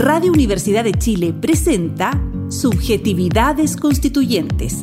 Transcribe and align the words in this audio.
Radio 0.00 0.32
Universidad 0.32 0.82
de 0.82 0.94
Chile 0.94 1.34
presenta 1.34 2.18
Subjetividades 2.48 3.76
Constituyentes. 3.76 4.78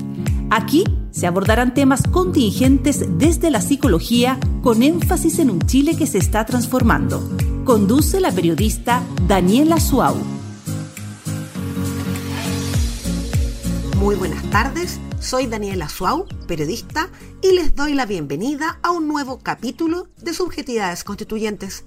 Aquí 0.51 0.83
se 1.09 1.25
abordarán 1.25 1.73
temas 1.73 2.03
contingentes 2.03 3.03
desde 3.17 3.49
la 3.49 3.61
psicología 3.61 4.39
con 4.61 4.83
énfasis 4.83 5.39
en 5.39 5.49
un 5.49 5.61
Chile 5.63 5.97
que 5.97 6.05
se 6.05 6.19
está 6.19 6.45
transformando. 6.45 7.27
Conduce 7.65 8.19
la 8.19 8.31
periodista 8.31 9.01
Daniela 9.27 9.79
Suau. 9.79 10.17
Muy 13.97 14.15
buenas 14.17 14.47
tardes, 14.51 14.99
soy 15.19 15.47
Daniela 15.47 15.89
Suau, 15.89 16.27
periodista, 16.47 17.09
y 17.41 17.53
les 17.53 17.73
doy 17.73 17.95
la 17.95 18.05
bienvenida 18.05 18.77
a 18.83 18.91
un 18.91 19.07
nuevo 19.07 19.39
capítulo 19.39 20.09
de 20.21 20.35
Subjetividades 20.35 21.03
Constituyentes 21.03 21.85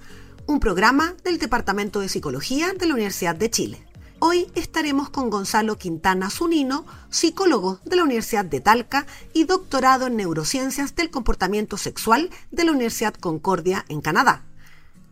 un 0.51 0.59
programa 0.59 1.15
del 1.23 1.39
Departamento 1.39 2.01
de 2.01 2.09
Psicología 2.09 2.73
de 2.77 2.85
la 2.85 2.93
Universidad 2.93 3.35
de 3.35 3.49
Chile. 3.49 3.87
Hoy 4.19 4.51
estaremos 4.53 5.09
con 5.09 5.29
Gonzalo 5.29 5.77
Quintana 5.77 6.29
Zunino, 6.29 6.85
psicólogo 7.09 7.79
de 7.85 7.95
la 7.95 8.03
Universidad 8.03 8.43
de 8.43 8.59
Talca 8.59 9.07
y 9.33 9.45
doctorado 9.45 10.07
en 10.07 10.17
neurociencias 10.17 10.93
del 10.93 11.09
comportamiento 11.09 11.77
sexual 11.77 12.29
de 12.51 12.65
la 12.65 12.73
Universidad 12.73 13.13
Concordia 13.13 13.85
en 13.87 14.01
Canadá. 14.01 14.43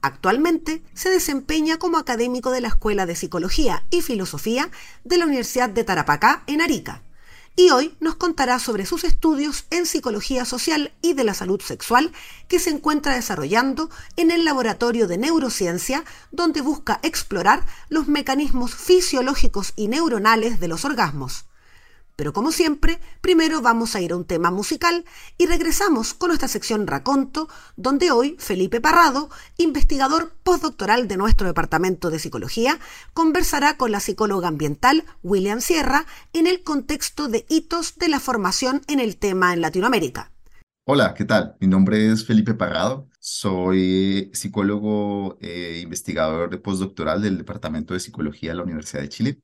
Actualmente 0.01 0.83
se 0.93 1.09
desempeña 1.09 1.77
como 1.77 1.97
académico 1.97 2.51
de 2.51 2.59
la 2.59 2.67
Escuela 2.67 3.05
de 3.05 3.15
Psicología 3.15 3.85
y 3.91 4.01
Filosofía 4.01 4.69
de 5.05 5.17
la 5.19 5.25
Universidad 5.25 5.69
de 5.69 5.85
Tarapacá 5.85 6.43
en 6.47 6.59
Arica 6.59 7.01
y 7.59 7.71
hoy 7.71 7.93
nos 7.99 8.15
contará 8.15 8.57
sobre 8.57 8.85
sus 8.85 9.03
estudios 9.03 9.65
en 9.69 9.85
psicología 9.85 10.45
social 10.45 10.93
y 11.01 11.13
de 11.13 11.25
la 11.25 11.33
salud 11.33 11.59
sexual 11.59 12.13
que 12.47 12.57
se 12.57 12.69
encuentra 12.69 13.15
desarrollando 13.15 13.89
en 14.15 14.31
el 14.31 14.45
Laboratorio 14.45 15.09
de 15.09 15.17
Neurociencia, 15.17 16.05
donde 16.31 16.61
busca 16.61 17.01
explorar 17.03 17.65
los 17.89 18.07
mecanismos 18.07 18.73
fisiológicos 18.73 19.73
y 19.75 19.89
neuronales 19.89 20.61
de 20.61 20.69
los 20.69 20.85
orgasmos. 20.85 21.48
Pero 22.19 22.33
como 22.33 22.51
siempre, 22.51 22.99
primero 23.21 23.61
vamos 23.61 23.95
a 23.95 24.01
ir 24.01 24.11
a 24.11 24.17
un 24.17 24.25
tema 24.25 24.51
musical 24.51 25.05
y 25.37 25.45
regresamos 25.45 26.13
con 26.13 26.27
nuestra 26.27 26.49
sección 26.49 26.85
Raconto, 26.85 27.47
donde 27.77 28.11
hoy 28.11 28.35
Felipe 28.39 28.81
Parrado, 28.81 29.29
investigador 29.55 30.33
postdoctoral 30.43 31.07
de 31.07 31.15
nuestro 31.15 31.47
Departamento 31.47 32.09
de 32.09 32.19
Psicología, 32.19 32.77
conversará 33.13 33.77
con 33.77 33.93
la 33.93 34.01
psicóloga 34.01 34.49
ambiental 34.49 35.05
William 35.23 35.61
Sierra 35.61 36.05
en 36.33 36.45
el 36.45 36.61
contexto 36.61 37.29
de 37.29 37.45
hitos 37.47 37.95
de 37.97 38.09
la 38.09 38.19
formación 38.19 38.81
en 38.89 38.99
el 38.99 39.15
tema 39.15 39.53
en 39.53 39.61
Latinoamérica. 39.61 40.29
Hola, 40.83 41.13
¿qué 41.13 41.23
tal? 41.23 41.55
Mi 41.61 41.67
nombre 41.67 42.11
es 42.11 42.25
Felipe 42.25 42.53
Parrado, 42.53 43.07
soy 43.21 44.29
psicólogo 44.33 45.37
e 45.39 45.79
investigador 45.81 46.49
de 46.49 46.57
postdoctoral 46.57 47.21
del 47.21 47.37
Departamento 47.37 47.93
de 47.93 48.01
Psicología 48.01 48.49
de 48.49 48.57
la 48.57 48.63
Universidad 48.63 49.03
de 49.03 49.09
Chile. 49.09 49.41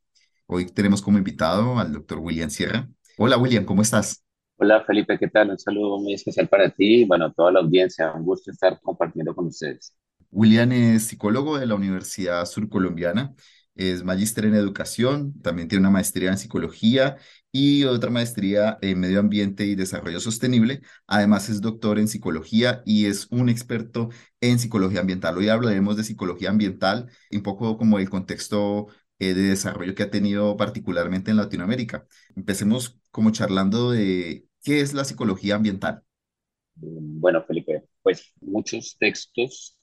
Hoy 0.47 0.67
tenemos 0.67 1.01
como 1.01 1.17
invitado 1.17 1.79
al 1.79 1.91
doctor 1.91 2.19
William 2.19 2.49
Sierra. 2.49 2.87
Hola 3.17 3.37
William, 3.37 3.65
¿cómo 3.65 3.81
estás? 3.81 4.23
Hola 4.57 4.83
Felipe, 4.85 5.17
¿qué 5.17 5.27
tal? 5.27 5.49
Un 5.49 5.59
saludo 5.59 5.99
muy 5.99 6.13
especial 6.13 6.47
para 6.47 6.69
ti 6.69 7.01
y 7.01 7.05
bueno, 7.05 7.33
toda 7.33 7.51
la 7.51 7.59
audiencia. 7.59 8.13
Un 8.13 8.23
gusto 8.23 8.51
estar 8.51 8.79
compartiendo 8.81 9.33
con 9.35 9.47
ustedes. 9.47 9.93
William 10.31 10.71
es 10.71 11.07
psicólogo 11.07 11.57
de 11.57 11.65
la 11.65 11.75
Universidad 11.75 12.45
Surcolombiana, 12.45 13.33
es 13.75 14.03
magíster 14.03 14.45
en 14.45 14.55
educación, 14.55 15.33
también 15.41 15.67
tiene 15.67 15.81
una 15.81 15.91
maestría 15.91 16.29
en 16.29 16.37
psicología 16.37 17.17
y 17.51 17.83
otra 17.85 18.09
maestría 18.09 18.77
en 18.81 18.99
medio 18.99 19.19
ambiente 19.19 19.65
y 19.65 19.75
desarrollo 19.75 20.19
sostenible. 20.19 20.81
Además 21.07 21.49
es 21.49 21.61
doctor 21.61 21.99
en 21.99 22.07
psicología 22.07 22.81
y 22.85 23.05
es 23.05 23.27
un 23.31 23.49
experto 23.49 24.09
en 24.41 24.59
psicología 24.59 24.99
ambiental. 25.01 25.37
Hoy 25.37 25.49
hablaremos 25.49 25.97
de 25.97 26.03
psicología 26.03 26.49
ambiental, 26.49 27.09
un 27.31 27.41
poco 27.43 27.77
como 27.77 27.97
el 27.99 28.09
contexto 28.09 28.87
eh, 29.19 29.33
de 29.33 29.43
desarrollo 29.43 29.95
que 29.95 30.03
ha 30.03 30.11
tenido 30.11 30.57
particularmente 30.57 31.31
en 31.31 31.37
Latinoamérica. 31.37 32.05
Empecemos 32.35 32.99
como 33.11 33.31
charlando 33.31 33.91
de 33.91 34.47
qué 34.61 34.81
es 34.81 34.93
la 34.93 35.05
psicología 35.05 35.55
ambiental. 35.55 36.03
Mm, 36.75 37.19
bueno, 37.19 37.43
Felipe, 37.43 37.85
pues 38.01 38.33
muchos 38.41 38.97
textos 38.99 39.77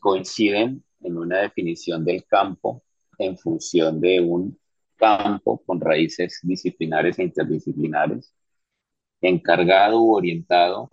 coinciden 0.00 0.84
en 1.00 1.16
una 1.16 1.38
definición 1.38 2.04
del 2.04 2.24
campo 2.24 2.82
en 3.18 3.38
función 3.38 4.00
de 4.00 4.20
un 4.20 4.58
campo 4.96 5.62
con 5.64 5.80
raíces 5.80 6.40
disciplinares 6.42 7.18
e 7.18 7.24
interdisciplinares, 7.24 8.34
encargado 9.20 10.00
u 10.02 10.14
orientado 10.14 10.90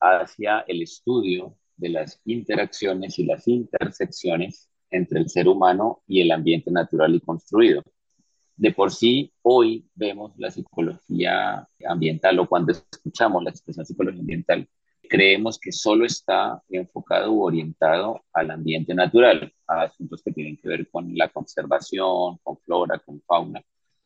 hacia 0.00 0.60
el 0.68 0.82
estudio 0.82 1.56
de 1.76 1.88
las 1.90 2.20
interacciones 2.24 3.18
y 3.18 3.24
las 3.24 3.48
intersecciones 3.48 4.68
entre 4.94 5.20
el 5.20 5.28
ser 5.28 5.48
humano 5.48 6.02
y 6.06 6.20
el 6.20 6.30
ambiente 6.30 6.70
natural 6.70 7.14
y 7.14 7.20
construido. 7.20 7.82
De 8.56 8.72
por 8.72 8.92
sí, 8.92 9.32
hoy 9.42 9.88
vemos 9.94 10.32
la 10.38 10.50
psicología 10.50 11.66
ambiental 11.86 12.38
o 12.38 12.48
cuando 12.48 12.72
escuchamos 12.72 13.42
la 13.42 13.50
expresión 13.50 13.84
psicología 13.84 14.20
ambiental, 14.20 14.68
creemos 15.08 15.58
que 15.58 15.72
solo 15.72 16.06
está 16.06 16.62
enfocado 16.68 17.32
u 17.32 17.42
orientado 17.42 18.24
al 18.32 18.50
ambiente 18.52 18.94
natural, 18.94 19.52
a 19.66 19.82
asuntos 19.82 20.22
que 20.22 20.32
tienen 20.32 20.56
que 20.56 20.68
ver 20.68 20.88
con 20.88 21.16
la 21.16 21.28
conservación, 21.28 22.38
con 22.42 22.58
flora, 22.58 22.98
con 23.00 23.20
fauna. 23.22 23.60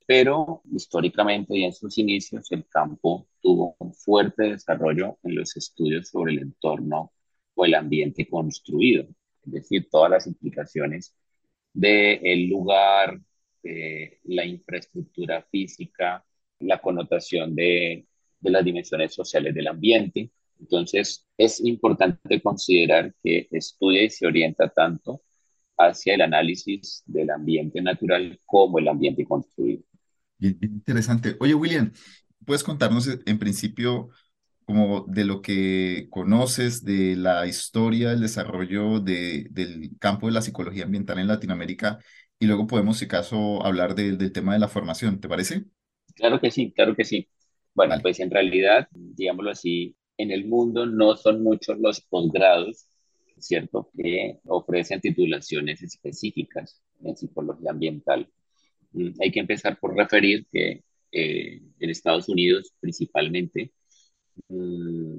Pero 0.06 0.62
históricamente 0.72 1.56
y 1.56 1.64
en 1.64 1.72
sus 1.72 1.98
inicios 1.98 2.50
el 2.50 2.66
campo 2.66 3.28
tuvo 3.42 3.76
un 3.78 3.92
fuerte 3.92 4.44
desarrollo 4.44 5.18
en 5.22 5.34
los 5.34 5.54
estudios 5.56 6.08
sobre 6.08 6.32
el 6.32 6.38
entorno 6.38 7.12
o 7.54 7.64
el 7.66 7.74
ambiente 7.74 8.26
construido 8.26 9.06
es 9.48 9.62
decir, 9.62 9.88
todas 9.90 10.10
las 10.10 10.26
implicaciones 10.26 11.14
del 11.72 12.48
lugar, 12.48 13.20
de 13.62 14.20
la 14.24 14.44
infraestructura 14.44 15.42
física, 15.50 16.24
la 16.60 16.80
connotación 16.80 17.54
de, 17.54 18.06
de 18.40 18.50
las 18.50 18.64
dimensiones 18.64 19.14
sociales 19.14 19.54
del 19.54 19.68
ambiente. 19.68 20.30
Entonces, 20.60 21.26
es 21.36 21.60
importante 21.64 22.40
considerar 22.42 23.14
que 23.22 23.48
estudia 23.50 24.02
y 24.02 24.10
se 24.10 24.26
orienta 24.26 24.68
tanto 24.68 25.22
hacia 25.76 26.14
el 26.14 26.22
análisis 26.22 27.02
del 27.06 27.30
ambiente 27.30 27.80
natural 27.80 28.40
como 28.44 28.78
el 28.78 28.88
ambiente 28.88 29.24
construido. 29.24 29.84
Interesante. 30.40 31.36
Oye, 31.40 31.54
William, 31.54 31.92
¿puedes 32.44 32.64
contarnos 32.64 33.08
en 33.24 33.38
principio 33.38 34.10
como 34.68 35.06
de 35.08 35.24
lo 35.24 35.40
que 35.40 36.08
conoces 36.10 36.84
de 36.84 37.16
la 37.16 37.46
historia, 37.46 38.12
el 38.12 38.20
desarrollo 38.20 39.00
de, 39.00 39.46
del 39.50 39.92
campo 39.98 40.26
de 40.26 40.34
la 40.34 40.42
psicología 40.42 40.84
ambiental 40.84 41.18
en 41.18 41.26
Latinoamérica 41.26 41.98
y 42.38 42.44
luego 42.44 42.66
podemos, 42.66 42.98
si 42.98 43.06
acaso, 43.06 43.64
hablar 43.64 43.94
del 43.94 44.30
tema 44.30 44.52
de 44.52 44.58
la 44.58 44.68
formación, 44.68 45.20
¿te 45.22 45.26
parece? 45.26 45.64
Claro 46.14 46.38
que 46.38 46.50
sí, 46.50 46.70
claro 46.72 46.94
que 46.94 47.06
sí. 47.06 47.30
Bueno, 47.72 47.94
pues 48.02 48.20
en 48.20 48.30
realidad, 48.30 48.88
digámoslo 48.92 49.52
así, 49.52 49.96
en 50.18 50.32
el 50.32 50.46
mundo 50.46 50.84
no 50.84 51.16
son 51.16 51.42
muchos 51.42 51.78
los 51.78 52.02
posgrados, 52.02 52.88
¿cierto?, 53.38 53.90
que 53.96 54.36
ofrecen 54.44 55.00
titulaciones 55.00 55.82
específicas 55.82 56.82
en 57.02 57.16
psicología 57.16 57.70
ambiental. 57.70 58.28
Mm, 58.92 59.12
hay 59.18 59.30
que 59.30 59.40
empezar 59.40 59.78
por 59.80 59.96
referir 59.96 60.46
que 60.52 60.84
eh, 61.10 61.62
en 61.80 61.88
Estados 61.88 62.28
Unidos 62.28 62.74
principalmente, 62.80 63.72
Mm, 64.48 65.18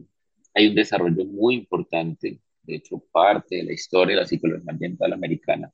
hay 0.54 0.68
un 0.68 0.76
desarrollo 0.76 1.26
muy 1.26 1.56
importante, 1.56 2.40
de 2.64 2.76
hecho 2.76 3.00
parte 3.12 3.58
de 3.58 3.64
la 3.64 3.74
historia 3.74 4.16
de 4.16 4.22
la 4.22 4.28
psicología 4.28 4.72
ambiental 4.72 5.14
americana 5.14 5.72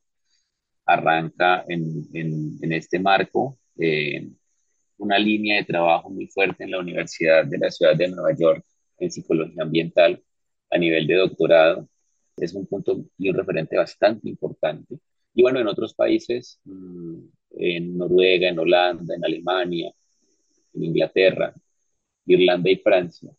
arranca 0.85 1.65
en, 1.67 2.07
en, 2.13 2.71
este 2.71 2.99
marco, 2.99 3.57
eh, 3.77 4.29
una 4.97 5.17
línea 5.17 5.57
de 5.57 5.65
trabajo 5.65 6.09
muy 6.09 6.27
fuerte 6.27 6.63
en 6.63 6.71
la 6.71 6.79
Universidad 6.79 7.45
de 7.45 7.57
la 7.57 7.71
Ciudad 7.71 7.95
de 7.95 8.07
Nueva 8.07 8.35
York 8.37 8.63
en 8.99 9.11
psicología 9.11 9.63
ambiental 9.63 10.21
a 10.69 10.77
nivel 10.77 11.07
de 11.07 11.15
doctorado. 11.15 11.89
Es 12.37 12.53
un 12.53 12.67
punto 12.67 13.05
y 13.17 13.29
un 13.29 13.35
referente 13.35 13.77
bastante 13.77 14.29
importante. 14.29 14.99
Y 15.33 15.41
bueno, 15.41 15.59
en 15.59 15.67
otros 15.67 15.93
países, 15.93 16.59
mm, 16.65 17.19
en 17.57 17.97
Noruega, 17.97 18.49
en 18.49 18.59
Holanda, 18.59 19.15
en 19.15 19.25
Alemania, 19.25 19.91
en 20.73 20.83
Inglaterra, 20.83 21.53
Irlanda 22.25 22.69
y 22.69 22.77
Francia, 22.77 23.31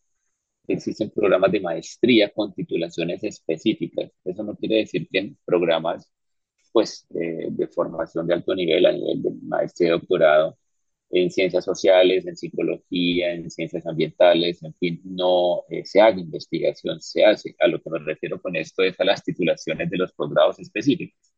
existen 0.67 1.09
programas 1.11 1.51
de 1.51 1.61
maestría 1.61 2.29
con 2.29 2.53
titulaciones 2.53 3.23
específicas. 3.23 4.11
Eso 4.23 4.43
no 4.43 4.55
quiere 4.55 4.77
decir 4.77 5.07
que 5.09 5.19
en 5.19 5.37
programas 5.45 6.11
pues, 6.71 7.07
eh, 7.15 7.47
de 7.49 7.67
formación 7.67 8.27
de 8.27 8.35
alto 8.35 8.53
nivel, 8.55 8.85
a 8.85 8.91
nivel 8.91 9.23
de 9.23 9.31
maestría 9.43 9.89
y 9.89 9.91
doctorado, 9.91 10.57
en 11.09 11.31
ciencias 11.31 11.63
sociales, 11.65 12.27
en 12.27 12.35
psicología, 12.35 13.33
en 13.33 13.49
ciencias 13.49 13.85
ambientales, 13.87 14.61
en 14.63 14.73
fin, 14.75 15.01
no 15.05 15.63
eh, 15.69 15.85
se 15.85 16.01
haga 16.01 16.19
investigación, 16.19 16.99
se 17.01 17.23
hace. 17.25 17.55
A 17.59 17.67
lo 17.67 17.81
que 17.81 17.89
me 17.89 17.99
refiero 17.99 18.41
con 18.41 18.55
esto 18.55 18.83
es 18.83 18.99
a 18.99 19.05
las 19.05 19.23
titulaciones 19.23 19.89
de 19.89 19.97
los 19.97 20.13
posgrados 20.13 20.59
específicos. 20.59 21.33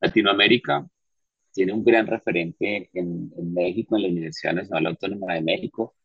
Latinoamérica 0.00 0.88
tiene 1.52 1.72
un 1.72 1.84
gran 1.84 2.06
referente 2.06 2.90
en, 2.92 3.32
en 3.36 3.54
México, 3.54 3.96
en 3.96 4.02
la 4.02 4.08
Universidad 4.08 4.54
Nacional 4.54 4.86
Autónoma 4.86 5.34
de 5.34 5.42
México, 5.42 5.96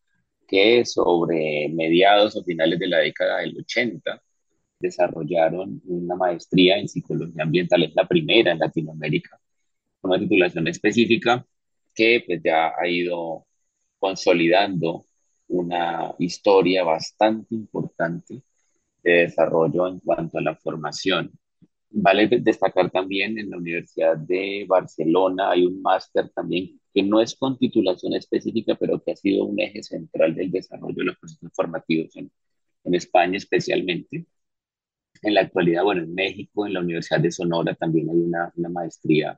que 0.52 0.86
sobre 0.86 1.70
mediados 1.70 2.36
o 2.36 2.44
finales 2.44 2.78
de 2.78 2.88
la 2.90 2.98
década 3.00 3.40
del 3.40 3.58
80 3.58 4.22
desarrollaron 4.80 5.82
una 5.86 6.16
maestría 6.16 6.78
en 6.78 6.90
psicología 6.90 7.44
ambiental, 7.44 7.84
es 7.84 7.96
la 7.96 8.06
primera 8.06 8.52
en 8.52 8.60
Latinoamérica, 8.60 9.40
una 10.02 10.20
titulación 10.20 10.68
específica 10.68 11.46
que 11.96 12.24
pues 12.26 12.42
ya 12.44 12.74
ha 12.78 12.88
ido 12.88 13.46
consolidando 13.98 15.06
una 15.48 16.14
historia 16.20 16.84
bastante 16.84 17.56
importante 17.56 18.44
de 19.04 19.12
desarrollo 19.12 19.88
en 19.88 20.00
cuanto 20.02 20.38
a 20.38 20.42
la 20.42 20.56
formación. 20.56 21.32
Vale 21.94 22.28
destacar 22.28 22.90
también 22.90 23.38
en 23.38 23.50
la 23.50 23.58
Universidad 23.58 24.18
de 24.18 24.66
Barcelona 24.68 25.52
hay 25.52 25.66
un 25.66 25.82
máster 25.82 26.30
también 26.30 26.80
que 26.94 27.04
no 27.04 27.20
es 27.22 27.36
con 27.36 27.58
titulación 27.58 28.14
específica, 28.14 28.76
pero 28.76 29.02
que 29.04 29.12
ha 29.12 29.16
sido 29.16 29.46
un 29.46 29.60
eje 29.60 29.84
central 29.84 30.34
del 30.34 30.52
desarrollo 30.52 30.96
de 30.96 31.04
los 31.04 31.18
procesos 31.18 31.52
formativos 31.54 32.16
en, 32.16 32.32
en 32.86 32.96
España 32.96 33.38
especialmente. 33.38 34.26
En 35.22 35.34
la 35.34 35.42
actualidad, 35.42 35.84
bueno, 35.84 36.04
en 36.04 36.14
México, 36.16 36.66
en 36.66 36.74
la 36.74 36.80
Universidad 36.80 37.20
de 37.20 37.32
Sonora 37.32 37.76
también 37.76 38.10
hay 38.10 38.18
una, 38.18 38.52
una 38.56 38.70
maestría 38.70 39.38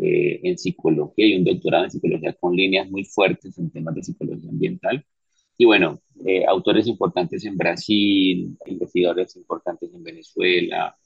eh, 0.00 0.40
en 0.42 0.58
psicología 0.58 1.26
y 1.26 1.36
un 1.36 1.44
doctorado 1.44 1.84
en 1.84 1.90
psicología 1.90 2.32
con 2.34 2.54
líneas 2.54 2.90
muy 2.90 3.04
fuertes 3.04 3.58
en 3.58 3.70
temas 3.70 3.94
de 3.94 4.02
psicología 4.02 4.50
ambiental. 4.50 5.04
Y 5.56 5.64
bueno, 5.64 6.00
eh, 6.26 6.44
autores 6.46 6.86
importantes 6.86 7.44
en 7.44 7.56
Brasil, 7.56 8.56
investigadores 8.66 9.34
importantes 9.36 9.92
en 9.92 10.02
Venezuela, 10.02 10.96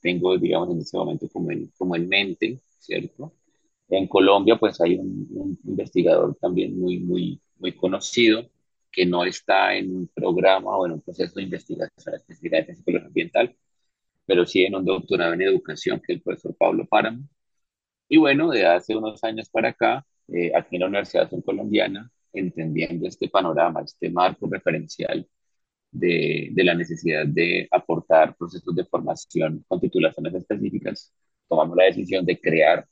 tengo, 0.00 0.36
digamos, 0.38 0.70
en 0.70 0.80
este 0.80 0.96
momento 0.96 1.28
como 1.28 1.50
en, 1.50 1.68
como 1.76 1.96
en 1.96 2.08
mente, 2.08 2.60
¿cierto? 2.78 3.32
En 3.88 4.06
Colombia, 4.08 4.56
pues 4.58 4.80
hay 4.80 4.96
un, 4.96 5.58
investigador 5.64 6.36
también 6.40 6.78
muy, 6.78 6.98
muy, 7.00 7.40
muy 7.58 7.72
conocido 7.76 8.48
que 8.92 9.06
no 9.06 9.24
está 9.24 9.74
en 9.76 9.94
un 9.96 10.08
programa 10.08 10.76
o 10.76 10.86
en 10.86 10.92
un 10.92 11.00
proceso 11.00 11.34
de 11.36 11.44
investigación 11.44 12.14
específica 12.14 12.62
de 12.62 12.74
psicología 12.74 13.06
ambiental, 13.08 13.56
pero 14.26 14.46
sí 14.46 14.64
en 14.64 14.76
un 14.76 14.84
doctorado 14.84 15.34
en 15.34 15.42
educación, 15.42 16.00
que 16.00 16.12
es 16.12 16.18
el 16.18 16.22
profesor 16.22 16.56
Pablo 16.56 16.86
Páramo. 16.86 17.24
Y 18.08 18.18
bueno, 18.18 18.50
de 18.50 18.66
hace 18.66 18.96
unos 18.96 19.22
años 19.24 19.48
para 19.50 19.70
acá, 19.70 20.06
eh, 20.28 20.52
aquí 20.54 20.76
en 20.76 20.80
la 20.80 20.86
Universidad 20.88 21.30
Colombiana, 21.44 22.10
entendiendo 22.32 23.06
este 23.08 23.28
panorama, 23.28 23.82
este 23.82 24.10
marco 24.10 24.48
referencial 24.50 25.26
de, 25.90 26.50
de, 26.52 26.64
la 26.64 26.74
necesidad 26.74 27.26
de 27.26 27.68
aportar 27.70 28.36
procesos 28.36 28.74
de 28.74 28.84
formación 28.84 29.64
con 29.66 29.80
titulaciones 29.80 30.34
específicas, 30.34 31.12
tomamos 31.48 31.76
la 31.76 31.84
decisión 31.84 32.24
de 32.26 32.38
crear 32.38 32.86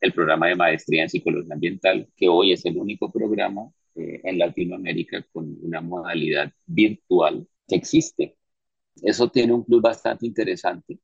el 0.00 0.12
programa 0.12 0.48
de 0.48 0.56
maestría 0.56 1.02
en 1.02 1.08
psicología 1.08 1.54
ambiental, 1.54 2.06
que 2.16 2.28
hoy 2.28 2.52
es 2.52 2.64
el 2.66 2.76
único 2.76 3.10
programa 3.10 3.70
eh, 3.94 4.20
en 4.24 4.38
Latinoamérica 4.38 5.24
con 5.32 5.56
una 5.62 5.80
modalidad 5.80 6.52
virtual 6.66 7.46
que 7.66 7.76
existe. 7.76 8.36
Eso 9.02 9.28
tiene 9.30 9.52
un 9.52 9.64
plus 9.64 9.80
bastante 9.80 10.26
interesante, 10.26 10.98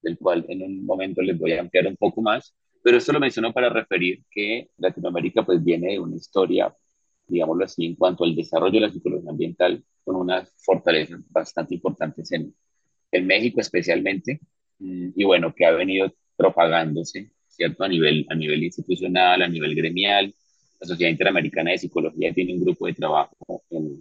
del 0.00 0.16
cual 0.18 0.46
en 0.48 0.62
un 0.62 0.86
momento 0.86 1.22
les 1.22 1.38
voy 1.38 1.52
a 1.52 1.60
ampliar 1.60 1.86
un 1.86 1.96
poco 1.96 2.22
más, 2.22 2.54
pero 2.82 2.98
esto 2.98 3.12
lo 3.12 3.20
menciono 3.20 3.52
para 3.52 3.68
referir 3.68 4.22
que 4.30 4.70
Latinoamérica 4.78 5.44
pues 5.44 5.62
viene 5.62 5.92
de 5.92 5.98
una 5.98 6.16
historia, 6.16 6.74
digámoslo 7.26 7.64
así, 7.64 7.84
en 7.86 7.96
cuanto 7.96 8.24
al 8.24 8.34
desarrollo 8.34 8.74
de 8.74 8.86
la 8.86 8.92
psicología 8.92 9.30
ambiental, 9.30 9.84
con 10.06 10.16
unas 10.16 10.52
fortalezas 10.58 11.20
bastante 11.30 11.74
importantes 11.74 12.30
en, 12.30 12.54
en 13.10 13.26
México 13.26 13.60
especialmente, 13.60 14.38
mm, 14.78 15.08
y 15.16 15.24
bueno, 15.24 15.52
que 15.52 15.66
ha 15.66 15.72
venido 15.72 16.14
propagándose, 16.36 17.32
¿cierto? 17.48 17.82
A 17.82 17.88
nivel, 17.88 18.24
a 18.30 18.36
nivel 18.36 18.62
institucional, 18.62 19.42
a 19.42 19.48
nivel 19.48 19.74
gremial. 19.74 20.32
La 20.80 20.86
Sociedad 20.86 21.10
Interamericana 21.10 21.72
de 21.72 21.78
Psicología 21.78 22.32
tiene 22.32 22.54
un 22.54 22.64
grupo 22.64 22.86
de 22.86 22.92
trabajo 22.94 23.64
en, 23.70 24.00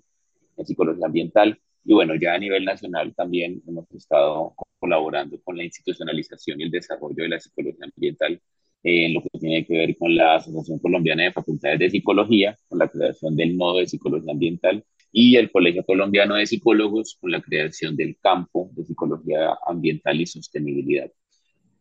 en 0.57 0.66
psicología 0.66 1.07
ambiental, 1.07 1.60
y 1.84 1.94
bueno, 1.94 2.13
ya 2.16 2.36
a 2.36 2.40
nivel 2.40 2.63
nacional 2.66 3.13
también 3.16 3.63
hemos 3.68 3.90
estado 3.92 4.54
colaborando 4.80 5.40
con 5.44 5.57
la 5.57 5.63
institucionalización 5.63 6.62
y 6.62 6.66
el 6.66 6.72
desarrollo 6.72 7.24
de 7.24 7.30
la 7.30 7.40
psicología 7.40 7.86
ambiental 7.86 8.40
en 8.88 9.16
lo 9.16 9.22
que 9.24 9.40
tiene 9.40 9.66
que 9.66 9.74
ver 9.74 9.98
con 9.98 10.16
la 10.16 10.36
Asociación 10.36 10.78
Colombiana 10.78 11.24
de 11.24 11.32
Facultades 11.32 11.80
de 11.80 11.90
Psicología, 11.90 12.56
con 12.68 12.78
la 12.78 12.88
creación 12.88 13.36
del 13.36 13.58
nodo 13.58 13.80
de 13.80 13.88
psicología 13.88 14.32
ambiental, 14.32 14.84
y 15.12 15.38
el 15.38 15.50
Colegio 15.52 15.84
Colombiano 15.84 16.36
de 16.36 16.46
Psicólogos, 16.46 17.18
con 17.20 17.32
la 17.32 17.42
creación 17.42 17.96
del 17.96 18.18
campo 18.22 18.70
de 18.74 18.84
psicología 18.86 19.58
ambiental 19.66 20.22
y 20.22 20.28
sostenibilidad. 20.28 21.12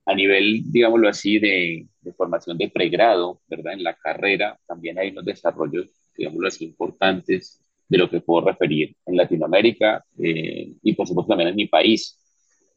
A 0.06 0.14
nivel, 0.14 0.62
digámoslo 0.72 1.08
así, 1.08 1.38
de, 1.38 1.86
de 2.00 2.12
formación 2.14 2.56
de 2.56 2.70
pregrado, 2.70 3.42
¿verdad? 3.48 3.74
En 3.74 3.82
la 3.82 3.94
carrera 3.94 4.58
también 4.66 4.98
hay 4.98 5.10
unos 5.10 5.26
desarrollos, 5.26 5.90
digámoslo 6.16 6.48
así, 6.48 6.64
importantes 6.64 7.60
de 7.86 7.98
lo 7.98 8.08
que 8.08 8.22
puedo 8.22 8.46
referir 8.46 8.96
en 9.04 9.16
Latinoamérica 9.16 10.02
eh, 10.18 10.72
y 10.82 10.92
por 10.94 11.06
supuesto 11.06 11.28
también 11.30 11.50
en 11.50 11.56
mi 11.56 11.66
país. 11.66 12.18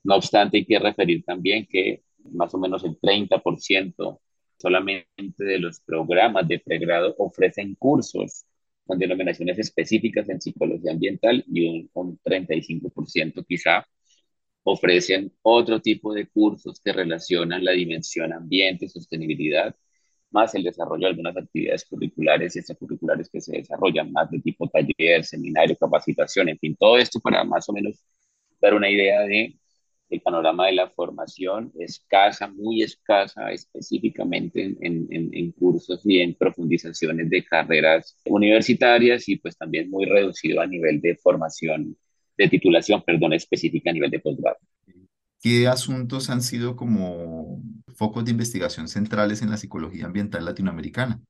No 0.04 0.16
obstante, 0.16 0.58
hay 0.58 0.66
que 0.66 0.80
referir 0.80 1.24
también 1.24 1.66
que 1.70 2.02
más 2.32 2.54
o 2.54 2.58
menos 2.58 2.84
el 2.84 3.00
30% 3.00 4.20
solamente 4.58 5.08
de 5.38 5.60
los 5.60 5.80
programas 5.82 6.48
de 6.48 6.60
pregrado 6.60 7.16
ofrecen 7.20 7.76
cursos 7.76 8.46
con 8.86 9.00
denominaciones 9.00 9.60
específicas 9.60 10.30
en 10.30 10.42
psicología 10.42 10.92
ambiental 10.92 11.44
y 11.48 11.68
un, 11.68 11.90
un 11.94 12.20
35% 12.24 13.46
quizá 13.48 13.86
ofrecen 14.64 15.32
otro 15.44 15.82
tipo 15.82 16.14
de 16.14 16.28
cursos 16.28 16.82
que 16.84 16.94
relacionan 16.94 17.64
la 17.64 17.72
dimensión 17.72 18.34
ambiente, 18.34 18.90
sostenibilidad, 18.90 19.76
más 20.32 20.54
el 20.56 20.64
desarrollo 20.64 21.06
de 21.06 21.12
algunas 21.12 21.38
actividades 21.38 21.86
curriculares 21.86 22.56
y 22.56 22.60
extracurriculares 22.60 23.30
que 23.30 23.42
se 23.42 23.58
desarrollan, 23.58 24.12
más 24.12 24.30
de 24.30 24.40
tipo 24.40 24.68
taller, 24.70 25.24
seminario, 25.24 25.76
capacitación, 25.78 26.50
en 26.50 26.60
fin, 26.60 26.76
todo 26.78 26.98
esto 26.98 27.20
para 27.22 27.44
más 27.44 27.68
o 27.70 27.74
menos 27.74 28.04
dar 28.62 28.74
una 28.74 28.90
idea 28.90 29.22
de 29.22 29.58
el 30.10 30.22
panorama 30.22 30.68
de 30.68 30.74
la 30.74 30.90
formación 30.90 31.72
escasa, 31.80 32.48
muy 32.48 32.82
escasa 32.82 33.52
específicamente 33.52 34.76
en, 34.80 35.08
en, 35.12 35.52
cursos 35.52 36.02
y 36.06 36.20
en 36.20 36.34
profundizaciones 36.36 37.30
de 37.30 37.44
carreras 37.44 38.18
universitarias 38.26 39.28
y 39.28 39.36
pues 39.38 39.58
también 39.58 39.90
muy 39.90 40.06
reducido 40.06 40.62
a 40.62 40.68
nivel 40.68 41.02
de 41.02 41.16
formación, 41.18 41.98
de 42.38 42.48
titulación, 42.48 43.04
perdón, 43.04 43.34
específica 43.34 43.90
a 43.90 43.94
nivel 43.94 44.12
de 44.12 44.20
posgrado. 44.20 44.58
¿Qué 45.42 45.68
asuntos 45.68 46.30
han 46.30 46.42
sido 46.42 46.76
como 46.76 47.62
focos 47.96 48.26
de 48.26 48.32
investigación 48.32 48.88
centrales 48.88 49.42
en 49.42 49.52
la 49.52 49.58
psicología 49.58 50.06
ambiental 50.06 50.46
latinoamericana? 50.46 51.22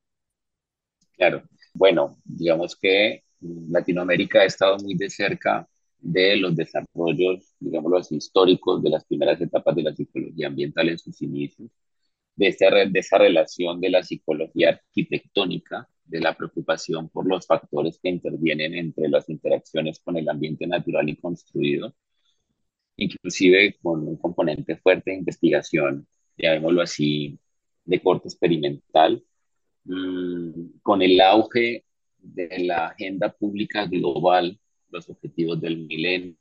Claro, 1.13 1.43
bueno, 1.73 2.17
digamos 2.23 2.75
que 2.75 3.23
Latinoamérica 3.39 4.39
ha 4.39 4.45
estado 4.45 4.77
muy 4.77 4.95
de 4.95 5.09
cerca 5.09 5.67
de 5.99 6.37
los 6.37 6.55
desarrollos, 6.55 7.53
digámoslo 7.59 7.97
así, 7.97 8.15
históricos 8.17 8.81
de 8.83 8.89
las 8.91 9.05
primeras 9.05 9.41
etapas 9.41 9.75
de 9.75 9.83
la 9.83 9.95
psicología 9.95 10.47
ambiental 10.47 10.89
en 10.89 10.99
sus 10.99 11.21
inicios, 11.21 11.69
de, 12.35 12.47
esta, 12.47 12.69
de 12.69 12.99
esa 12.99 13.17
relación 13.17 13.81
de 13.81 13.89
la 13.89 14.03
psicología 14.03 14.69
arquitectónica, 14.69 15.89
de 16.05 16.21
la 16.21 16.35
preocupación 16.35 17.09
por 17.09 17.27
los 17.27 17.45
factores 17.45 17.99
que 18.01 18.09
intervienen 18.09 18.73
entre 18.75 19.09
las 19.09 19.29
interacciones 19.29 19.99
con 19.99 20.17
el 20.17 20.29
ambiente 20.29 20.67
natural 20.67 21.09
y 21.09 21.17
construido, 21.17 21.93
inclusive 22.97 23.77
con 23.81 24.07
un 24.07 24.17
componente 24.17 24.77
fuerte 24.77 25.11
de 25.11 25.17
investigación, 25.17 26.07
llamémoslo 26.37 26.81
así, 26.81 27.39
de 27.85 28.01
corte 28.01 28.27
experimental, 28.29 29.23
mmm, 29.85 30.79
con 30.81 31.01
el 31.01 31.19
auge 31.21 31.85
de 32.19 32.59
la 32.65 32.87
agenda 32.87 33.31
pública 33.33 33.85
global 33.85 34.59
los 34.89 35.09
objetivos 35.09 35.59
del 35.61 35.77
milenio 35.77 36.35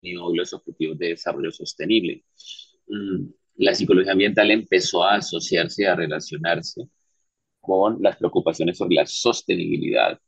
y 0.00 0.14
los 0.14 0.52
objetivos 0.52 0.98
de 0.98 1.08
desarrollo 1.08 1.50
sostenible. 1.52 2.24
Mm, 2.88 3.26
la 3.56 3.74
psicología 3.74 4.12
ambiental 4.12 4.50
empezó 4.50 5.04
a 5.04 5.16
asociarse, 5.16 5.86
a 5.86 5.94
relacionarse 5.94 6.88
con 7.60 8.02
las 8.02 8.16
preocupaciones 8.16 8.78
sobre 8.78 8.96
la 8.96 9.06
sostenibilidad. 9.06 10.18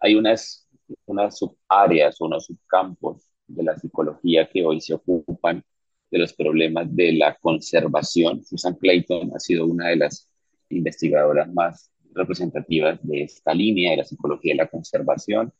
Hay 0.00 0.14
unas, 0.14 0.66
unas 1.06 1.38
subáreas 1.38 2.20
unos 2.20 2.46
subcampos 2.46 3.22
de 3.46 3.64
la 3.64 3.76
psicología 3.76 4.48
que 4.48 4.64
hoy 4.64 4.80
se 4.80 4.94
ocupan 4.94 5.62
de 6.10 6.18
los 6.18 6.32
problemas 6.32 6.94
de 6.94 7.12
la 7.12 7.36
conservación. 7.36 8.42
Susan 8.44 8.74
Clayton 8.74 9.30
ha 9.34 9.40
sido 9.40 9.66
una 9.66 9.88
de 9.88 9.96
las 9.96 10.28
investigadoras 10.70 11.52
más 11.52 11.90
representativas 12.14 12.98
de 13.02 13.24
esta 13.24 13.54
línea 13.54 13.92
de 13.92 13.98
la 13.98 14.04
psicología 14.04 14.54
de 14.54 14.58
la 14.58 14.68
conservación 14.68 15.52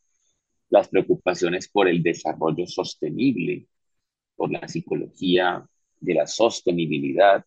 las 0.71 0.89
preocupaciones 0.89 1.69
por 1.69 1.89
el 1.89 2.03
desarrollo 2.03 2.67
sostenible, 2.67 3.67
por 4.37 4.51
la 4.51 4.67
psicología 4.69 5.65
de 6.01 6.15
la 6.15 6.27
sostenibilidad, 6.27 7.45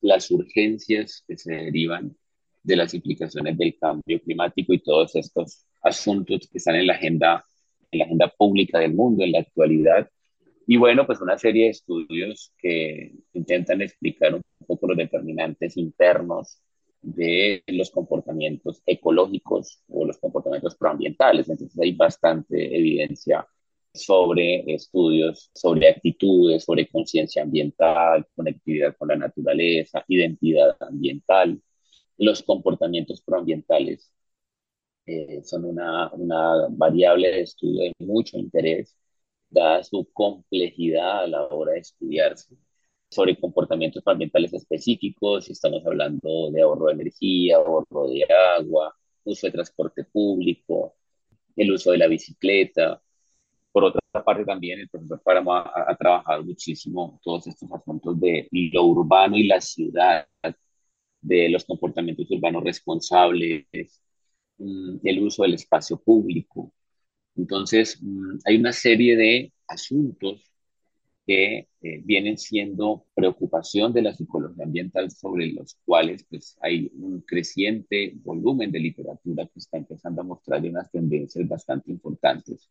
las 0.00 0.30
urgencias 0.30 1.24
que 1.26 1.36
se 1.36 1.52
derivan 1.52 2.16
de 2.62 2.76
las 2.76 2.94
implicaciones 2.94 3.58
del 3.58 3.76
cambio 3.78 4.20
climático 4.22 4.72
y 4.72 4.78
todos 4.78 5.14
estos 5.16 5.66
asuntos 5.82 6.48
que 6.50 6.58
están 6.58 6.76
en 6.76 6.86
la 6.86 6.94
agenda, 6.94 7.44
en 7.90 7.98
la 7.98 8.04
agenda 8.06 8.28
pública 8.28 8.78
del 8.78 8.94
mundo 8.94 9.24
en 9.24 9.32
la 9.32 9.40
actualidad. 9.40 10.08
Y 10.66 10.76
bueno, 10.76 11.06
pues 11.06 11.20
una 11.20 11.36
serie 11.38 11.64
de 11.64 11.70
estudios 11.70 12.52
que 12.58 13.12
intentan 13.32 13.82
explicar 13.82 14.34
un 14.34 14.42
poco 14.66 14.86
los 14.86 14.96
determinantes 14.96 15.76
internos 15.76 16.60
de 17.02 17.62
los 17.68 17.90
comportamientos 17.90 18.82
ecológicos 18.86 19.82
o 19.88 20.04
los 20.06 20.18
comportamientos 20.18 20.76
proambientales. 20.76 21.48
Entonces 21.48 21.78
hay 21.80 21.92
bastante 21.92 22.76
evidencia 22.76 23.46
sobre 23.94 24.64
estudios, 24.74 25.50
sobre 25.54 25.88
actitudes, 25.88 26.64
sobre 26.64 26.88
conciencia 26.88 27.42
ambiental, 27.42 28.26
conectividad 28.34 28.96
con 28.96 29.08
la 29.08 29.16
naturaleza, 29.16 30.04
identidad 30.08 30.76
ambiental. 30.80 31.60
los 32.18 32.42
comportamientos 32.42 33.22
proambientales 33.22 34.12
eh, 35.06 35.42
son 35.44 35.64
una, 35.64 36.10
una 36.14 36.68
variable 36.70 37.30
de 37.30 37.40
estudio 37.42 37.82
de 37.84 37.92
mucho 38.06 38.38
interés, 38.38 38.96
dada 39.50 39.82
su 39.84 40.08
complejidad 40.12 41.24
a 41.24 41.26
la 41.28 41.46
hora 41.48 41.72
de 41.72 41.80
estudiarse 41.80 42.56
sobre 43.12 43.38
comportamientos 43.38 44.02
ambientales 44.06 44.52
específicos, 44.54 45.44
si 45.46 45.52
estamos 45.52 45.84
hablando 45.86 46.50
de 46.50 46.62
ahorro 46.62 46.86
de 46.86 46.94
energía, 46.94 47.56
ahorro 47.56 48.08
de 48.08 48.26
agua, 48.58 48.94
uso 49.24 49.46
de 49.46 49.52
transporte 49.52 50.04
público, 50.04 50.94
el 51.56 51.72
uso 51.72 51.92
de 51.92 51.98
la 51.98 52.08
bicicleta. 52.08 53.02
Por 53.72 53.84
otra 53.84 54.00
parte, 54.24 54.44
también 54.44 54.80
el 54.80 54.88
profesor 54.88 55.22
Páramo 55.22 55.54
ha, 55.54 55.96
trabajado 55.98 56.44
muchísimo 56.44 57.20
todos 57.22 57.46
estos 57.46 57.70
asuntos 57.72 58.18
de 58.20 58.48
lo 58.50 58.84
urbano 58.84 59.36
y 59.36 59.46
la 59.46 59.60
ciudad, 59.60 60.26
de 61.20 61.48
los 61.48 61.64
comportamientos 61.64 62.30
urbanos 62.30 62.64
responsables, 62.64 63.66
mm, 64.58 64.98
el 65.04 65.22
uso 65.22 65.42
del 65.42 65.54
espacio 65.54 65.98
público. 66.00 66.72
Entonces, 67.36 67.98
mm, 68.02 68.38
hay 68.46 68.56
una 68.58 68.72
serie 68.72 69.16
de 69.16 69.52
asuntos 69.68 70.51
que 71.32 71.68
eh, 71.80 72.02
vienen 72.04 72.36
siendo 72.36 73.06
preocupación 73.14 73.90
de 73.94 74.02
la 74.02 74.14
psicología 74.14 74.64
ambiental 74.64 75.10
sobre 75.10 75.46
los 75.46 75.78
cuales 75.82 76.26
pues, 76.28 76.58
hay 76.60 76.90
un 76.94 77.22
creciente 77.22 78.12
volumen 78.16 78.70
de 78.70 78.78
literatura 78.78 79.46
que 79.46 79.58
está 79.58 79.78
empezando 79.78 80.20
a 80.20 80.24
mostrar 80.24 80.62
unas 80.62 80.90
tendencias 80.90 81.48
bastante 81.48 81.90
importantes 81.90 82.68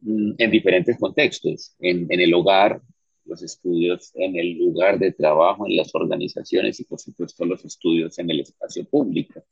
mm, 0.00 0.32
en 0.38 0.50
diferentes 0.50 0.98
contextos, 0.98 1.76
en, 1.80 2.06
el 2.08 2.32
hogar, 2.32 2.80
los 3.26 3.42
estudios 3.42 4.10
en 4.14 4.36
el 4.36 4.56
lugar 4.56 4.98
de 4.98 5.12
trabajo, 5.12 5.66
en 5.66 5.76
las 5.76 5.94
organizaciones 5.94 6.80
y 6.80 6.84
por 6.84 6.98
supuesto 6.98 7.44
los 7.44 7.62
estudios 7.66 8.18
en 8.18 8.30
el 8.30 8.40
espacio 8.40 8.86
público. 8.86 9.44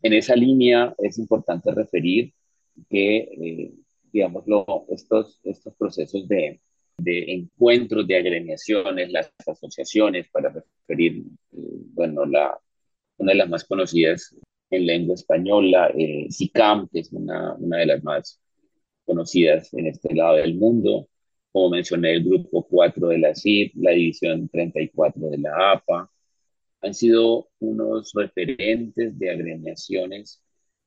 En 0.00 0.14
esa 0.14 0.34
línea 0.34 0.94
es 0.96 1.18
importante 1.18 1.70
referir 1.72 2.32
que, 2.88 3.16
eh, 3.18 3.72
estos, 4.88 5.40
estos 5.44 5.74
procesos 5.74 6.26
de, 6.26 6.58
de 6.98 7.32
encuentros 7.32 8.06
de 8.06 8.16
agremiaciones, 8.16 9.10
las 9.10 9.32
asociaciones, 9.46 10.28
para 10.30 10.50
referir, 10.50 11.24
eh, 11.52 11.58
bueno, 11.94 12.24
la, 12.26 12.58
una 13.18 13.32
de 13.32 13.38
las 13.38 13.48
más 13.48 13.64
conocidas 13.64 14.34
en 14.70 14.86
lengua 14.86 15.14
española, 15.14 15.92
eh, 15.96 16.26
SICAM, 16.30 16.88
que 16.88 17.00
es 17.00 17.12
una, 17.12 17.54
una 17.54 17.78
de 17.78 17.86
las 17.86 18.02
más 18.02 18.40
conocidas 19.04 19.72
en 19.74 19.86
este 19.86 20.14
lado 20.14 20.36
del 20.36 20.56
mundo, 20.56 21.08
como 21.52 21.70
mencioné, 21.70 22.12
el 22.12 22.24
grupo 22.24 22.66
4 22.68 23.08
de 23.08 23.18
la 23.18 23.34
CIP, 23.34 23.72
la 23.76 23.92
división 23.92 24.48
34 24.48 25.30
de 25.30 25.38
la 25.38 25.72
APA, 25.72 26.10
han 26.82 26.94
sido 26.94 27.48
unos 27.60 28.12
referentes 28.14 29.18
de 29.18 29.30
agremiaciones 29.30 30.42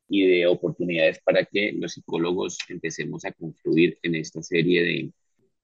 y 0.08 0.28
de 0.28 0.48
oportunidades 0.48 1.20
para 1.24 1.46
que 1.46 1.72
los 1.74 1.94
psicólogos 1.94 2.58
empecemos 2.70 3.26
a 3.26 3.32
confluir 3.32 3.98
en 4.04 4.16
esta 4.16 4.44
serie 4.44 4.84
de, 4.84 5.12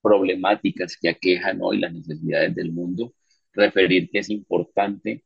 problemáticas 0.06 0.98
que 1.02 1.10
aquejan 1.10 1.60
hoy 1.62 1.80
las 1.80 1.92
necesidades 1.92 2.54
del 2.54 2.72
mundo, 2.72 3.16
referir 3.54 4.08
que 4.12 4.20
es 4.20 4.30
importante 4.30 5.24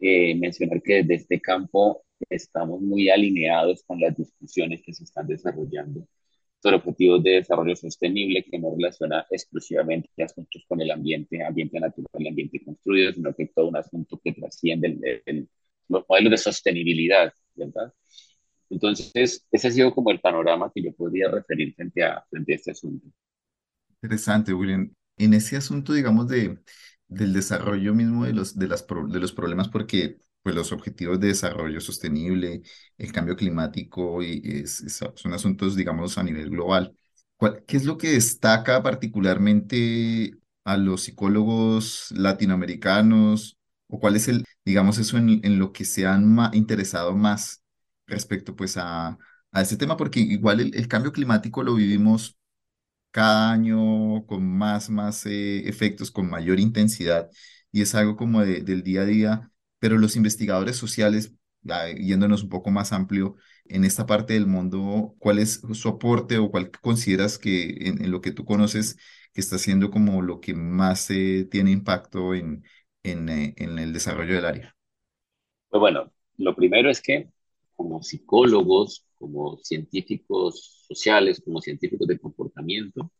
eh, 0.00 0.34
mencionar 0.36 0.82
que 0.82 0.94
desde 1.02 1.14
este 1.16 1.40
campo 1.40 2.02
estamos 2.30 2.80
muy 2.80 3.10
alineados 3.10 3.84
con 3.86 4.00
las 4.00 4.16
discusiones 4.16 4.82
que 4.82 4.94
se 4.94 5.04
están 5.04 5.26
desarrollando 5.26 6.06
sobre 6.62 6.76
objetivos 6.76 7.22
de 7.22 7.30
desarrollo 7.32 7.76
sostenible 7.76 8.44
que 8.44 8.58
no 8.58 8.74
relaciona 8.74 9.26
exclusivamente 9.30 10.08
asuntos 10.22 10.64
con 10.66 10.80
el 10.80 10.90
ambiente, 10.90 11.44
ambiente 11.44 11.78
natural 11.78 12.26
ambiente 12.26 12.64
construido, 12.64 13.12
sino 13.12 13.34
que 13.34 13.48
todo 13.48 13.68
un 13.68 13.76
asunto 13.76 14.18
que 14.24 14.32
trasciende 14.32 15.46
los 15.88 16.04
modelos 16.08 16.30
de 16.30 16.38
sostenibilidad, 16.38 17.32
¿verdad? 17.54 17.92
Entonces, 18.70 19.46
ese 19.52 19.68
ha 19.68 19.70
sido 19.70 19.94
como 19.94 20.10
el 20.10 20.20
panorama 20.20 20.72
que 20.74 20.82
yo 20.82 20.92
podría 20.94 21.28
referir 21.28 21.74
frente 21.74 22.02
a, 22.02 22.24
frente 22.30 22.52
a 22.52 22.56
este 22.56 22.70
asunto. 22.70 23.08
Interesante, 24.02 24.52
William. 24.52 24.92
En 25.16 25.34
ese 25.34 25.56
asunto, 25.56 25.92
digamos, 25.92 26.26
de, 26.28 26.58
del 27.08 27.32
desarrollo 27.32 27.94
mismo 27.94 28.24
de 28.24 28.32
los, 28.32 28.58
de 28.58 28.66
las, 28.68 28.84
de 28.86 29.20
los 29.20 29.32
problemas, 29.32 29.68
porque 29.68 30.18
pues, 30.42 30.54
los 30.56 30.72
objetivos 30.72 31.20
de 31.20 31.28
desarrollo 31.28 31.80
sostenible, 31.80 32.62
el 32.98 33.12
cambio 33.12 33.36
climático, 33.36 34.22
y 34.22 34.40
es, 34.44 34.84
son 35.14 35.32
asuntos, 35.34 35.76
digamos, 35.76 36.18
a 36.18 36.22
nivel 36.24 36.50
global. 36.50 36.96
¿Qué 37.66 37.76
es 37.76 37.84
lo 37.84 37.98
que 37.98 38.10
destaca 38.12 38.82
particularmente 38.82 40.36
a 40.64 40.76
los 40.76 41.02
psicólogos 41.02 42.12
latinoamericanos? 42.12 43.58
¿O 43.88 43.98
cuál 44.00 44.16
es 44.16 44.28
el, 44.28 44.44
digamos, 44.64 44.98
eso 44.98 45.18
en, 45.18 45.40
en 45.44 45.58
lo 45.58 45.72
que 45.72 45.84
se 45.84 46.06
han 46.06 46.36
interesado 46.54 47.14
más 47.16 47.62
respecto 48.06 48.54
pues 48.56 48.76
a, 48.76 49.18
a 49.52 49.60
ese 49.62 49.76
tema? 49.76 49.96
Porque 49.96 50.20
igual 50.20 50.60
el 50.60 50.88
cambio 50.88 51.12
climático 51.12 51.62
lo 51.64 51.74
vivimos 51.74 52.36
cada 53.12 53.52
año 53.52 54.26
con 54.26 54.44
más, 54.44 54.90
más 54.90 55.26
eh, 55.26 55.68
efectos, 55.68 56.10
con 56.10 56.28
mayor 56.30 56.60
intensidad, 56.60 57.30
y 57.70 57.82
es 57.82 57.94
algo 57.94 58.16
como 58.16 58.42
del 58.44 58.82
día 58.82 59.02
a 59.02 59.06
día, 59.06 59.50
pero 59.78 59.98
los 59.98 60.16
investigadores 60.16 60.76
sociales, 60.76 61.34
yéndonos 61.98 62.42
un 62.42 62.48
poco 62.48 62.70
más 62.70 62.92
amplio, 62.92 63.36
en 63.66 63.84
esta 63.84 64.06
parte 64.06 64.34
del 64.34 64.46
mundo, 64.46 65.14
¿cuál 65.18 65.38
es 65.38 65.62
su 65.72 65.88
aporte 65.88 66.38
o 66.38 66.50
cuál 66.50 66.70
consideras 66.70 67.38
que 67.38 67.88
en, 67.88 68.10
lo 68.10 68.20
que 68.20 68.32
tú 68.32 68.44
conoces 68.44 68.96
que 69.32 69.40
está 69.40 69.58
siendo 69.58 69.90
como 69.90 70.22
lo 70.22 70.40
que 70.40 70.54
más 70.54 71.06
tiene 71.06 71.70
impacto 71.70 72.34
en, 72.34 72.64
en, 73.02 73.28
eh, 73.28 73.54
en 73.56 73.78
el 73.78 73.92
desarrollo 73.92 74.34
del 74.34 74.44
área? 74.46 74.76
Pues 75.70 75.80
bueno, 75.80 76.12
lo 76.36 76.54
primero 76.54 76.90
es 76.90 77.00
que 77.00 77.28
como 77.82 78.00
psicólogos, 78.00 79.04
como 79.18 79.58
científicos 79.58 80.84
sociales, 80.86 81.42
como 81.44 81.60
científicos 81.60 82.06
de 82.06 82.18
comportamiento, 82.18 83.10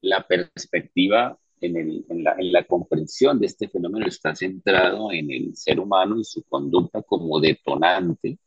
la 0.00 0.26
perspectiva 0.26 1.38
en, 1.60 2.04
la, 2.52 2.64
comprensión 2.64 3.38
de 3.38 3.46
este 3.46 3.68
fenómeno 3.68 4.06
está 4.06 4.34
centrado 4.34 5.12
en 5.12 5.30
el 5.30 5.56
ser 5.56 5.78
humano 5.78 6.18
y 6.18 6.24
su 6.24 6.42
conducta 6.42 7.00
como 7.02 7.38
detonante 7.38 8.38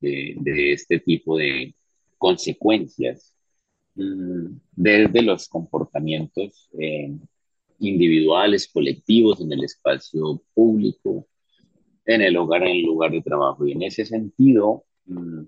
de, 0.00 0.72
este 0.72 0.98
tipo 0.98 1.36
de 1.36 1.74
consecuencias 2.16 3.34
mm, 3.96 4.46
desde 4.72 5.22
los 5.22 5.46
comportamientos 5.46 6.70
eh, 6.78 7.14
individuales, 7.80 8.66
colectivos, 8.66 9.42
en 9.42 9.52
el 9.52 9.64
espacio 9.64 10.42
público, 10.54 11.26
en 12.08 12.22
el 12.22 12.36
hogar, 12.38 12.62
en 12.62 12.70
el 12.70 12.82
lugar 12.82 13.12
de 13.12 13.22
trabajo. 13.22 13.66
Y 13.66 13.72
en 13.72 13.82
ese 13.84 14.06
sentido, 14.06 14.84
mm, 15.06 15.42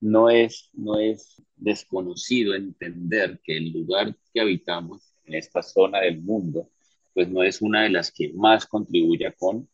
no 0.00 0.30
es, 0.30 0.70
no 0.74 0.98
es 0.98 1.42
desconocido 1.56 2.54
entender 2.54 3.40
que 3.44 3.56
el 3.56 3.72
lugar 3.72 4.16
que 4.32 4.40
habitamos 4.40 5.14
en 5.24 5.34
esta 5.34 5.62
zona 5.62 6.00
del 6.00 6.20
mundo, 6.22 6.70
pues 7.14 7.28
no 7.28 7.42
es 7.42 7.62
una 7.62 7.84
de 7.84 7.90
las 7.90 8.12
que 8.12 8.32
más 8.34 8.66
contribuye 8.66 9.32
con 9.38 9.68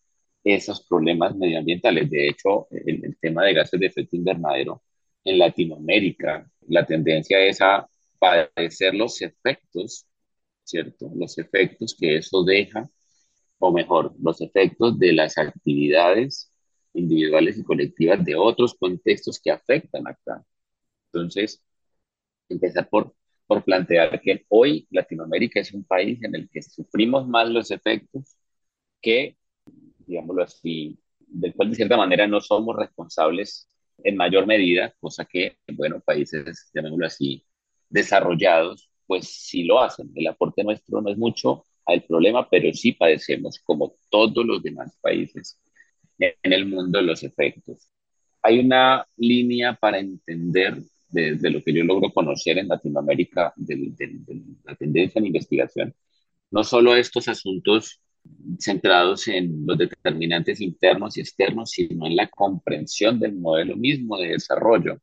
esos 0.45 0.87
problemas 0.87 1.37
medioambientales. 1.37 2.11
De 2.11 2.29
hecho, 2.29 2.69
el, 2.71 3.05
el 3.05 3.17
tema 3.19 3.45
de 3.45 3.55
gases 3.55 3.81
de 3.81 3.87
efecto 3.87 4.17
invernadero 4.17 4.83
en 5.25 5.39
Latinoamérica, 5.39 6.51
la 6.69 6.87
tendencia 6.87 7.41
es 7.41 7.61
a 7.61 7.89
padecer 8.19 8.95
los 8.95 9.21
efectos, 9.23 10.07
¿cierto? 10.65 11.11
Los 11.15 11.39
efectos 11.39 11.97
que 11.99 12.17
eso 12.19 12.45
deja, 12.45 12.89
o 13.61 13.73
mejor, 13.73 14.15
los 14.21 14.41
efectos 14.41 14.99
de 14.99 15.13
las 15.13 15.39
actividades 15.39 16.53
individuales 16.95 17.59
y 17.59 17.65
colectivas 17.65 18.25
de 18.25 18.35
otros 18.37 18.75
contextos 18.75 19.41
que 19.41 19.51
afectan 19.53 20.09
acá. 20.09 20.45
Entonces, 21.13 21.63
empezar 22.49 22.89
por, 22.89 23.15
por 23.47 23.65
plantear 23.65 24.21
que 24.21 24.45
hoy 24.49 24.87
Latinoamérica 24.91 25.61
es 25.61 25.73
un 25.73 25.85
país 25.85 26.23
en 26.25 26.35
el 26.35 26.49
que 26.51 26.63
sufrimos 26.63 27.29
más 27.29 27.49
los 27.51 27.71
efectos 27.71 28.37
que, 29.01 29.37
digámoslo 30.07 30.43
así, 30.45 30.99
del 31.19 31.55
cual 31.55 31.71
de 31.71 31.77
cierta 31.77 31.97
manera 31.97 32.27
no 32.27 32.41
somos 32.41 32.77
responsables 32.77 33.69
en 34.05 34.17
mayor 34.17 34.47
medida, 34.47 34.95
cosa 35.01 35.25
que, 35.27 35.59
bueno, 35.73 36.01
países, 36.01 36.71
llamémoslo 36.75 37.07
así, 37.07 37.45
desarrollados, 37.89 38.91
pues 39.07 39.29
sí 39.29 39.65
lo 39.65 39.81
hacen. 39.81 40.11
El 40.15 40.29
aporte 40.29 40.65
nuestro 40.65 41.01
no 41.03 41.11
es 41.11 41.19
mucho 41.19 41.65
al 41.87 42.03
problema, 42.05 42.49
pero 42.49 42.73
sí 42.73 42.93
padecemos 42.93 43.59
como 43.61 43.95
todos 44.11 44.45
los 44.47 44.63
demás 44.63 44.97
países 45.01 45.59
en 46.19 46.53
el 46.53 46.67
mundo 46.67 47.01
los 47.01 47.23
efectos. 47.23 47.89
Hay 48.43 48.59
una 48.59 49.07
línea 49.17 49.75
para 49.75 49.99
entender 49.99 50.79
de, 51.09 51.51
lo 51.51 51.63
que 51.63 51.73
yo 51.73 51.85
logro 51.85 52.13
conocer 52.13 52.59
en 52.59 52.69
Latinoamérica 52.69 53.53
de, 53.57 53.93
la 54.65 54.75
tendencia 54.77 55.19
en 55.19 55.27
investigación, 55.27 55.95
no 56.51 56.65
solo 56.65 56.97
estos 56.97 57.29
asuntos 57.29 58.01
centrados 58.59 59.29
en 59.29 59.65
los 59.67 59.79
determinantes 59.79 60.61
internos 60.61 61.17
y 61.17 61.21
externos, 61.21 61.71
sino 61.71 62.07
en 62.07 62.17
la 62.17 62.29
comprensión 62.29 63.19
del 63.19 63.35
modelo 63.35 63.77
mismo 63.77 64.19
de 64.19 64.29
desarrollo 64.29 65.01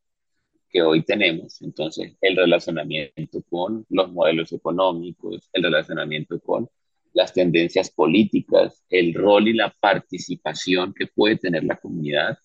que 0.70 0.82
hoy 0.82 1.02
tenemos. 1.02 1.60
Entonces, 1.62 2.16
el 2.20 2.36
relacionamiento 2.36 3.42
con 3.48 3.86
los 3.88 4.12
modelos 4.12 4.52
económicos, 4.52 5.48
el 5.52 5.62
relacionamiento 5.64 6.38
con 6.40 6.68
las 7.12 7.32
tendencias 7.32 7.90
políticas, 7.90 8.84
el 8.90 9.14
rol 9.14 9.48
y 9.48 9.54
la 9.54 9.74
participación 9.80 10.94
que 10.94 11.06
puede 11.06 11.36
tener 11.36 11.64
la 11.64 11.76
comunidad, 11.76 12.38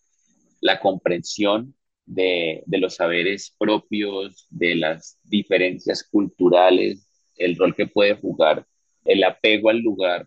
la 0.61 0.79
comprensión 0.79 1.75
de, 2.05 2.63
los 2.67 2.95
saberes 2.95 3.55
propios, 3.57 4.47
de 4.49 4.75
las 4.75 5.19
diferencias 5.23 6.03
culturales, 6.03 7.07
el 7.35 7.55
rol 7.57 7.75
que 7.75 7.87
puede 7.87 8.15
jugar, 8.15 8.65
el 9.05 9.23
apego 9.23 9.69
al 9.69 9.79
lugar, 9.79 10.25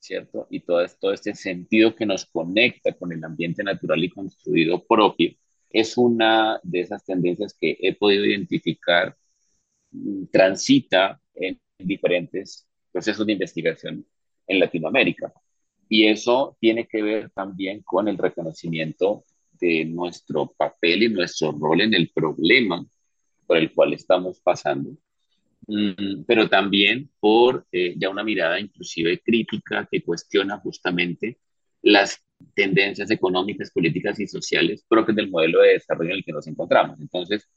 ¿cierto? 0.00 0.46
Y 0.50 0.60
todo, 0.60 0.84
todo 1.00 1.12
este 1.12 1.34
sentido 1.34 1.94
que 1.94 2.06
nos 2.06 2.26
conecta 2.26 2.92
con 2.92 3.12
el 3.12 3.24
ambiente 3.24 3.62
natural 3.62 4.02
y 4.02 4.10
construido 4.10 4.84
propio, 4.84 5.34
es 5.70 5.96
una 5.96 6.60
de 6.62 6.80
esas 6.80 7.04
tendencias 7.04 7.54
que 7.58 7.76
he 7.80 7.94
podido 7.94 8.24
identificar, 8.24 9.16
mm, 9.90 10.26
transita 10.32 11.20
en 11.34 11.60
diferentes 11.78 12.66
procesos 12.92 13.26
de 13.26 13.32
investigación 13.32 14.06
en 14.46 14.60
Latinoamérica. 14.60 15.32
Y 15.88 16.06
eso 16.06 16.56
tiene 16.60 16.86
que 16.86 17.02
ver 17.02 17.30
también 17.30 17.82
con 17.82 18.08
el 18.08 18.18
reconocimiento 18.18 19.24
de 19.60 19.84
nuestro 19.84 20.52
papel 20.56 21.04
y 21.04 21.08
nuestro 21.08 21.52
rol 21.52 21.80
en 21.80 21.94
el 21.94 22.10
problema 22.10 22.84
por 23.46 23.56
el 23.56 23.72
cual 23.72 23.94
estamos 23.94 24.40
pasando, 24.40 24.90
mm, 25.66 26.24
pero 26.26 26.48
también 26.48 27.10
por 27.20 27.66
eh, 27.72 27.94
ya 27.98 28.10
una 28.10 28.24
mirada 28.24 28.60
inclusive 28.60 29.20
crítica 29.20 29.88
que 29.90 30.02
cuestiona 30.02 30.58
justamente 30.58 31.38
las 31.88 32.22
tendencias 32.54 33.10
económicas, 33.10 33.70
políticas 33.70 34.18
y 34.20 34.26
sociales 34.26 34.84
propias 34.88 35.16
del 35.16 35.30
modelo 35.30 35.60
de 35.60 35.74
desarrollo 35.74 36.10
en 36.10 36.16
el 36.18 36.24
que 36.24 36.32
nos 36.32 36.46
encontramos. 36.46 37.00
Entonces, 37.00 37.48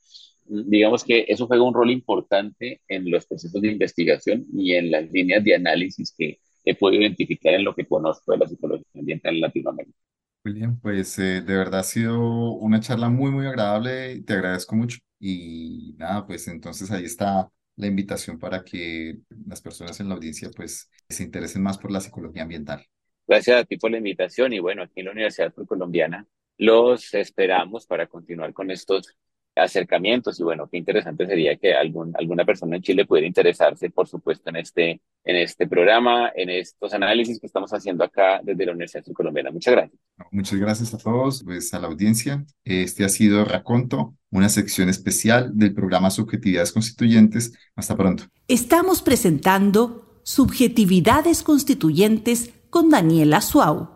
mm, 0.45 0.69
digamos 0.69 1.03
que 1.03 1.25
eso 1.27 1.47
juega 1.47 1.63
un 1.63 1.73
rol 1.73 1.91
importante 1.91 2.81
en 2.87 3.09
los 3.11 3.25
procesos 3.25 3.61
de 3.61 3.71
investigación 3.71 4.45
y 4.53 4.73
en 4.73 4.91
las 4.91 5.11
líneas 5.11 5.43
de 5.43 5.55
análisis 5.55 6.13
que 6.17 6.39
he 6.65 6.75
podido 6.75 7.01
identificar 7.01 7.53
en 7.53 7.63
lo 7.63 7.75
que 7.75 7.85
conozco 7.85 8.31
de 8.31 8.37
la 8.39 8.47
psicología 8.47 8.85
ambiental 8.95 9.35
en 9.35 9.41
Latinoamérica. 9.41 9.97
William, 10.43 10.79
pues 10.79 11.19
eh, 11.19 11.41
de 11.41 11.55
verdad 11.55 11.81
ha 11.81 11.83
sido 11.83 12.19
una 12.53 12.79
charla 12.79 13.09
muy, 13.09 13.31
muy 13.31 13.45
agradable. 13.45 14.21
Te 14.23 14.33
agradezco 14.33 14.75
mucho. 14.75 14.97
Y 15.19 15.95
nada, 15.97 16.25
pues 16.25 16.47
entonces 16.47 16.89
ahí 16.91 17.05
está 17.05 17.49
la 17.75 17.87
invitación 17.87 18.39
para 18.39 18.63
que 18.63 19.19
las 19.45 19.61
personas 19.61 19.99
en 19.99 20.09
la 20.09 20.15
audiencia 20.15 20.49
pues 20.55 20.89
se 21.09 21.23
interesen 21.23 21.61
más 21.63 21.77
por 21.77 21.91
la 21.91 22.01
psicología 22.01 22.43
ambiental. 22.43 22.85
Gracias 23.27 23.61
a 23.61 23.63
ti 23.65 23.77
por 23.77 23.91
la 23.91 23.97
invitación 23.97 24.53
y 24.53 24.59
bueno, 24.59 24.83
aquí 24.83 24.99
en 24.99 25.05
la 25.05 25.11
Universidad 25.11 25.53
Colombiana 25.53 26.25
los 26.57 27.13
esperamos 27.13 27.87
para 27.87 28.07
continuar 28.07 28.53
con 28.53 28.69
estos 28.71 29.15
acercamientos 29.55 30.39
y 30.39 30.43
bueno, 30.43 30.67
qué 30.69 30.77
interesante 30.77 31.25
sería 31.25 31.57
que 31.57 31.73
algún, 31.73 32.13
alguna 32.17 32.45
persona 32.45 32.77
en 32.77 32.81
Chile 32.81 33.05
pudiera 33.05 33.27
interesarse, 33.27 33.89
por 33.89 34.07
supuesto, 34.07 34.49
en 34.49 34.55
este, 34.57 35.01
en 35.23 35.35
este 35.35 35.67
programa, 35.67 36.31
en 36.35 36.49
estos 36.49 36.93
análisis 36.93 37.39
que 37.39 37.47
estamos 37.47 37.71
haciendo 37.73 38.03
acá 38.03 38.39
desde 38.43 38.65
la 38.65 38.71
Universidad 38.71 39.03
Colombiana. 39.13 39.51
Muchas 39.51 39.73
gracias. 39.73 39.99
Muchas 40.31 40.59
gracias 40.59 40.93
a 40.93 40.97
todos, 40.97 41.43
pues 41.43 41.73
a 41.73 41.79
la 41.79 41.87
audiencia. 41.87 42.45
Este 42.63 43.03
ha 43.03 43.09
sido 43.09 43.43
Raconto, 43.43 44.15
una 44.29 44.49
sección 44.49 44.87
especial 44.89 45.51
del 45.53 45.73
programa 45.73 46.11
Subjetividades 46.11 46.71
Constituyentes. 46.71 47.53
Hasta 47.75 47.97
pronto. 47.97 48.25
Estamos 48.47 49.01
presentando 49.01 50.21
Subjetividades 50.23 51.43
Constituyentes 51.43 52.53
con 52.71 52.89
Daniela 52.89 53.41
Suau. 53.41 53.89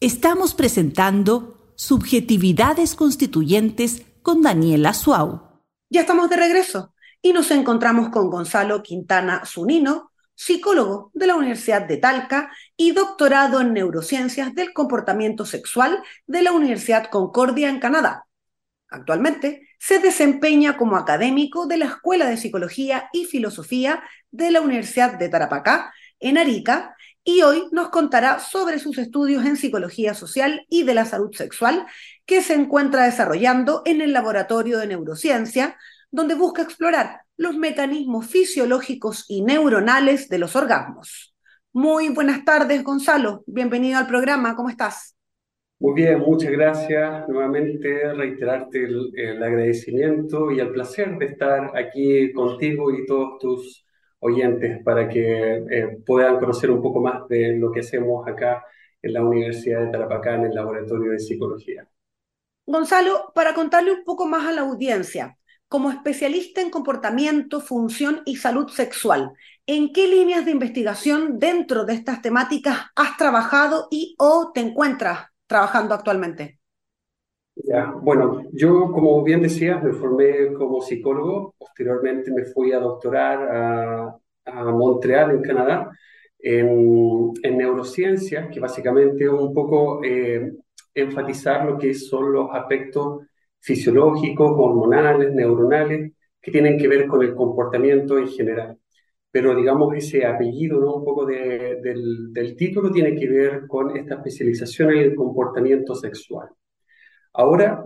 Estamos 0.00 0.54
presentando 0.54 1.72
Subjetividades 1.76 2.94
Constituyentes 2.94 4.06
con 4.22 4.40
Daniela 4.40 4.94
Suau. 4.94 5.62
Ya 5.90 6.00
estamos 6.00 6.30
de 6.30 6.36
regreso 6.36 6.94
y 7.20 7.34
nos 7.34 7.50
encontramos 7.50 8.08
con 8.08 8.30
Gonzalo 8.30 8.82
Quintana 8.82 9.42
Zunino, 9.44 10.12
psicólogo 10.34 11.10
de 11.12 11.26
la 11.26 11.34
Universidad 11.34 11.86
de 11.86 11.98
Talca 11.98 12.50
y 12.74 12.92
doctorado 12.92 13.60
en 13.60 13.74
neurociencias 13.74 14.54
del 14.54 14.72
comportamiento 14.72 15.44
sexual 15.44 16.02
de 16.26 16.40
la 16.40 16.52
Universidad 16.52 17.10
Concordia 17.10 17.68
en 17.68 17.80
Canadá. 17.80 18.26
Actualmente 18.88 19.68
se 19.78 19.98
desempeña 19.98 20.78
como 20.78 20.96
académico 20.96 21.66
de 21.66 21.76
la 21.76 21.84
Escuela 21.84 22.26
de 22.26 22.38
Psicología 22.38 23.10
y 23.12 23.26
Filosofía 23.26 24.02
de 24.30 24.50
la 24.50 24.62
Universidad 24.62 25.18
de 25.18 25.28
Tarapacá 25.28 25.92
en 26.18 26.38
Arica 26.38 26.95
y 27.28 27.42
hoy 27.42 27.64
nos 27.72 27.88
contará 27.88 28.38
sobre 28.38 28.78
sus 28.78 28.98
estudios 28.98 29.44
en 29.44 29.56
psicología 29.56 30.14
social 30.14 30.64
y 30.70 30.84
de 30.84 30.94
la 30.94 31.04
salud 31.04 31.34
sexual 31.34 31.84
que 32.24 32.40
se 32.40 32.54
encuentra 32.54 33.04
desarrollando 33.04 33.82
en 33.84 34.00
el 34.00 34.12
Laboratorio 34.12 34.78
de 34.78 34.86
Neurociencia, 34.86 35.76
donde 36.12 36.36
busca 36.36 36.62
explorar 36.62 37.22
los 37.36 37.56
mecanismos 37.56 38.28
fisiológicos 38.28 39.24
y 39.26 39.42
neuronales 39.42 40.28
de 40.28 40.38
los 40.38 40.54
orgasmos. 40.54 41.34
Muy 41.72 42.10
buenas 42.10 42.44
tardes, 42.44 42.84
Gonzalo. 42.84 43.42
Bienvenido 43.48 43.98
al 43.98 44.06
programa. 44.06 44.54
¿Cómo 44.54 44.70
estás? 44.70 45.16
Muy 45.80 45.94
bien, 45.94 46.20
muchas 46.20 46.52
gracias. 46.52 47.28
Nuevamente 47.28 48.14
reiterarte 48.14 48.84
el, 48.84 49.10
el 49.16 49.42
agradecimiento 49.42 50.52
y 50.52 50.60
el 50.60 50.70
placer 50.70 51.18
de 51.18 51.26
estar 51.26 51.72
aquí 51.76 52.32
contigo 52.32 52.92
y 52.92 53.04
todos 53.04 53.40
tus 53.40 53.85
oyentes 54.20 54.82
para 54.84 55.08
que 55.08 55.64
eh, 55.70 55.98
puedan 56.04 56.38
conocer 56.38 56.70
un 56.70 56.82
poco 56.82 57.00
más 57.00 57.28
de 57.28 57.56
lo 57.56 57.70
que 57.70 57.80
hacemos 57.80 58.26
acá 58.26 58.64
en 59.02 59.12
la 59.12 59.22
Universidad 59.22 59.80
de 59.82 59.92
Tarapacá 59.92 60.34
en 60.34 60.46
el 60.46 60.54
Laboratorio 60.54 61.12
de 61.12 61.18
Psicología. 61.18 61.88
Gonzalo, 62.66 63.32
para 63.34 63.54
contarle 63.54 63.92
un 63.92 64.04
poco 64.04 64.26
más 64.26 64.46
a 64.46 64.52
la 64.52 64.62
audiencia, 64.62 65.38
como 65.68 65.90
especialista 65.90 66.60
en 66.60 66.70
comportamiento, 66.70 67.60
función 67.60 68.22
y 68.24 68.36
salud 68.36 68.68
sexual, 68.68 69.32
¿en 69.66 69.92
qué 69.92 70.08
líneas 70.08 70.44
de 70.44 70.52
investigación 70.52 71.38
dentro 71.38 71.84
de 71.84 71.94
estas 71.94 72.22
temáticas 72.22 72.86
has 72.94 73.16
trabajado 73.16 73.88
y 73.90 74.14
o 74.18 74.52
te 74.52 74.60
encuentras 74.60 75.26
trabajando 75.46 75.94
actualmente? 75.94 76.55
Ya, 77.56 77.90
bueno, 78.02 78.42
yo 78.52 78.92
como 78.92 79.22
bien 79.24 79.40
decías, 79.42 79.82
me 79.82 79.92
formé 79.92 80.52
como 80.52 80.80
psicólogo, 80.82 81.54
posteriormente 81.58 82.30
me 82.30 82.44
fui 82.44 82.72
a 82.72 82.78
doctorar 82.78 83.48
a, 83.50 84.16
a 84.44 84.64
Montreal, 84.72 85.30
en 85.32 85.42
Canadá, 85.42 85.90
en, 86.38 87.32
en, 87.42 87.58
que 88.52 88.60
básicamente 88.60 89.24
es 89.24 89.30
un 89.30 89.54
poco 89.54 90.02
eh, 90.04 90.52
enfatizar 90.94 91.64
lo 91.66 91.78
que 91.78 91.94
son 91.94 92.30
los 92.32 92.50
aspectos 92.52 93.22
fisiológicos, 93.60 94.50
hormonales, 94.54 95.32
neuronales, 95.32 96.12
que 96.40 96.50
tienen 96.52 96.78
que 96.78 96.88
ver 96.88 97.06
con 97.06 97.22
el 97.22 97.34
comportamiento 97.34 98.18
en 98.18 98.28
general. 98.28 98.78
Pero 99.30 99.54
digamos, 99.56 99.94
ese 99.96 100.26
apellido, 100.26 100.78
¿no? 100.80 100.96
un 100.96 101.04
poco 101.04 101.26
de, 101.26 101.80
del, 101.82 102.32
del 102.32 102.56
título, 102.56 102.90
tiene 102.92 103.16
que 103.16 103.28
ver 103.28 103.66
con 103.66 103.96
esta 103.96 104.16
especialización 104.16 104.92
en 104.92 104.98
el 104.98 105.14
comportamiento 105.14 105.94
sexual. 105.94 106.48
Ahora, 107.38 107.84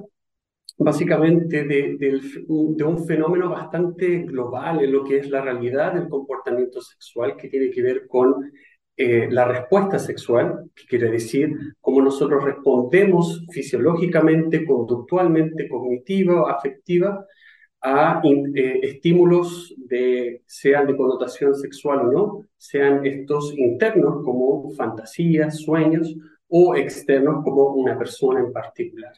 básicamente 0.78 1.64
de, 1.64 1.96
de, 1.98 2.84
un 2.84 3.04
fenómeno 3.06 3.50
bastante 3.50 4.20
global 4.20 4.82
en 4.82 4.92
lo 4.92 5.04
que 5.04 5.18
es 5.18 5.28
la 5.28 5.42
realidad 5.42 5.92
del 5.94 6.08
comportamiento 6.08 6.80
sexual, 6.80 7.36
que 7.36 7.48
tiene 7.48 7.70
que 7.70 7.82
ver 7.82 8.06
con 8.06 8.52
eh, 8.96 9.28
la 9.30 9.44
respuesta 9.46 9.98
sexual, 9.98 10.70
que 10.74 10.84
quiere 10.86 11.10
decir 11.10 11.52
cómo 11.80 12.00
nosotros 12.00 12.44
respondemos 12.44 13.44
fisiológicamente, 13.50 14.64
conductualmente, 14.64 15.68
cognitiva, 15.68 16.52
afectiva, 16.52 17.26
a 17.82 18.22
eh, 18.54 18.80
estímulos 18.82 19.74
de, 19.78 20.42
sean 20.46 20.86
de 20.86 20.96
connotación 20.96 21.56
sexual 21.56 22.00
o 22.00 22.12
no, 22.12 22.46
sean 22.56 23.04
estos 23.04 23.52
internos 23.58 24.22
como 24.24 24.70
fantasías, 24.72 25.58
sueños, 25.58 26.14
o 26.48 26.76
externos 26.76 27.42
como 27.42 27.74
una 27.74 27.98
persona 27.98 28.40
en 28.40 28.52
particular. 28.52 29.12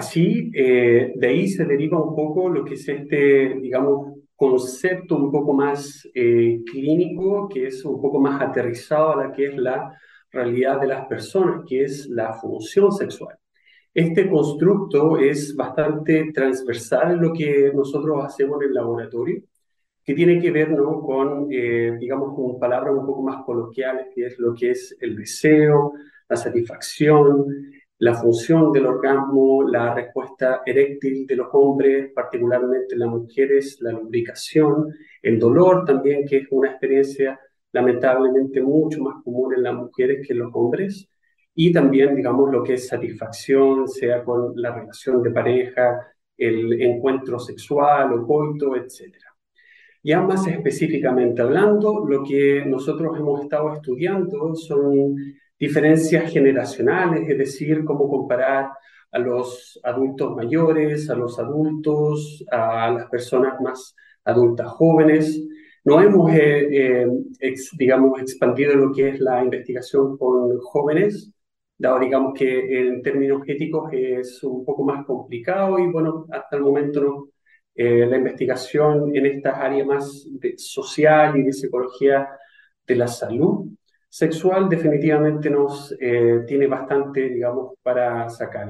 Así, 0.00 0.50
eh, 0.54 1.12
de 1.14 1.26
ahí 1.26 1.46
se 1.46 1.66
deriva 1.66 2.02
un 2.02 2.16
poco 2.16 2.48
lo 2.48 2.64
que 2.64 2.72
es 2.72 2.88
este, 2.88 3.54
digamos, 3.60 4.14
concepto 4.34 5.14
un 5.14 5.30
poco 5.30 5.52
más 5.52 6.08
eh, 6.14 6.60
clínico, 6.64 7.46
que 7.50 7.66
es 7.66 7.84
un 7.84 8.00
poco 8.00 8.18
más 8.18 8.40
aterrizado 8.40 9.12
a 9.12 9.26
la 9.26 9.30
que 9.30 9.48
es 9.48 9.56
la 9.58 9.94
realidad 10.32 10.80
de 10.80 10.86
las 10.86 11.04
personas, 11.06 11.64
que 11.68 11.84
es 11.84 12.08
la 12.08 12.32
función 12.32 12.90
sexual. 12.92 13.36
Este 13.92 14.26
constructo 14.26 15.18
es 15.18 15.54
bastante 15.54 16.32
transversal 16.32 17.12
en 17.12 17.20
lo 17.20 17.34
que 17.34 17.70
nosotros 17.74 18.24
hacemos 18.24 18.62
en 18.62 18.68
el 18.68 18.74
laboratorio, 18.74 19.42
que 20.02 20.14
tiene 20.14 20.40
que 20.40 20.50
ver 20.50 20.70
¿no? 20.70 21.02
con, 21.02 21.48
eh, 21.50 21.94
digamos, 22.00 22.34
con 22.34 22.58
palabras 22.58 22.94
un 22.96 23.04
poco 23.04 23.20
más 23.22 23.44
coloquiales, 23.44 24.06
que 24.14 24.28
es 24.28 24.38
lo 24.38 24.54
que 24.54 24.70
es 24.70 24.96
el 24.98 25.14
deseo, 25.14 25.92
la 26.26 26.36
satisfacción, 26.38 27.44
la 28.00 28.14
función 28.14 28.72
del 28.72 28.86
orgasmo, 28.86 29.62
la 29.68 29.94
respuesta 29.94 30.62
eréctil 30.64 31.26
de 31.26 31.36
los 31.36 31.48
hombres, 31.52 32.10
particularmente 32.14 32.96
las 32.96 33.10
mujeres, 33.10 33.76
la 33.80 33.92
lubricación, 33.92 34.94
el 35.22 35.38
dolor 35.38 35.84
también, 35.84 36.26
que 36.26 36.38
es 36.38 36.48
una 36.50 36.70
experiencia 36.70 37.38
lamentablemente 37.72 38.62
mucho 38.62 39.02
más 39.02 39.22
común 39.22 39.54
en 39.54 39.62
las 39.62 39.74
mujeres 39.74 40.26
que 40.26 40.32
en 40.32 40.38
los 40.38 40.50
hombres, 40.54 41.10
y 41.54 41.70
también, 41.72 42.16
digamos, 42.16 42.50
lo 42.50 42.64
que 42.64 42.74
es 42.74 42.88
satisfacción, 42.88 43.86
sea 43.86 44.24
con 44.24 44.52
la 44.56 44.74
relación 44.74 45.22
de 45.22 45.30
pareja, 45.30 46.00
el 46.38 46.80
encuentro 46.80 47.38
sexual 47.38 48.14
o 48.14 48.26
coito, 48.26 48.76
etc. 48.76 49.14
Ya 50.02 50.22
más 50.22 50.46
específicamente 50.46 51.42
hablando, 51.42 52.02
lo 52.06 52.24
que 52.24 52.64
nosotros 52.64 53.18
hemos 53.18 53.42
estado 53.42 53.74
estudiando 53.74 54.54
son 54.54 55.16
diferencias 55.60 56.32
generacionales, 56.32 57.28
es 57.28 57.38
decir, 57.38 57.84
cómo 57.84 58.08
comparar 58.08 58.70
a 59.12 59.18
los 59.18 59.78
adultos 59.84 60.34
mayores, 60.34 61.10
a 61.10 61.14
los 61.14 61.38
adultos, 61.38 62.44
a 62.50 62.90
las 62.90 63.10
personas 63.10 63.60
más 63.60 63.94
adultas 64.24 64.68
jóvenes. 64.68 65.40
No 65.84 66.00
hemos, 66.00 66.32
eh, 66.32 67.04
eh, 67.40 67.54
digamos, 67.78 68.20
expandido 68.20 68.74
lo 68.74 68.92
que 68.92 69.10
es 69.10 69.20
la 69.20 69.44
investigación 69.44 70.16
con 70.16 70.58
jóvenes, 70.60 71.30
dado, 71.76 72.00
digamos, 72.00 72.32
que 72.38 72.80
en 72.80 73.02
términos 73.02 73.42
éticos 73.46 73.90
es 73.92 74.42
un 74.44 74.64
poco 74.64 74.84
más 74.84 75.04
complicado 75.06 75.78
y, 75.78 75.90
bueno, 75.90 76.26
hasta 76.30 76.56
el 76.56 76.62
momento 76.62 77.30
eh, 77.74 78.06
la 78.06 78.16
investigación 78.16 79.14
en 79.14 79.26
estas 79.26 79.54
áreas 79.58 79.86
más 79.86 80.26
de 80.30 80.54
social 80.56 81.36
y 81.38 81.44
de 81.44 81.52
psicología 81.52 82.28
de 82.86 82.96
la 82.96 83.08
salud 83.08 83.66
sexual 84.10 84.68
definitivamente 84.68 85.48
nos 85.48 85.96
eh, 86.00 86.40
tiene 86.46 86.66
bastante, 86.66 87.28
digamos, 87.30 87.74
para 87.80 88.28
sacar. 88.28 88.68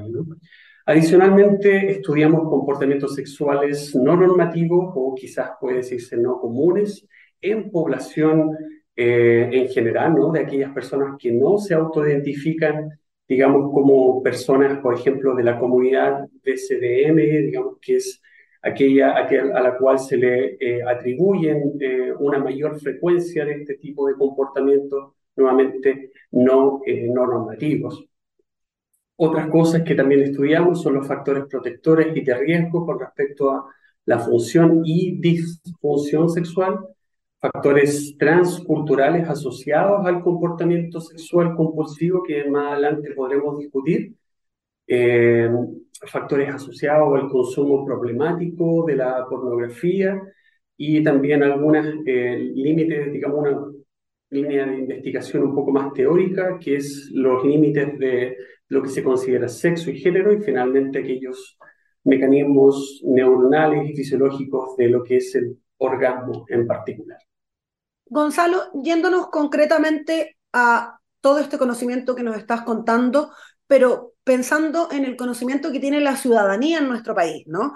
Adicionalmente, 0.85 1.91
estudiamos 1.91 2.47
comportamientos 2.47 3.15
sexuales 3.15 3.95
no 3.95 4.15
normativos 4.15 4.93
o 4.95 5.15
quizás 5.15 5.51
puede 5.59 5.77
decirse 5.77 6.15
no 6.15 6.39
comunes 6.39 7.07
en 7.41 7.71
población 7.71 8.55
eh, 8.95 9.49
en 9.51 9.67
general, 9.69 10.13
¿no? 10.13 10.31
De 10.31 10.41
aquellas 10.41 10.71
personas 10.73 11.15
que 11.17 11.31
no 11.31 11.57
se 11.57 11.73
autoidentifican, 11.73 12.89
digamos, 13.27 13.71
como 13.73 14.21
personas, 14.21 14.79
por 14.79 14.93
ejemplo, 14.93 15.33
de 15.35 15.43
la 15.43 15.57
comunidad 15.59 16.27
DCDM, 16.43 17.17
digamos, 17.47 17.77
que 17.81 17.95
es 17.95 18.21
aquella, 18.61 19.13
a 19.13 19.61
la 19.61 19.75
cual 19.77 19.97
se 19.97 20.17
le 20.17 20.57
eh, 20.59 20.83
atribuyen 20.83 21.79
una 22.19 22.37
mayor 22.37 22.79
frecuencia 22.79 23.43
de 23.43 23.53
este 23.53 23.75
tipo 23.75 24.07
de 24.07 24.13
comportamientos, 24.13 25.13
nuevamente 25.35 26.11
no, 26.31 26.81
eh, 26.85 27.07
no 27.13 27.25
normativos. 27.25 28.05
Otras 29.15 29.49
cosas 29.49 29.83
que 29.83 29.95
también 29.95 30.21
estudiamos 30.23 30.81
son 30.81 30.95
los 30.95 31.07
factores 31.07 31.45
protectores 31.45 32.15
y 32.15 32.21
de 32.21 32.33
riesgo 32.35 32.85
con 32.85 32.99
respecto 32.99 33.51
a 33.51 33.65
la 34.05 34.19
función 34.19 34.81
y 34.83 35.19
disfunción 35.21 36.29
sexual, 36.29 36.79
factores 37.39 38.15
transculturales 38.17 39.27
asociados 39.29 40.05
al 40.05 40.23
comportamiento 40.23 40.99
sexual 41.01 41.55
compulsivo 41.55 42.23
que 42.23 42.45
más 42.49 42.73
adelante 42.73 43.11
podremos 43.11 43.59
discutir, 43.59 44.15
eh, 44.87 45.49
factores 46.07 46.53
asociados 46.53 47.13
al 47.19 47.29
consumo 47.29 47.85
problemático 47.85 48.85
de 48.85 48.95
la 48.95 49.25
pornografía 49.29 50.21
y 50.75 51.03
también 51.03 51.43
algunos 51.43 51.85
eh, 52.05 52.51
límites, 52.55 53.11
digamos, 53.13 53.39
una 53.39 53.80
línea 54.31 54.65
de 54.65 54.79
investigación 54.79 55.43
un 55.43 55.53
poco 55.53 55.71
más 55.71 55.93
teórica, 55.93 56.57
que 56.59 56.77
es 56.77 57.09
los 57.13 57.43
límites 57.43 57.99
de 57.99 58.37
lo 58.69 58.81
que 58.81 58.89
se 58.89 59.03
considera 59.03 59.47
sexo 59.47 59.91
y 59.91 59.99
género, 59.99 60.33
y 60.33 60.41
finalmente 60.41 60.99
aquellos 60.99 61.57
mecanismos 62.03 63.01
neuronales 63.03 63.89
y 63.89 63.93
fisiológicos 63.93 64.75
de 64.77 64.87
lo 64.87 65.03
que 65.03 65.17
es 65.17 65.35
el 65.35 65.57
orgasmo 65.77 66.45
en 66.47 66.65
particular. 66.65 67.19
Gonzalo, 68.05 68.71
yéndonos 68.83 69.27
concretamente 69.27 70.37
a 70.53 70.99
todo 71.19 71.39
este 71.39 71.57
conocimiento 71.57 72.15
que 72.15 72.23
nos 72.23 72.37
estás 72.37 72.61
contando, 72.61 73.31
pero 73.67 74.13
pensando 74.23 74.89
en 74.91 75.05
el 75.05 75.15
conocimiento 75.15 75.71
que 75.71 75.79
tiene 75.79 76.01
la 76.01 76.15
ciudadanía 76.15 76.79
en 76.79 76.87
nuestro 76.87 77.13
país, 77.13 77.43
¿no? 77.47 77.73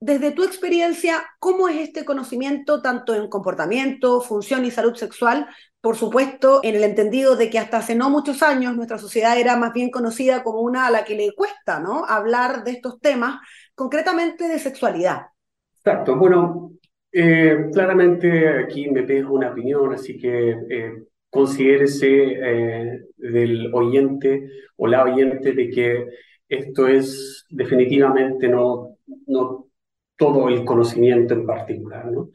Desde 0.00 0.32
tu 0.32 0.44
experiencia, 0.44 1.22
¿cómo 1.38 1.68
es 1.68 1.76
este 1.76 2.04
conocimiento 2.04 2.82
tanto 2.82 3.14
en 3.14 3.28
comportamiento, 3.28 4.20
función 4.20 4.64
y 4.64 4.70
salud 4.70 4.94
sexual? 4.94 5.46
Por 5.80 5.96
supuesto, 5.96 6.60
en 6.62 6.74
el 6.74 6.84
entendido 6.84 7.36
de 7.36 7.48
que 7.48 7.58
hasta 7.58 7.78
hace 7.78 7.94
no 7.94 8.10
muchos 8.10 8.42
años 8.42 8.76
nuestra 8.76 8.98
sociedad 8.98 9.38
era 9.38 9.56
más 9.56 9.72
bien 9.72 9.90
conocida 9.90 10.42
como 10.42 10.60
una 10.60 10.86
a 10.86 10.90
la 10.90 11.04
que 11.04 11.14
le 11.14 11.32
cuesta, 11.34 11.80
¿no? 11.80 12.04
Hablar 12.04 12.64
de 12.64 12.72
estos 12.72 13.00
temas, 13.00 13.40
concretamente 13.74 14.48
de 14.48 14.58
sexualidad. 14.58 15.22
Exacto. 15.78 16.16
Bueno, 16.16 16.72
eh, 17.12 17.66
claramente 17.72 18.48
aquí 18.48 18.90
me 18.90 19.04
pego 19.04 19.34
una 19.34 19.50
opinión, 19.50 19.94
así 19.94 20.18
que 20.18 20.56
eh, 20.68 20.92
considérese 21.30 22.08
eh, 22.08 23.00
del 23.16 23.72
oyente 23.72 24.48
o 24.76 24.86
la 24.86 25.04
oyente 25.04 25.52
de 25.52 25.70
que 25.70 26.06
esto 26.48 26.88
es 26.88 27.46
definitivamente 27.50 28.48
no, 28.48 28.96
no 29.26 29.63
todo 30.16 30.48
el 30.48 30.64
conocimiento 30.64 31.34
en 31.34 31.46
particular. 31.46 32.10
¿no? 32.10 32.30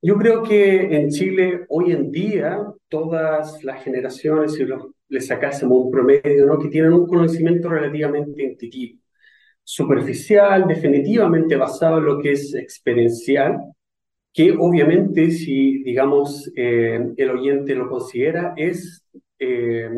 Yo 0.00 0.16
creo 0.16 0.42
que 0.42 0.96
en 0.96 1.10
Chile 1.10 1.64
hoy 1.68 1.92
en 1.92 2.10
día 2.10 2.58
todas 2.88 3.62
las 3.64 3.82
generaciones, 3.82 4.54
si 4.54 4.64
le 5.08 5.20
sacásemos 5.20 5.84
un 5.84 5.90
promedio, 5.90 6.46
¿no? 6.46 6.58
que 6.58 6.68
tienen 6.68 6.92
un 6.92 7.06
conocimiento 7.06 7.68
relativamente 7.68 8.42
intuitivo, 8.42 9.00
superficial, 9.64 10.66
definitivamente 10.66 11.56
basado 11.56 11.98
en 11.98 12.04
lo 12.04 12.18
que 12.20 12.32
es 12.32 12.54
experiencial, 12.54 13.58
que 14.32 14.52
obviamente 14.58 15.30
si, 15.30 15.82
digamos, 15.82 16.50
eh, 16.56 17.00
el 17.16 17.30
oyente 17.30 17.74
lo 17.74 17.88
considera, 17.88 18.54
es 18.56 19.04
eh, 19.38 19.90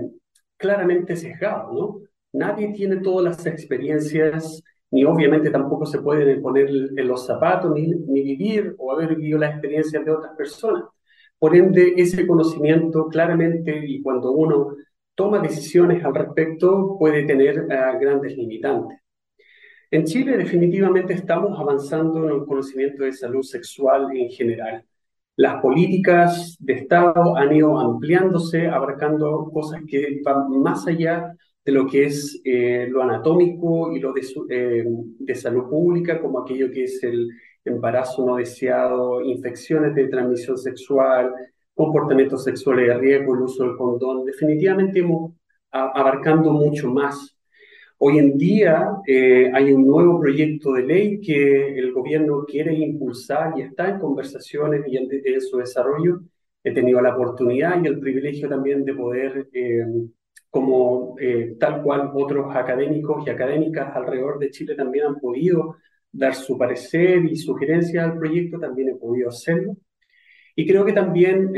claramente 0.57 1.15
sesgado, 1.17 1.73
¿no? 1.73 2.01
Nadie 2.33 2.73
tiene 2.73 2.97
todas 2.97 3.25
las 3.25 3.47
experiencias, 3.47 4.63
ni 4.91 5.05
obviamente 5.05 5.51
tampoco 5.51 5.87
se 5.87 6.01
puede 6.01 6.37
poner 6.41 6.69
en 6.69 7.09
los 7.09 7.27
zapatos, 7.27 7.73
ni, 7.73 7.87
ni 7.87 8.23
vivir 8.23 8.75
o 8.79 8.93
haber 8.93 9.15
vivido 9.15 9.39
las 9.39 9.53
experiencias 9.53 10.05
de 10.05 10.11
otras 10.11 10.37
personas. 10.37 10.85
Por 11.39 11.57
ende, 11.57 11.95
ese 11.97 12.27
conocimiento 12.27 13.07
claramente, 13.07 13.83
y 13.87 14.03
cuando 14.03 14.33
uno 14.33 14.77
toma 15.15 15.39
decisiones 15.39 16.05
al 16.05 16.15
respecto, 16.15 16.97
puede 16.99 17.25
tener 17.25 17.61
uh, 17.61 17.99
grandes 18.01 18.37
limitantes. 18.37 18.99
En 19.91 20.05
Chile 20.05 20.37
definitivamente 20.37 21.15
estamos 21.15 21.59
avanzando 21.59 22.25
en 22.29 22.37
el 22.37 22.47
conocimiento 22.47 23.05
de 23.05 23.13
salud 23.13 23.43
sexual 23.43 24.09
en 24.15 24.31
general. 24.31 24.85
Las 25.37 25.61
políticas 25.63 26.57
de 26.61 26.75
Estado 26.75 27.37
han 27.37 27.55
ido 27.55 27.79
ampliándose, 27.79 28.69
abarcando 28.69 29.51
cosas 29.53 29.81
que 29.89 30.21
van 30.25 30.49
más 30.61 30.87
allá 30.87 31.35
de 31.71 31.77
lo 31.77 31.87
que 31.87 32.07
es 32.07 32.41
eh, 32.45 32.89
lo 32.91 33.03
anatómico 33.03 33.93
y 33.93 34.01
lo 34.01 34.13
de, 34.13 34.23
eh, 34.51 34.85
de, 35.19 35.35
salud 35.35 35.69
pública, 35.69 36.21
como 36.21 36.41
aquello 36.41 36.71
que 36.71 36.85
es 36.85 37.03
el 37.05 37.29
embarazo 37.65 38.27
no 38.27 38.37
deseado, 38.37 39.23
infecciones 39.23 39.95
de 39.95 40.09
transmisión 40.09 40.59
sexual, 40.59 41.33
comportamientos 41.75 42.43
sexuales 42.43 42.89
de 42.89 42.95
riesgo, 42.95 43.35
el 43.35 43.43
uso 43.43 43.65
del 43.65 43.77
condón. 43.77 44.25
Definitivamente 44.25 45.01
hemos 45.01 45.33
abarcando 45.71 46.53
mucho 46.53 46.89
más 46.89 47.37
Hoy 48.03 48.19
en 48.19 48.39
día 48.39 48.97
eh, 49.07 49.51
hay 49.53 49.73
un 49.75 49.87
nuevo 49.87 50.19
proyecto 50.19 50.73
de 50.73 50.85
ley 50.85 51.21
que 51.21 51.79
el 51.79 51.93
gobierno 51.93 52.47
quiere 52.47 52.73
impulsar 52.75 53.53
y 53.59 53.61
está 53.61 53.91
en 53.91 53.99
conversaciones 53.99 54.87
y 54.89 54.97
en, 54.97 55.41
su 55.43 55.59
desarrollo. 55.59 56.23
He 56.65 56.73
tenido 56.73 57.03
la 57.03 57.15
oportunidad 57.15 57.83
y 57.85 57.87
el 57.89 58.01
privilegio 58.01 58.49
también 58.49 58.87
de 58.87 58.95
poder, 58.95 59.49
como 60.51 61.17
eh, 61.21 61.57
tal 61.59 61.83
cual 61.83 62.11
otros 62.15 62.55
académicos 62.55 63.27
y 63.27 63.31
académicas 63.31 63.95
alrededor 63.95 64.39
de 64.39 64.51
Chile 64.51 64.75
también 64.75 65.07
han 65.07 65.21
podido 65.21 65.77
dar 66.13 66.35
su 66.35 66.59
parecer 66.59 67.25
y 67.25 67.37
sugerencias 67.37 68.05
al 68.05 68.19
proyecto, 68.19 68.59
también 68.59 68.89
he 68.89 68.95
podido 68.97 69.29
hacerlo. 69.29 69.77
Y 70.57 70.67
creo 70.67 70.85
que 70.85 70.93
también 70.93 71.53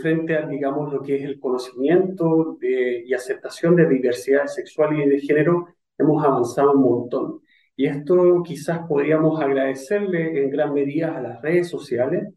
frente 0.00 0.36
a, 0.36 0.46
digamos, 0.46 0.92
lo 0.92 1.00
que 1.00 1.16
es 1.16 1.24
el 1.24 1.40
conocimiento 1.40 2.58
y 2.60 3.12
aceptación 3.12 3.74
de 3.74 3.88
diversidad 3.88 4.46
sexual 4.46 5.00
y 5.00 5.08
de 5.08 5.18
género, 5.20 5.66
hemos 5.98 6.22
avanzado 6.24 6.72
un 6.72 6.82
montón. 6.82 7.40
Y 7.76 7.86
esto 7.86 8.42
quizás 8.44 8.86
podríamos 8.86 9.40
agradecerle 9.40 10.42
en 10.42 10.50
gran 10.50 10.72
medida 10.72 11.16
a 11.16 11.20
las 11.20 11.42
redes 11.42 11.68
sociales. 11.68 12.32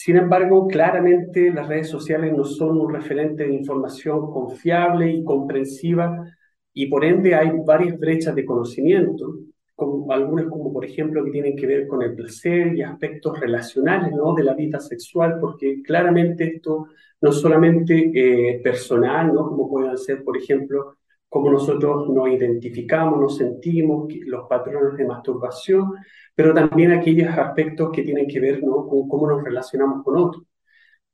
Sin 0.00 0.16
embargo, 0.16 0.68
claramente 0.68 1.52
las 1.52 1.66
redes 1.66 1.88
sociales 1.88 2.32
no 2.32 2.44
son 2.44 2.78
un 2.78 2.94
referente 2.94 3.44
de 3.44 3.52
información 3.52 4.30
confiable 4.30 5.10
y 5.10 5.24
comprensiva 5.24 6.24
y 6.72 6.86
por 6.86 7.04
ende 7.04 7.34
hay 7.34 7.50
varias 7.66 7.98
brechas 7.98 8.32
de 8.36 8.44
conocimiento, 8.44 9.40
como, 9.74 10.12
algunas 10.12 10.46
como 10.46 10.72
por 10.72 10.84
ejemplo 10.84 11.24
que 11.24 11.32
tienen 11.32 11.56
que 11.56 11.66
ver 11.66 11.88
con 11.88 12.00
el 12.02 12.14
placer 12.14 12.76
y 12.76 12.82
aspectos 12.82 13.40
relacionales 13.40 14.12
¿no? 14.12 14.34
de 14.34 14.44
la 14.44 14.54
vida 14.54 14.78
sexual, 14.78 15.38
porque 15.40 15.82
claramente 15.82 16.44
esto 16.44 16.86
no 17.20 17.32
solamente 17.32 18.12
eh, 18.14 18.60
personal, 18.62 19.34
¿no? 19.34 19.48
como 19.48 19.68
pueden 19.68 19.98
ser 19.98 20.22
por 20.22 20.36
ejemplo 20.36 20.98
cómo 21.28 21.50
nosotros 21.50 22.08
nos 22.08 22.28
identificamos, 22.28 23.20
nos 23.20 23.36
sentimos, 23.36 24.06
los 24.26 24.46
patrones 24.48 24.96
de 24.96 25.06
masturbación, 25.06 25.92
pero 26.38 26.54
también 26.54 26.92
aquellos 26.92 27.36
aspectos 27.36 27.90
que 27.92 28.04
tienen 28.04 28.28
que 28.28 28.38
ver 28.38 28.62
¿no? 28.62 28.86
con 28.86 29.08
cómo 29.08 29.28
nos 29.28 29.42
relacionamos 29.42 30.04
con 30.04 30.16
otros. 30.18 30.44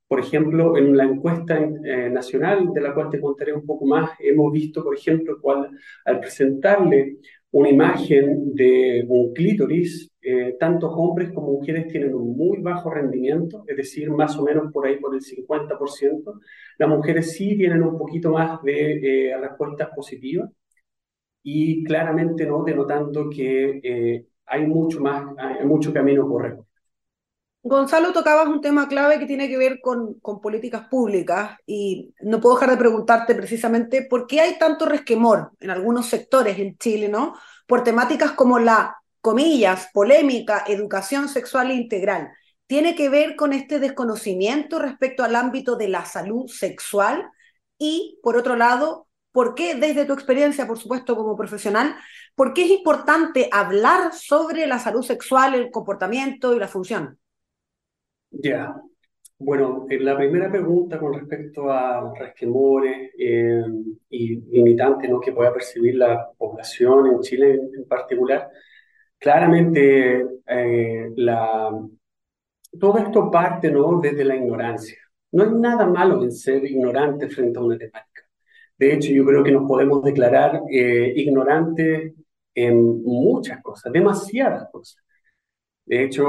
Por 0.06 0.20
ejemplo, 0.20 0.76
en 0.76 0.94
la 0.94 1.04
encuesta 1.04 1.58
eh, 1.58 2.10
nacional, 2.10 2.74
de 2.74 2.80
la 2.82 2.92
cual 2.92 3.08
te 3.08 3.20
contaré 3.22 3.54
un 3.54 3.64
poco 3.64 3.86
más, 3.86 4.10
hemos 4.18 4.52
visto, 4.52 4.84
por 4.84 4.94
ejemplo, 4.94 5.38
cuál, 5.40 5.70
al 6.04 6.20
presentarle 6.20 7.20
una 7.52 7.70
imagen 7.70 8.54
de 8.54 9.06
un 9.08 9.32
clítoris, 9.32 10.10
eh, 10.20 10.56
tantos 10.60 10.92
hombres 10.94 11.32
como 11.32 11.52
mujeres 11.52 11.88
tienen 11.88 12.14
un 12.14 12.36
muy 12.36 12.60
bajo 12.60 12.90
rendimiento, 12.90 13.64
es 13.66 13.78
decir, 13.78 14.10
más 14.10 14.36
o 14.38 14.42
menos 14.44 14.70
por 14.74 14.86
ahí 14.86 14.96
por 14.98 15.14
el 15.14 15.22
50%. 15.22 16.38
Las 16.76 16.88
mujeres 16.90 17.32
sí 17.32 17.56
tienen 17.56 17.82
un 17.82 17.96
poquito 17.96 18.30
más 18.32 18.62
de 18.62 19.30
eh, 19.30 19.38
respuestas 19.38 19.88
positivas 19.96 20.50
y 21.42 21.82
claramente 21.84 22.46
no 22.46 22.62
denotando 22.64 23.30
que 23.30 23.80
eh, 23.82 24.26
hay 24.46 24.66
mucho 24.66 25.00
más, 25.00 25.24
hay 25.38 25.64
mucho 25.66 25.92
camino 25.92 26.28
por 26.28 26.42
recorrer. 26.42 26.64
Gonzalo, 27.66 28.12
tocabas 28.12 28.46
un 28.46 28.60
tema 28.60 28.86
clave 28.88 29.18
que 29.18 29.24
tiene 29.24 29.48
que 29.48 29.56
ver 29.56 29.80
con, 29.80 30.20
con, 30.20 30.38
políticas 30.42 30.86
públicas 30.88 31.56
y 31.66 32.12
no 32.20 32.38
puedo 32.38 32.56
dejar 32.56 32.72
de 32.72 32.76
preguntarte 32.76 33.34
precisamente 33.34 34.02
por 34.02 34.26
qué 34.26 34.42
hay 34.42 34.58
tanto 34.58 34.84
resquemor 34.84 35.52
en 35.60 35.70
algunos 35.70 36.06
sectores 36.06 36.58
en 36.58 36.76
Chile, 36.76 37.08
¿no? 37.08 37.34
Por 37.66 37.82
temáticas 37.82 38.32
como 38.32 38.58
la, 38.58 38.98
comillas, 39.22 39.88
polémica, 39.94 40.64
educación 40.66 41.30
sexual 41.30 41.72
integral. 41.72 42.28
¿Tiene 42.66 42.94
que 42.94 43.08
ver 43.08 43.36
con 43.36 43.54
este 43.54 43.78
desconocimiento 43.78 44.78
respecto 44.78 45.24
al 45.24 45.34
ámbito 45.34 45.76
de 45.76 45.88
la 45.88 46.04
salud 46.04 46.46
sexual? 46.48 47.30
Y, 47.78 48.20
por 48.22 48.36
otro 48.36 48.56
lado, 48.56 49.08
¿por 49.32 49.54
qué, 49.54 49.76
desde 49.76 50.04
tu 50.04 50.12
experiencia, 50.12 50.66
por 50.66 50.78
supuesto, 50.78 51.16
como 51.16 51.36
profesional, 51.38 51.96
por 52.34 52.52
qué 52.52 52.64
es 52.64 52.70
importante 52.70 53.48
hablar 53.52 54.12
sobre 54.12 54.66
la 54.66 54.78
salud 54.78 55.02
sexual, 55.02 55.54
el 55.54 55.70
comportamiento 55.70 56.54
y 56.54 56.58
la 56.58 56.68
función? 56.68 57.18
Ya, 58.30 58.74
bueno, 59.38 59.86
en 59.90 60.04
la 60.04 60.16
primera 60.16 60.50
pregunta 60.50 60.98
con 60.98 61.12
respecto 61.12 61.70
a 61.70 62.12
resquemores 62.18 63.10
eh, 63.18 63.62
y 64.08 64.36
limitantes 64.36 65.10
¿no? 65.10 65.20
que 65.20 65.32
pueda 65.32 65.52
percibir 65.52 65.96
la 65.96 66.30
población 66.36 67.08
en 67.08 67.20
Chile 67.20 67.60
en, 67.74 67.86
particular, 67.86 68.48
claramente 69.18 70.24
eh, 70.46 71.10
la, 71.16 71.70
todo 72.80 72.98
esto 72.98 73.30
parte 73.30 73.70
¿no? 73.70 74.00
desde 74.00 74.24
la 74.24 74.36
ignorancia. 74.36 74.98
No 75.32 75.44
hay 75.44 75.50
nada 75.50 75.86
malo 75.86 76.22
en 76.22 76.32
ser 76.32 76.64
ignorante 76.64 77.28
frente 77.28 77.58
a 77.58 77.62
una 77.62 77.76
temática. 77.76 78.22
De 78.78 78.94
hecho, 78.94 79.12
yo 79.12 79.24
creo 79.24 79.42
que 79.44 79.52
nos 79.52 79.68
podemos 79.68 80.02
declarar 80.02 80.62
eh, 80.70 81.12
ignorantes 81.16 82.12
en 82.54 83.02
muchas 83.02 83.62
cosas, 83.62 83.92
demasiadas 83.92 84.68
cosas. 84.70 85.02
De 85.86 86.04
hecho, 86.04 86.24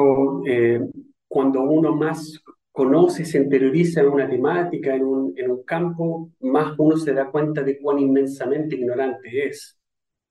cuando 1.28 1.62
uno 1.64 1.96
más 1.96 2.44
conoce, 2.76 3.24
se 3.24 3.38
interioriza 3.38 4.02
en 4.02 4.08
una 4.08 4.30
temática, 4.30 4.94
en 4.94 5.06
un, 5.06 5.34
en 5.38 5.50
un 5.50 5.64
campo, 5.64 6.32
más 6.42 6.76
uno 6.78 6.98
se 6.98 7.14
da 7.14 7.32
cuenta 7.32 7.64
de 7.64 7.80
cuán 7.80 8.00
inmensamente 8.00 8.76
ignorante 8.76 9.48
es. 9.48 9.80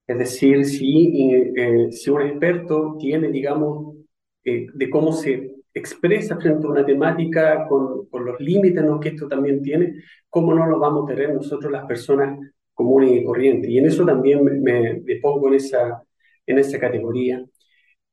Es 0.06 0.18
decir, 0.18 0.64
si, 0.66 1.32
eh, 1.56 1.90
si 1.90 2.10
un 2.10 2.20
experto 2.20 2.96
tiene, 3.00 3.28
digamos, 3.28 3.96
eh, 4.44 4.66
de 4.74 4.90
cómo 4.90 5.12
se 5.12 5.54
expresa 5.72 6.36
frente 6.36 6.66
a 6.66 6.70
una 6.70 6.84
temática 6.84 7.66
con, 7.66 8.06
con 8.08 8.26
los 8.26 8.38
límites 8.38 8.84
¿no? 8.84 9.00
que 9.00 9.08
esto 9.10 9.26
también 9.26 9.62
tiene, 9.62 10.02
¿cómo 10.28 10.54
no 10.54 10.66
lo 10.66 10.78
vamos 10.78 11.04
a 11.04 11.14
tener 11.14 11.32
nosotros 11.34 11.72
las 11.72 11.86
personas 11.86 12.38
comunes 12.74 13.12
y 13.12 13.24
corrientes? 13.24 13.70
Y 13.70 13.78
en 13.78 13.86
eso 13.86 14.04
también 14.04 14.44
me, 14.44 15.00
me 15.00 15.16
pongo 15.16 15.48
en 15.48 15.54
esa, 15.54 16.02
en 16.46 16.58
esa 16.58 16.78
categoría. 16.78 17.44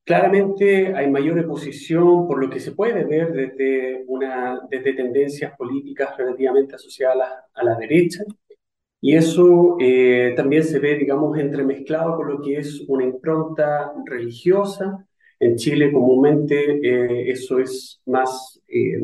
Claramente 0.04 0.96
hay 0.96 1.10
mayor 1.10 1.38
exposición 1.38 2.28
por 2.28 2.44
lo 2.44 2.50
que 2.50 2.60
se 2.60 2.72
puede 2.72 3.04
ver 3.06 3.32
desde, 3.32 4.04
una, 4.08 4.60
desde 4.70 4.94
tendencias 4.94 5.56
políticas 5.56 6.18
relativamente 6.18 6.76
asociadas 6.76 7.30
a 7.54 7.64
la, 7.64 7.76
derecha, 7.76 8.24
y 9.00 9.16
eso 9.16 9.78
eh, 9.80 10.34
también 10.36 10.64
se 10.64 10.80
ve, 10.80 10.98
digamos, 10.98 11.38
entremezclado 11.38 12.18
con 12.18 12.30
lo 12.30 12.42
que 12.42 12.58
es 12.58 12.82
una 12.88 13.04
impronta 13.06 13.92
religiosa. 14.06 15.06
En 15.40 15.56
Chile 15.56 15.92
comúnmente 15.92 16.80
eh, 16.84 17.32
eso 17.32 17.60
es 17.60 18.02
más 18.06 18.60
eh, 18.68 19.02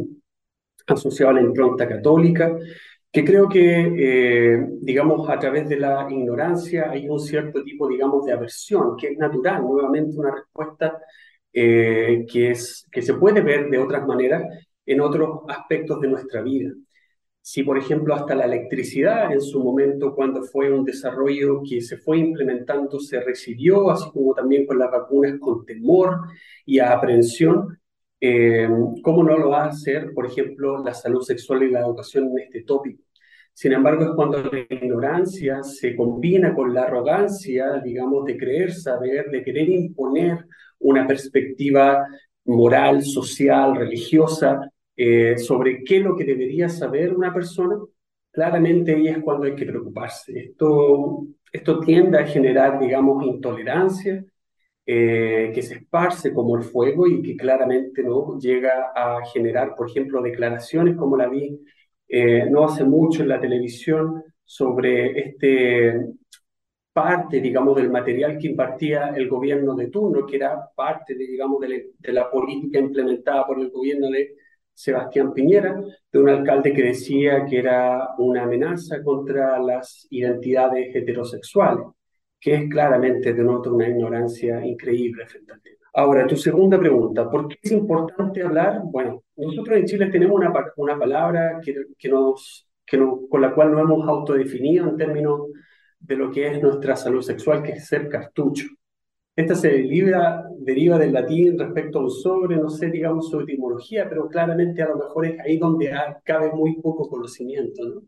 asociado 0.87 1.31
a 1.31 1.35
la 1.35 1.41
impronta 1.41 1.87
católica, 1.87 2.55
que 3.17 3.25
creo 3.25 3.49
que, 3.49 3.63
eh, 3.97 4.67
digamos, 4.79 5.27
a 5.27 5.39
través 5.39 5.67
de 5.67 5.77
la 5.77 6.05
ignorancia 6.07 6.91
hay 6.91 7.09
un 7.09 7.19
cierto 7.19 7.63
tipo, 7.63 7.87
digamos, 7.87 8.23
de 8.25 8.33
aversión, 8.33 8.95
que 8.95 9.07
es 9.07 9.17
natural, 9.17 9.63
nuevamente 9.63 10.15
una 10.19 10.35
respuesta 10.35 10.99
eh, 11.51 12.27
que, 12.31 12.51
es, 12.51 12.85
que 12.91 13.01
se 13.01 13.15
puede 13.15 13.41
ver 13.41 13.71
de 13.71 13.79
otras 13.79 14.05
maneras 14.05 14.43
en 14.85 15.01
otros 15.01 15.39
aspectos 15.47 15.99
de 15.99 16.09
nuestra 16.09 16.43
vida. 16.43 16.71
Si, 17.41 17.63
por 17.63 17.79
ejemplo, 17.79 18.13
hasta 18.13 18.35
la 18.35 18.45
electricidad 18.45 19.31
en 19.31 19.41
su 19.41 19.63
momento, 19.63 20.13
cuando 20.13 20.43
fue 20.43 20.71
un 20.71 20.85
desarrollo 20.85 21.63
que 21.67 21.81
se 21.81 21.97
fue 21.97 22.19
implementando, 22.19 22.99
se 22.99 23.19
recibió, 23.21 23.89
así 23.89 24.11
como 24.11 24.35
también 24.35 24.67
con 24.67 24.77
las 24.77 24.91
vacunas, 24.91 25.39
con 25.39 25.65
temor 25.65 26.19
y 26.67 26.77
aprensión, 26.77 27.79
eh, 28.19 28.67
¿Cómo 29.03 29.23
no 29.23 29.37
lo 29.37 29.49
va 29.49 29.65
a 29.65 29.69
hacer, 29.69 30.11
por 30.13 30.25
ejemplo, 30.25 30.83
la 30.83 30.93
salud 30.93 31.21
sexual 31.21 31.63
y 31.63 31.69
la 31.71 31.81
educación 31.81 32.25
en 32.31 32.39
este 32.39 32.63
tópico? 32.63 33.06
Sin 33.57 33.73
embargo, 33.73 34.03
es 34.03 34.11
cuando 34.11 34.43
la 34.43 34.59
ignorancia 34.69 35.63
se 35.63 35.95
combina 35.95 36.53
con 36.53 36.75
la 36.75 36.83
arrogancia, 36.83 37.81
digamos, 37.83 38.23
de 38.25 38.37
creer 38.37 38.71
saber, 38.71 39.31
de 39.31 39.43
querer 39.43 39.67
imponer 39.67 40.45
una 40.77 41.07
perspectiva 41.07 42.05
moral, 42.45 43.01
social, 43.01 43.75
religiosa, 43.75 44.71
eh, 44.95 45.39
sobre 45.39 45.83
qué 45.83 45.97
es 45.97 46.03
lo 46.03 46.15
que 46.15 46.23
debería 46.23 46.69
saber 46.69 47.15
una 47.15 47.33
persona, 47.33 47.79
claramente 48.29 48.93
ahí 48.93 49.07
es 49.07 49.23
cuando 49.23 49.47
hay 49.47 49.55
que 49.55 49.65
preocuparse. 49.65 50.39
Esto, 50.39 51.25
esto 51.51 51.79
tiende 51.79 52.19
a 52.19 52.27
generar, 52.27 52.79
digamos, 52.79 53.25
intolerancia, 53.25 54.23
eh, 54.85 55.51
que 55.55 55.63
se 55.63 55.77
esparce 55.77 56.31
como 56.31 56.57
el 56.57 56.63
fuego 56.63 57.07
y 57.07 57.23
que 57.23 57.35
claramente 57.35 58.03
¿no? 58.03 58.37
llega 58.37 58.91
a 58.95 59.25
generar, 59.25 59.73
por 59.75 59.89
ejemplo, 59.89 60.21
declaraciones 60.21 60.95
como 60.95 61.17
la 61.17 61.27
vi 61.27 61.59
eh, 62.07 62.47
no 62.49 62.65
hace 62.65 62.83
mucho 62.83 63.23
en 63.23 63.29
la 63.29 63.39
televisión 63.39 64.23
sobre 64.43 65.19
este 65.19 66.07
parte, 66.93 67.39
digamos, 67.41 67.75
del 67.75 67.91
material 67.91 68.37
que 68.39 68.47
impartía 68.47 69.09
el 69.09 69.29
gobierno 69.29 69.75
de 69.75 69.87
turno, 69.89 70.25
que 70.25 70.37
era 70.37 70.69
parte, 70.75 71.13
de, 71.15 71.27
digamos, 71.27 71.59
de, 71.61 71.91
de 71.99 72.13
la 72.13 72.29
política 72.31 72.79
implementada 72.79 73.45
por 73.45 73.59
el 73.59 73.69
gobierno 73.69 74.09
de 74.09 74.35
Sebastián 74.73 75.31
Piñera, 75.33 75.79
de 76.11 76.19
un 76.19 76.29
alcalde 76.29 76.73
que 76.73 76.83
decía 76.83 77.45
que 77.45 77.59
era 77.59 78.15
una 78.17 78.43
amenaza 78.43 79.03
contra 79.03 79.59
las 79.59 80.07
identidades 80.09 80.95
heterosexuales 80.95 81.85
que 82.39 82.55
es 82.55 82.69
claramente 82.69 83.33
denota 83.33 83.71
una 83.71 83.87
ignorancia 83.87 84.65
increíble 84.65 85.25
frente 85.27 85.53
al 85.53 85.61
tema. 85.61 85.76
Ahora, 85.97 86.27
tu 86.27 86.37
segunda 86.37 86.77
pregunta, 86.79 87.27
¿por 87.27 87.47
qué 87.47 87.57
es 87.59 87.71
importante 87.71 88.43
hablar? 88.43 88.81
Bueno, 88.83 89.23
nosotros 89.35 89.77
en 89.77 89.85
Chile 89.85 90.07
tenemos 90.11 90.35
una, 90.39 90.53
una 90.75 90.99
palabra 90.99 91.59
que, 91.63 91.73
que 91.97 92.07
nos, 92.07 92.67
que 92.85 92.99
con 93.27 93.41
la 93.41 93.51
cual 93.55 93.71
nos 93.71 93.81
hemos 93.81 94.07
autodefinido 94.07 94.87
en 94.87 94.95
términos 94.95 95.49
de 95.99 96.15
lo 96.15 96.29
que 96.29 96.49
es 96.49 96.61
nuestra 96.61 96.95
salud 96.95 97.23
sexual, 97.23 97.63
que 97.63 97.71
es 97.71 97.87
ser 97.87 98.09
cartucho. 98.09 98.67
Esta 99.35 99.55
se 99.55 99.69
deriva, 99.69 100.47
deriva 100.59 100.99
del 100.99 101.13
latín 101.13 101.57
respecto 101.57 101.97
a 101.97 102.03
un 102.03 102.11
sobre, 102.11 102.57
no 102.57 102.69
sé, 102.69 102.91
digamos, 102.91 103.31
su 103.31 103.41
etimología, 103.41 104.07
pero 104.07 104.27
claramente 104.29 104.83
a 104.83 104.89
lo 104.89 104.97
mejor 104.97 105.25
es 105.25 105.39
ahí 105.39 105.57
donde 105.57 105.91
cabe 106.23 106.51
muy 106.51 106.79
poco 106.79 107.09
conocimiento, 107.09 107.83
¿no? 107.83 108.01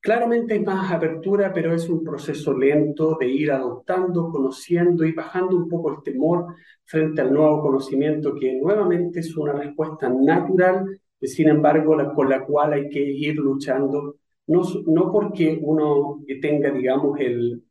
Claramente 0.00 0.54
hay 0.54 0.60
más 0.60 0.92
apertura, 0.92 1.52
pero 1.52 1.74
es 1.74 1.88
un 1.88 2.04
proceso 2.04 2.56
lento 2.56 3.16
de 3.18 3.26
ir 3.28 3.50
adoptando, 3.50 4.30
conociendo 4.30 5.04
y 5.04 5.12
bajando 5.12 5.56
un 5.56 5.68
poco 5.68 5.90
el 5.90 6.02
temor 6.02 6.54
frente 6.84 7.20
al 7.20 7.32
nuevo 7.32 7.60
conocimiento, 7.60 8.34
que 8.34 8.54
nuevamente 8.54 9.20
es 9.20 9.36
una 9.36 9.52
respuesta 9.52 10.08
natural, 10.08 11.00
sin 11.20 11.48
embargo, 11.48 11.96
con 12.14 12.28
la 12.28 12.44
cual 12.44 12.74
hay 12.74 12.88
que 12.88 13.00
ir 13.00 13.36
luchando, 13.36 14.16
no, 14.46 14.62
no 14.86 15.12
porque 15.12 15.58
uno 15.60 16.20
tenga, 16.40 16.70
digamos, 16.70 17.18
el, 17.20 17.62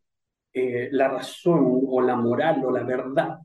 eh, 0.54 0.90
la 0.92 1.08
razón 1.10 1.82
o 1.88 2.02
la 2.02 2.16
moral 2.18 2.64
o 2.66 2.72
la 2.72 2.84
verdad, 2.84 3.40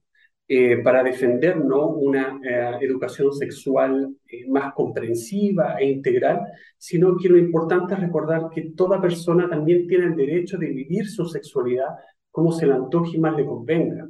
eh, 0.48 0.78
para 0.82 1.02
defender 1.02 1.56
¿no? 1.56 1.88
una 1.88 2.40
eh, 2.44 2.84
educación 2.84 3.32
sexual 3.32 4.16
eh, 4.26 4.46
más 4.48 4.74
comprensiva 4.74 5.76
e 5.78 5.88
integral, 5.88 6.40
sino 6.76 7.16
que 7.16 7.28
lo 7.28 7.38
importante 7.38 7.94
es 7.94 8.00
recordar 8.00 8.50
que 8.52 8.72
toda 8.76 9.00
persona 9.00 9.48
también 9.48 9.86
tiene 9.86 10.06
el 10.06 10.16
derecho 10.16 10.58
de 10.58 10.66
vivir 10.66 11.06
su 11.08 11.24
sexualidad 11.26 11.86
como 12.30 12.52
se 12.52 12.66
le 12.66 12.74
antoje 12.74 13.16
y 13.16 13.20
más 13.20 13.36
le 13.36 13.46
convenga. 13.46 14.08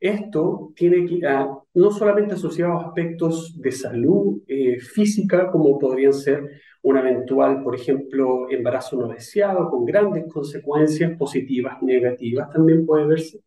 Esto 0.00 0.72
tiene 0.76 1.06
que, 1.06 1.26
ah, 1.26 1.48
no 1.74 1.90
solamente 1.90 2.34
asociado 2.34 2.72
a 2.74 2.86
aspectos 2.86 3.60
de 3.60 3.72
salud 3.72 4.42
física, 4.78 5.50
como 5.50 5.78
podrían 5.78 6.12
ser 6.12 6.44
un 6.82 6.98
eventual, 6.98 7.62
por 7.62 7.74
ejemplo, 7.74 8.48
embarazo 8.50 8.96
no 8.96 9.08
deseado, 9.08 9.70
con 9.70 9.84
grandes 9.84 10.24
consecuencias 10.32 11.16
positivas, 11.18 11.82
negativas, 11.82 12.50
también 12.50 12.84
puede 12.86 13.06
verse, 13.06 13.40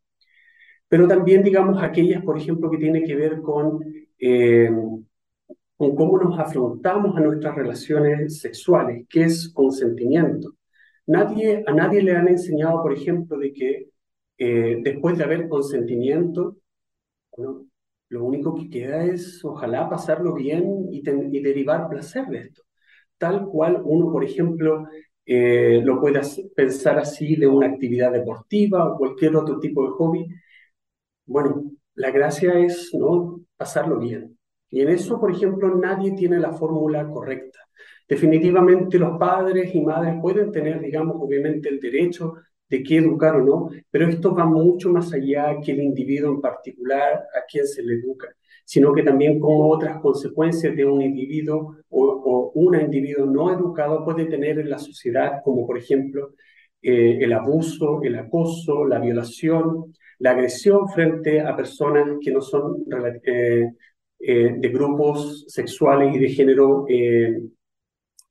pero 0.87 1.07
también, 1.07 1.43
digamos, 1.43 1.81
aquellas, 1.83 2.23
por 2.23 2.37
ejemplo, 2.37 2.69
que 2.71 2.77
tienen 2.77 3.05
que 3.05 3.15
ver 3.15 3.41
con, 3.41 3.83
eh, 4.19 4.69
con 5.77 5.95
cómo 5.95 6.17
nos 6.17 6.39
afrontamos 6.39 7.15
a 7.17 7.21
nuestras 7.21 7.55
relaciones 7.55 8.39
sexuales, 8.39 9.05
qué 9.09 9.23
es 9.23 9.49
consentimiento. 9.53 10.53
Nadie, 11.07 11.63
a 11.67 11.73
nadie 11.73 12.01
le 12.03 12.15
han 12.15 12.27
enseñado, 12.27 12.81
por 12.81 12.93
ejemplo, 12.93 13.37
de 13.37 13.53
que 13.53 13.89
eh, 14.39 14.79
después 14.83 15.17
de 15.17 15.23
haber 15.23 15.47
consentimiento, 15.49 16.57
lo 18.09 18.23
único 18.23 18.55
que 18.55 18.69
queda 18.69 19.03
es 19.05 19.43
ojalá 19.43 19.89
pasarlo 19.89 20.33
bien 20.33 20.87
y, 20.91 20.99
y 21.07 21.41
derivar 21.41 21.89
placer 21.89 22.25
de 22.27 22.39
esto. 22.39 22.63
Tal 23.17 23.47
cual 23.47 23.81
uno, 23.85 24.11
por 24.11 24.23
ejemplo, 24.25 24.87
eh, 25.25 25.81
lo 25.83 25.99
puede 26.01 26.21
pensar 26.55 26.99
así 26.99 27.35
de 27.35 27.47
una 27.47 27.67
actividad 27.67 28.11
deportiva 28.13 28.87
o 28.93 28.97
cualquier 28.97 29.35
otro 29.37 29.59
tipo 29.59 29.83
de 29.85 29.91
hobby. 29.91 30.27
Bueno, 31.27 31.63
la 31.95 32.11
gracia 32.11 32.57
es 32.59 32.91
¿no? 32.93 33.41
pasarlo 33.57 33.99
bien. 33.99 34.37
Y 34.69 34.81
en 34.81 34.89
eso, 34.89 35.19
por 35.19 35.31
ejemplo, 35.31 35.75
nadie 35.75 36.13
tiene 36.13 36.39
la 36.39 36.53
fórmula 36.53 37.07
correcta. 37.09 37.59
Definitivamente 38.07 38.97
los 38.97 39.17
padres 39.19 39.73
y 39.75 39.81
madres 39.81 40.15
pueden 40.21 40.51
tener, 40.51 40.79
digamos, 40.81 41.17
obviamente 41.19 41.69
el 41.69 41.79
derecho 41.79 42.35
de 42.69 42.83
qué 42.83 42.97
educar 42.97 43.35
o 43.35 43.45
no, 43.45 43.69
pero 43.89 44.07
esto 44.07 44.33
va 44.35 44.45
mucho 44.45 44.89
más 44.89 45.13
allá 45.13 45.57
que 45.63 45.71
el 45.71 45.81
individuo 45.81 46.31
en 46.33 46.41
particular 46.41 47.13
a 47.13 47.45
quien 47.49 47.65
se 47.67 47.83
le 47.83 47.95
educa, 47.95 48.27
sino 48.65 48.93
que 48.93 49.03
también 49.03 49.39
como 49.39 49.69
otras 49.69 49.99
consecuencias 50.01 50.75
de 50.75 50.85
un 50.85 51.01
individuo 51.01 51.77
o, 51.89 52.05
o 52.05 52.51
un 52.55 52.75
individuo 52.79 53.25
no 53.25 53.51
educado 53.53 54.03
puede 54.03 54.25
tener 54.25 54.59
en 54.59 54.69
la 54.69 54.79
sociedad, 54.79 55.41
como 55.43 55.65
por 55.65 55.77
ejemplo 55.77 56.33
eh, 56.81 57.19
el 57.21 57.33
abuso, 57.33 58.01
el 58.03 58.15
acoso, 58.17 58.85
la 58.85 58.99
violación, 58.99 59.93
la 60.19 60.31
agresión 60.31 60.87
frente 60.89 61.41
a 61.41 61.55
personas 61.55 62.17
que 62.21 62.31
no 62.31 62.41
son 62.41 62.83
eh, 63.23 63.71
eh, 64.19 64.55
de 64.57 64.69
grupos 64.69 65.45
sexuales 65.47 66.15
y 66.15 66.19
de 66.19 66.29
género 66.29 66.85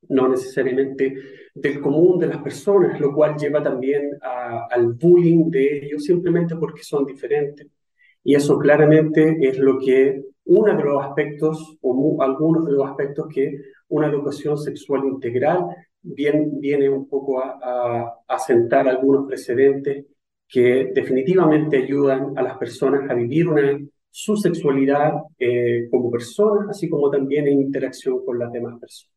no 0.09 0.29
necesariamente 0.29 1.15
del 1.55 1.81
común 1.81 2.19
de 2.19 2.27
las 2.27 2.43
personas, 2.43 3.01
lo 3.01 3.13
cual 3.13 3.37
lleva 3.37 3.63
también 3.63 4.11
al 4.21 4.93
bullying 4.93 5.51
de 5.51 5.79
ellos 5.79 6.05
simplemente 6.05 6.55
porque 6.57 6.83
son 6.83 7.07
diferentes. 7.07 7.67
Y 8.23 8.35
eso 8.35 8.59
claramente 8.59 9.39
es 9.41 9.59
lo 9.59 9.79
que 9.79 10.23
uno 10.45 10.77
de 10.77 10.85
los 10.85 11.05
aspectos, 11.05 11.79
o 11.81 12.23
algunos 12.23 12.67
de 12.67 12.73
los 12.73 12.89
aspectos 12.89 13.27
que 13.33 13.59
una 13.89 14.09
educación 14.09 14.59
sexual 14.59 15.05
integral 15.05 15.67
bien, 16.03 16.61
viene 16.61 16.89
un 16.89 17.09
poco 17.09 17.43
a, 17.43 18.21
a, 18.27 18.39
sentar 18.39 18.89
algunos 18.89 19.27
precedentes 19.27 20.07
que 20.49 20.91
definitivamente 20.95 21.79
ayudan 21.79 22.37
a 22.37 22.43
las 22.43 22.57
personas 22.59 23.11
a 23.11 23.15
vivir 23.15 23.49
una, 23.49 23.79
su 24.11 24.37
sexualidad 24.37 25.13
eh, 25.39 25.89
como 25.91 26.11
personas, 26.11 26.71
así 26.71 26.89
como 26.89 27.11
también 27.11 27.47
en 27.49 27.61
interacción 27.61 28.25
con 28.25 28.39
las 28.39 28.51
demás 28.53 28.79
personas. 28.81 29.13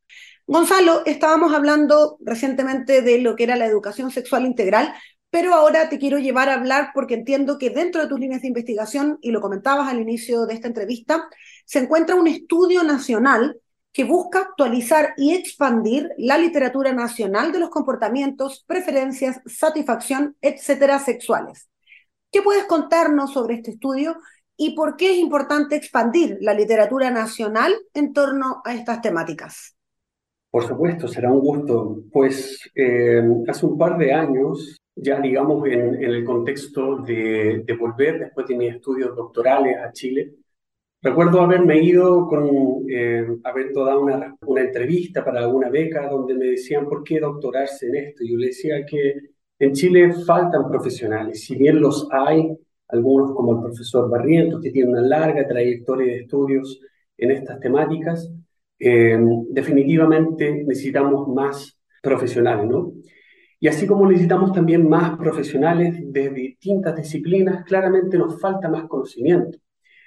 Gonzalo, 0.46 1.06
estábamos 1.06 1.54
hablando 1.54 2.18
recientemente 2.20 3.02
de 3.02 3.20
lo 3.20 3.36
que 3.36 3.44
era 3.44 3.56
la 3.56 3.66
educación 3.66 4.10
sexual 4.10 4.44
integral, 4.44 4.92
pero 5.30 5.54
ahora 5.54 5.88
te 5.88 5.98
quiero 5.98 6.18
llevar 6.18 6.48
a 6.48 6.54
hablar 6.54 6.90
porque 6.92 7.14
entiendo 7.14 7.56
que 7.56 7.70
dentro 7.70 8.02
de 8.02 8.08
tus 8.08 8.18
líneas 8.18 8.42
de 8.42 8.48
investigación, 8.48 9.18
y 9.22 9.30
lo 9.30 9.40
comentabas 9.40 9.88
al 9.88 10.00
inicio 10.00 10.44
de 10.46 10.54
esta 10.54 10.68
entrevista, 10.68 11.28
se 11.64 11.78
encuentra 11.78 12.16
un 12.16 12.26
estudio 12.26 12.82
nacional 12.82 13.56
que 13.92 14.04
busca 14.04 14.40
actualizar 14.40 15.14
y 15.16 15.34
expandir 15.34 16.10
la 16.16 16.38
literatura 16.38 16.92
nacional 16.92 17.52
de 17.52 17.58
los 17.58 17.70
comportamientos, 17.70 18.64
preferencias, 18.66 19.40
satisfacción, 19.46 20.36
etcétera, 20.40 20.98
sexuales. 20.98 21.68
¿Qué 22.30 22.42
puedes 22.42 22.64
contarnos 22.64 23.32
sobre 23.32 23.56
este 23.56 23.72
estudio 23.72 24.16
y 24.56 24.76
por 24.76 24.96
qué 24.96 25.12
es 25.12 25.18
importante 25.18 25.74
expandir 25.74 26.38
la 26.40 26.54
literatura 26.54 27.10
nacional 27.10 27.74
en 27.94 28.12
torno 28.12 28.62
a 28.64 28.74
estas 28.74 29.00
temáticas? 29.00 29.74
Por 30.50 30.66
supuesto, 30.66 31.06
será 31.08 31.32
un 31.32 31.40
gusto. 31.40 32.02
Pues 32.12 32.70
eh, 32.74 33.22
hace 33.48 33.66
un 33.66 33.78
par 33.78 33.96
de 33.98 34.12
años, 34.12 34.80
ya 34.94 35.20
digamos 35.20 35.66
en, 35.66 36.02
el 36.02 36.24
contexto 36.24 36.98
de, 36.98 37.64
volver 37.78 38.18
después 38.18 38.46
de 38.46 38.56
mis 38.56 38.74
estudios 38.74 39.14
doctorales 39.14 39.76
a 39.78 39.92
Chile, 39.92 40.34
recuerdo 41.02 41.40
haberme 41.40 41.82
ido 41.82 42.26
con, 42.28 42.84
eh, 42.88 43.26
haber 43.44 43.72
dado 43.72 44.02
una, 44.02 44.36
una 44.46 44.62
entrevista 44.62 45.24
para 45.24 45.40
alguna 45.40 45.68
beca 45.70 46.08
donde 46.08 46.34
me 46.34 46.46
decían 46.46 46.86
por 46.86 47.02
qué 47.04 47.20
doctorarse 47.20 47.86
en 47.88 47.96
esto. 47.96 48.24
Yo 48.24 48.36
le 48.36 48.48
decía 48.48 48.84
que 48.84 49.14
en 49.58 49.72
Chile 49.72 50.12
faltan 50.26 50.68
profesionales, 50.68 51.44
si 51.44 51.56
bien 51.56 51.80
los 51.80 52.08
hay, 52.10 52.50
algunos 52.88 53.34
como 53.34 53.56
el 53.56 53.62
profesor 53.62 54.10
Barrientos, 54.10 54.60
que 54.62 54.70
tiene 54.70 54.90
una 54.90 55.02
larga 55.02 55.46
trayectoria 55.46 56.12
de 56.14 56.20
estudios 56.20 56.80
en 57.16 57.30
estas 57.30 57.60
temáticas, 57.60 58.32
eh, 58.78 59.18
definitivamente 59.50 60.64
necesitamos 60.64 61.28
más 61.28 61.78
profesionales, 62.02 62.66
¿no? 62.66 62.94
Y 63.60 63.68
así 63.68 63.86
como 63.86 64.08
necesitamos 64.08 64.52
también 64.54 64.88
más 64.88 65.18
profesionales 65.18 65.94
de 66.10 66.30
distintas 66.30 66.96
disciplinas, 66.96 67.62
claramente 67.64 68.16
nos 68.16 68.40
falta 68.40 68.70
más 68.70 68.84
conocimiento. 68.88 69.58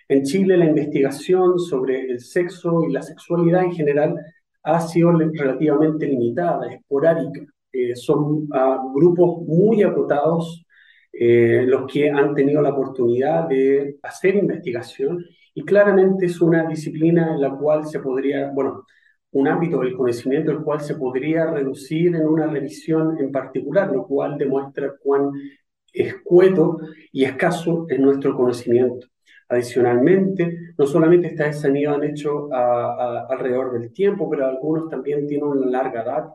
En 0.08 0.24
Chile 0.24 0.58
la 0.58 0.66
investigación 0.66 1.60
sobre 1.60 2.02
el 2.10 2.20
sexo 2.20 2.84
y 2.88 2.92
la 2.92 3.02
sexualidad 3.02 3.64
en 3.64 3.72
general 3.74 4.16
ha 4.64 4.80
sido 4.82 5.12
relativamente 5.12 6.08
limitada, 6.08 6.72
esporádica. 6.72 7.42
Eh, 7.72 7.96
son 7.96 8.20
uh, 8.22 8.94
grupos 8.94 9.42
muy 9.48 9.84
acotados 9.84 10.66
eh, 11.12 11.64
los 11.68 11.92
que 11.92 12.10
han 12.10 12.34
tenido 12.34 12.62
la 12.62 12.70
oportunidad 12.70 13.48
de 13.48 13.98
hacer 14.04 14.36
investigación 14.36 15.24
y 15.54 15.64
claramente 15.64 16.26
es 16.26 16.42
una 16.42 16.66
disciplina 16.68 17.34
en 17.34 17.42
la 17.42 17.52
cual 17.52 17.86
se 17.86 18.00
podría, 18.00 18.52
bueno, 18.52 18.86
un 19.32 19.48
ámbito 19.48 19.80
del 19.80 19.96
conocimiento 19.96 20.52
el 20.52 20.64
cual 20.64 20.82
se 20.82 20.96
podría 20.96 21.46
reducir 21.52 22.16
en 22.16 22.28
una 22.28 22.48
revisión 22.48 23.18
en 23.20 23.32
particular, 23.32 23.92
lo 23.92 24.06
cual 24.08 24.38
demuestra 24.38 24.94
cuán 25.02 25.32
escueto 25.92 26.80
y 27.12 27.24
escaso 27.26 27.86
es 27.90 28.00
nuestro 28.00 28.36
conocimiento. 28.36 29.08
Adicionalmente, 29.50 30.74
no 30.78 30.86
solamente 30.86 31.28
estas 31.28 31.64
han 31.66 31.78
han 31.78 32.04
hecho 32.04 32.50
alrededor 32.54 33.80
del 33.80 33.92
tiempo, 33.92 34.30
pero 34.30 34.48
algunos 34.48 34.90
también 34.90 35.28
tienen 35.28 35.48
una 35.48 35.70
larga 35.70 36.04
data. 36.04 36.34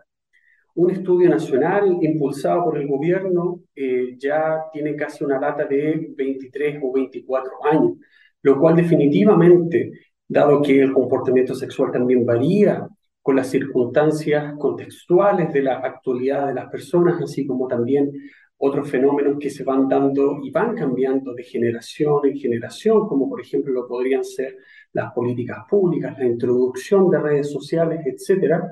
Un 0.74 0.90
estudio 0.90 1.28
nacional 1.28 1.98
impulsado 2.00 2.64
por 2.64 2.78
el 2.78 2.86
gobierno 2.86 3.60
eh, 3.74 4.16
ya 4.18 4.64
tiene 4.72 4.94
casi 4.94 5.24
una 5.24 5.38
data 5.38 5.64
de 5.64 6.12
23 6.16 6.78
o 6.82 6.92
24 6.92 7.50
años 7.64 7.98
lo 8.42 8.58
cual 8.58 8.76
definitivamente, 8.76 9.92
dado 10.26 10.62
que 10.62 10.80
el 10.80 10.92
comportamiento 10.92 11.54
sexual 11.54 11.92
también 11.92 12.24
varía 12.24 12.86
con 13.22 13.36
las 13.36 13.48
circunstancias 13.50 14.54
contextuales 14.58 15.52
de 15.52 15.62
la 15.62 15.74
actualidad 15.78 16.46
de 16.46 16.54
las 16.54 16.70
personas, 16.70 17.20
así 17.22 17.46
como 17.46 17.66
también 17.66 18.10
otros 18.58 18.90
fenómenos 18.90 19.38
que 19.38 19.50
se 19.50 19.64
van 19.64 19.88
dando 19.88 20.40
y 20.42 20.50
van 20.50 20.74
cambiando 20.74 21.32
de 21.34 21.44
generación 21.44 22.20
en 22.24 22.36
generación, 22.36 23.06
como 23.06 23.28
por 23.28 23.40
ejemplo 23.40 23.72
lo 23.72 23.86
podrían 23.86 24.24
ser 24.24 24.56
las 24.92 25.12
políticas 25.12 25.58
públicas, 25.68 26.18
la 26.18 26.26
introducción 26.26 27.08
de 27.10 27.20
redes 27.20 27.50
sociales, 27.52 28.00
etcétera, 28.04 28.68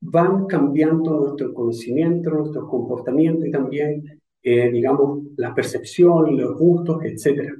van 0.00 0.46
cambiando 0.46 1.20
nuestro 1.20 1.52
conocimiento, 1.54 2.30
nuestro 2.30 2.66
comportamiento 2.66 3.46
y 3.46 3.50
también, 3.50 4.20
eh, 4.42 4.70
digamos, 4.70 5.22
la 5.36 5.54
percepción, 5.54 6.36
los 6.36 6.58
gustos, 6.58 7.04
etcétera. 7.04 7.54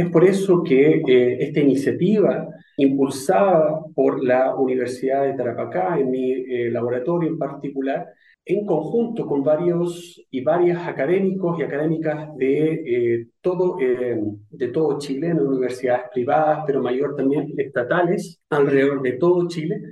Es 0.00 0.08
por 0.08 0.24
eso 0.24 0.62
que 0.62 1.02
eh, 1.06 1.36
esta 1.40 1.60
iniciativa, 1.60 2.48
impulsada 2.78 3.82
por 3.94 4.24
la 4.24 4.54
Universidad 4.54 5.24
de 5.24 5.34
Tarapacá, 5.34 5.98
en 5.98 6.10
mi 6.10 6.32
eh, 6.32 6.70
laboratorio 6.70 7.28
en 7.28 7.36
particular, 7.36 8.06
en 8.42 8.64
conjunto 8.64 9.26
con 9.26 9.44
varios 9.44 10.18
y 10.30 10.40
varias 10.42 10.88
académicos 10.88 11.58
y 11.60 11.64
académicas 11.64 12.34
de, 12.36 12.72
eh, 12.72 13.26
todo, 13.42 13.76
de 13.76 14.68
todo 14.68 14.98
Chile, 14.98 15.28
en 15.28 15.40
universidades 15.40 16.04
privadas, 16.14 16.64
pero 16.66 16.82
mayor 16.82 17.14
también 17.14 17.52
estatales, 17.58 18.40
alrededor 18.48 19.02
de 19.02 19.12
todo 19.18 19.46
Chile, 19.48 19.82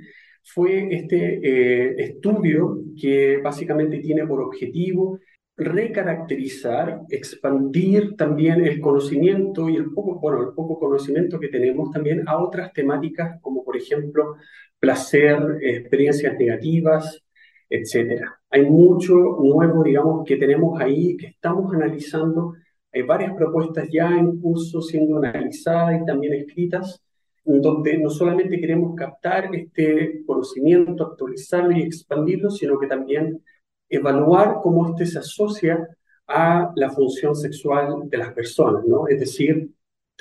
fue 0.43 0.87
este 0.89 2.01
estudio 2.03 2.79
que 2.99 3.37
básicamente 3.43 3.99
tiene 3.99 4.25
por 4.25 4.41
objetivo 4.41 5.19
recaracterizar, 5.59 7.01
expandir 7.09 8.15
también 8.15 8.65
el 8.65 8.79
conocimiento 8.79 9.69
y 9.69 9.75
el 9.75 9.91
poco, 9.93 10.19
bueno, 10.19 10.41
el 10.41 10.53
poco 10.55 10.79
conocimiento 10.79 11.39
que 11.39 11.49
tenemos 11.49 11.91
también 11.91 12.27
a 12.27 12.37
otras 12.37 12.71
temáticas 12.73 13.39
como 13.41 13.63
por 13.63 13.75
ejemplo 13.75 14.35
placer, 14.79 15.37
experiencias 15.61 16.37
negativas, 16.37 17.21
etcétera. 17.69 18.39
Hay 18.49 18.65
mucho 18.65 19.13
nuevo, 19.13 19.83
digamos, 19.83 20.25
que 20.25 20.37
tenemos 20.37 20.79
ahí, 20.81 21.15
que 21.17 21.27
estamos 21.27 21.73
analizando. 21.73 22.55
Hay 22.91 23.03
varias 23.03 23.35
propuestas 23.35 23.87
ya 23.91 24.09
en 24.09 24.39
curso 24.39 24.81
siendo 24.81 25.17
analizadas 25.17 26.01
y 26.01 26.05
también 26.05 26.33
escritas, 26.33 27.01
donde 27.43 27.97
no 27.97 28.09
solamente 28.09 28.59
queremos 28.59 28.95
captar 28.95 29.53
este 29.53 30.23
conocimiento, 30.25 31.05
actualizarlo 31.05 31.77
y 31.77 31.81
expandirlo, 31.83 32.49
sino 32.49 32.79
que 32.79 32.87
también 32.87 33.43
evaluar 33.89 34.59
cómo 34.61 34.89
este 34.89 35.05
se 35.05 35.19
asocia 35.19 35.87
a 36.27 36.71
la 36.75 36.89
función 36.91 37.35
sexual 37.35 38.07
de 38.09 38.17
las 38.17 38.33
personas, 38.33 38.85
¿no? 38.85 39.07
Es 39.07 39.19
decir, 39.19 39.69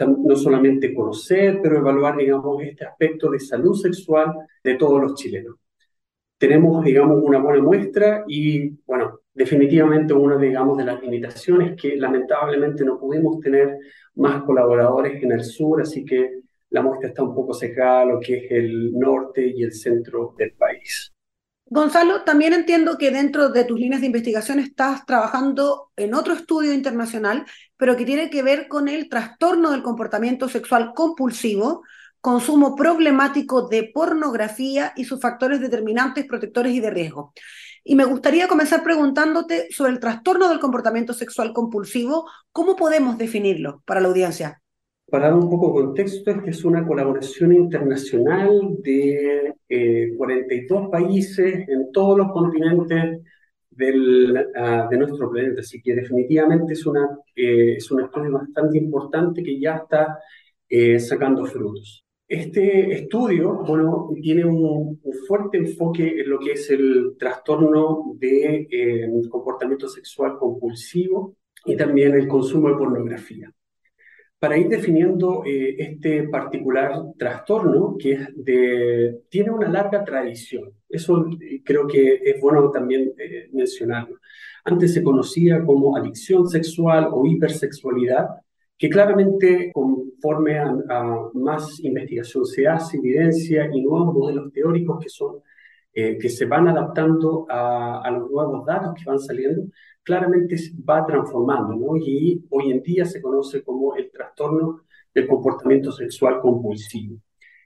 no 0.07 0.37
solamente 0.37 0.95
conocer, 0.95 1.61
pero 1.63 1.79
evaluar, 1.79 2.17
digamos, 2.17 2.63
este 2.63 2.85
aspecto 2.85 3.31
de 3.31 3.41
salud 3.41 3.75
sexual 3.75 4.33
de 4.63 4.75
todos 4.77 5.01
los 5.01 5.15
chilenos. 5.15 5.57
Tenemos, 6.39 6.85
digamos, 6.85 7.21
una 7.23 7.39
buena 7.41 7.63
muestra 7.63 8.25
y, 8.29 8.71
bueno, 8.87 9.21
definitivamente 9.35 10.15
una, 10.15 10.37
digamos, 10.37 10.79
de 10.79 10.85
las 10.85 11.03
limitaciones 11.03 11.81
que 11.81 11.97
lamentablemente 11.97 12.85
no 12.85 12.99
pudimos 12.99 13.41
tener 13.41 13.79
más 14.15 14.43
colaboradores 14.45 15.23
en 15.23 15.33
el 15.33 15.43
sur, 15.45 15.83
así 15.83 16.05
que 16.05 16.41
la 16.71 16.83
muestra 16.83 17.09
está 17.09 17.23
un 17.23 17.35
poco 17.35 17.53
sesgada 17.55 18.03
a 18.03 18.05
lo 18.05 18.21
que 18.21 18.37
es 18.37 18.51
el 18.51 18.93
norte 18.93 19.47
y 19.47 19.63
el 19.63 19.73
centro 19.73 20.35
del 20.39 20.53
país. 20.53 21.13
Gonzalo, 21.71 22.25
también 22.25 22.55
entiendo 22.55 22.97
que 22.97 23.11
dentro 23.11 23.51
de 23.51 23.65
tus 23.65 23.79
líneas 23.79 24.01
de 24.01 24.07
investigación 24.07 24.59
estás 24.59 25.05
trabajando 25.05 25.91
en 25.97 26.15
otro 26.15 26.33
estudio 26.33 26.73
internacional, 26.73 27.45
pero 27.77 27.95
que 27.95 28.07
tiene 28.07 28.31
que 28.31 28.43
ver 28.43 28.69
con 28.69 28.89
el 28.89 29.11
trastorno 29.11 29.71
del 29.71 29.83
comportamiento 29.83 30.49
sexual 30.49 30.93
compulsivo, 30.95 31.83
consumo 32.23 32.75
problemático 32.75 33.69
de 33.69 33.91
pornografía 33.93 34.95
y 34.97 35.05
sus 35.05 35.21
factores 35.21 35.61
determinantes, 35.61 36.25
protectores 36.27 36.73
y 36.73 36.81
de 36.81 36.91
riesgo. 36.91 37.35
Y 37.85 37.97
me 37.97 38.05
gustaría 38.05 38.49
comenzar 38.49 38.83
preguntándote 38.83 39.69
sobre 39.71 39.93
el 39.93 40.01
trastorno 40.01 40.49
del 40.49 40.61
comportamiento 40.61 41.13
sexual 41.13 41.53
compulsivo, 41.53 42.31
¿cómo 42.51 42.77
podemos 42.77 43.19
definirlo 43.19 43.83
para 43.85 44.01
la 44.01 44.09
audiencia? 44.09 44.63
Para 45.11 45.29
dar 45.29 45.39
un 45.39 45.49
poco 45.49 45.69
de 45.69 45.87
contexto, 45.87 46.31
esta 46.31 46.51
es 46.51 46.65
una 46.67 46.87
colaboración 46.87 47.55
internacional 47.55 48.77
de 48.83 49.55
42 50.17 50.85
eh, 50.85 50.89
países 50.93 51.69
en 51.69 51.91
todos 51.93 52.19
los 52.19 52.31
continentes 52.31 53.23
del, 53.71 54.37
ah, 54.55 54.87
de 54.91 54.99
nuestro 54.99 55.31
planeta. 55.31 55.63
Así 55.63 55.81
que 55.81 55.95
definitivamente 55.95 56.75
es, 56.75 56.85
una, 56.85 57.09
eh, 57.35 57.77
es 57.77 57.91
un 57.91 58.03
estudio 58.03 58.33
bastante 58.33 58.77
importante 58.77 59.43
que 59.43 59.59
ya 59.59 59.77
está 59.77 60.19
eh, 60.69 60.99
sacando 60.99 61.47
frutos. 61.47 62.05
Este 62.27 62.93
estudio, 62.93 63.65
bueno, 63.67 64.11
tiene 64.21 64.45
un, 64.45 65.01
fuerte 65.27 65.57
enfoque 65.57 66.21
en 66.21 66.29
lo 66.29 66.39
que 66.39 66.53
es 66.53 66.69
el 66.71 67.15
trastorno 67.19 68.13
de 68.19 69.09
comportamiento 69.31 69.89
sexual 69.89 70.37
compulsivo 70.39 71.37
y 71.65 71.77
también 71.77 72.15
el 72.15 72.29
consumo 72.29 72.69
de 72.69 72.77
pornografía 72.77 73.51
para 74.39 74.57
ir 74.57 74.69
definiendo 74.69 75.43
eh, 75.45 75.75
este 75.79 76.29
particular 76.29 76.93
trastorno 77.19 77.97
que 77.99 78.19
tiene 79.29 79.51
una 79.51 79.69
larga 79.69 80.05
tradición. 80.05 80.73
Eso 80.89 81.27
eh, 81.41 81.61
creo 81.65 81.87
que 81.89 82.21
es 82.25 82.41
bueno 82.41 82.71
también 82.71 83.13
eh, 83.19 83.49
mencionarlo. 83.53 84.17
Antes 84.65 84.95
se 84.95 85.03
conocía 85.03 85.65
como 85.65 85.97
adicción 85.97 86.49
sexual 86.49 87.09
o 87.11 87.27
hipersexualidad, 87.27 88.29
que 88.77 88.89
claramente 88.89 89.73
conforme 89.73 90.59
a, 90.59 90.73
más 91.35 91.81
investigación 91.81 92.47
se 92.47 92.69
hace, 92.69 92.99
evidencia 92.99 93.69
y 93.73 93.83
nuevos 93.83 94.15
modelos 94.15 94.53
teóricos 94.53 95.05
que 95.93 96.29
se 96.29 96.45
van 96.45 96.69
adaptando 96.69 97.45
a, 97.49 98.03
a, 98.03 98.11
los 98.13 98.31
nuevos 98.31 98.65
datos 98.65 98.95
que 98.95 99.05
van 99.05 99.19
saliendo, 99.19 99.65
claramente 100.09 100.57
va 100.89 101.05
transformando, 101.05 101.75
¿no? 101.75 101.97
Y 101.99 102.43
hoy 102.49 102.71
en 102.71 102.83
día 102.83 103.05
se 103.05 103.21
conoce 103.21 103.63
como 103.63 103.95
el 103.95 104.11
trastorno 104.11 104.85
del 105.15 105.27
comportamiento 105.27 105.93
sexual 105.93 106.41
compulsivo. 106.41 107.19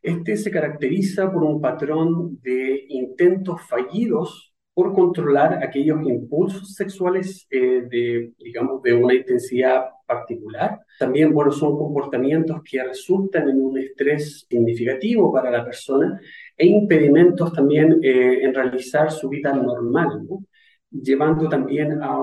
Este 0.02 0.36
se 0.36 0.50
caracteriza 0.50 1.30
por 1.30 1.44
un 1.44 1.60
patrón 1.60 2.40
de 2.42 2.84
intentos 2.88 3.60
fallidos 3.68 4.52
por 4.74 4.92
controlar 4.92 5.62
aquellos 5.62 6.02
impulsos 6.02 6.74
sexuales 6.74 7.46
eh, 7.48 7.82
de, 7.88 8.32
digamos, 8.38 8.82
de 8.82 8.92
una 8.94 9.14
intensidad 9.14 9.84
particular. 10.04 10.80
También, 10.98 11.32
bueno, 11.32 11.52
son 11.52 11.78
comportamientos 11.78 12.60
que 12.68 12.82
resultan 12.82 13.50
en 13.50 13.62
un 13.62 13.78
estrés 13.78 14.46
significativo 14.48 15.32
para 15.32 15.48
la 15.48 15.64
persona 15.64 16.20
e 16.56 16.66
impedimentos 16.66 17.52
también 17.52 18.00
eh, 18.02 18.40
en 18.42 18.52
realizar 18.52 19.12
su 19.12 19.28
vida 19.28 19.52
normal, 19.52 20.26
¿no? 20.28 20.44
Llevando 20.92 21.48
también 21.48 22.02
a, 22.02 22.18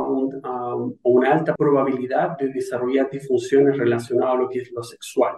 una 1.04 1.32
alta 1.32 1.56
probabilidad 1.56 2.38
de 2.38 2.50
desarrollar 2.50 3.10
disfunciones 3.10 3.78
relacionadas 3.78 4.36
a 4.36 4.38
lo 4.38 4.50
que 4.50 4.60
es 4.60 4.72
lo 4.72 4.84
sexual. 4.84 5.38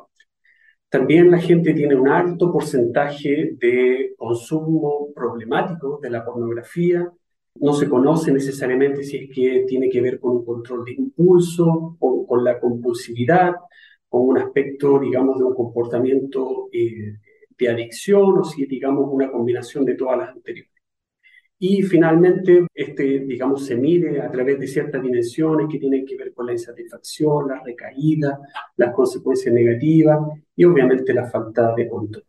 También 0.89 1.31
la 1.31 1.39
gente 1.39 1.73
tiene 1.73 1.95
un 1.95 2.09
alto 2.09 2.51
porcentaje 2.51 3.51
de 3.57 4.13
consumo 4.17 5.07
problemático 5.15 5.99
de 6.01 6.09
la 6.09 6.25
pornografía. 6.25 7.09
No 7.55 7.73
se 7.73 7.87
conoce 7.87 8.31
necesariamente 8.33 9.03
si 9.03 9.17
es 9.17 9.29
que 9.33 9.63
tiene 9.67 9.89
que 9.89 10.01
ver 10.01 10.19
con 10.19 10.37
un 10.37 10.45
control 10.45 10.83
de 10.83 10.93
impulso 10.93 11.95
o 11.97 12.27
con 12.27 12.43
la 12.43 12.59
compulsividad, 12.59 13.53
con 14.09 14.27
un 14.27 14.37
aspecto, 14.39 14.99
digamos, 14.99 15.37
de 15.39 15.45
un 15.45 15.55
comportamiento 15.55 16.67
eh, 16.73 17.17
de 17.57 17.69
adicción 17.69 18.39
o 18.39 18.43
si, 18.43 18.65
digamos, 18.65 19.05
una 19.09 19.31
combinación 19.31 19.85
de 19.85 19.95
todas 19.95 20.17
las 20.17 20.29
anteriores. 20.29 20.80
Y 21.63 21.83
finalmente, 21.83 22.65
este, 22.73 23.19
digamos, 23.19 23.67
se 23.67 23.75
mide 23.75 24.19
a 24.19 24.31
través 24.31 24.59
de 24.59 24.65
ciertas 24.65 24.99
dimensiones 24.99 25.67
que 25.69 25.77
tienen 25.77 26.07
que 26.07 26.17
ver 26.17 26.33
con 26.33 26.47
la 26.47 26.53
insatisfacción, 26.53 27.49
la 27.49 27.61
recaída, 27.63 28.39
las 28.77 28.91
consecuencias 28.95 29.53
negativas 29.53 30.17
y 30.55 30.65
obviamente 30.65 31.13
la 31.13 31.29
falta 31.29 31.75
de 31.75 31.87
control. 31.87 32.25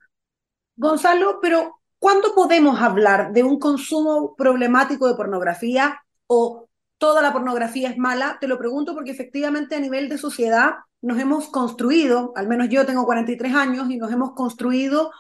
Gonzalo, 0.77 1.39
pero 1.41 1.77
¿cuándo 1.99 2.35
podemos 2.35 2.79
hablar 2.83 3.33
de 3.33 3.43
un 3.43 3.59
consumo 3.59 4.35
problemático 4.37 5.09
de 5.09 5.15
pornografía 5.15 6.03
o 6.27 6.69
toda 6.99 7.23
la 7.23 7.33
pornografía 7.33 7.89
es 7.89 7.97
mala? 7.97 8.37
Te 8.39 8.49
lo 8.49 8.59
pregunto 8.59 8.93
porque 8.93 9.13
efectivamente 9.13 9.77
a 9.77 9.81
nivel 9.81 10.11
de 10.11 10.19
sociedad 10.19 10.75
nos 11.01 11.19
hemos 11.19 11.49
construido, 11.49 12.35
al 12.37 12.49
menos 12.49 12.69
yo 12.69 12.85
tengo 12.85 13.07
43 13.07 13.55
años 13.55 13.89
y 13.89 13.97
nos 13.97 14.13
hemos 14.13 14.35
construido 14.35 15.11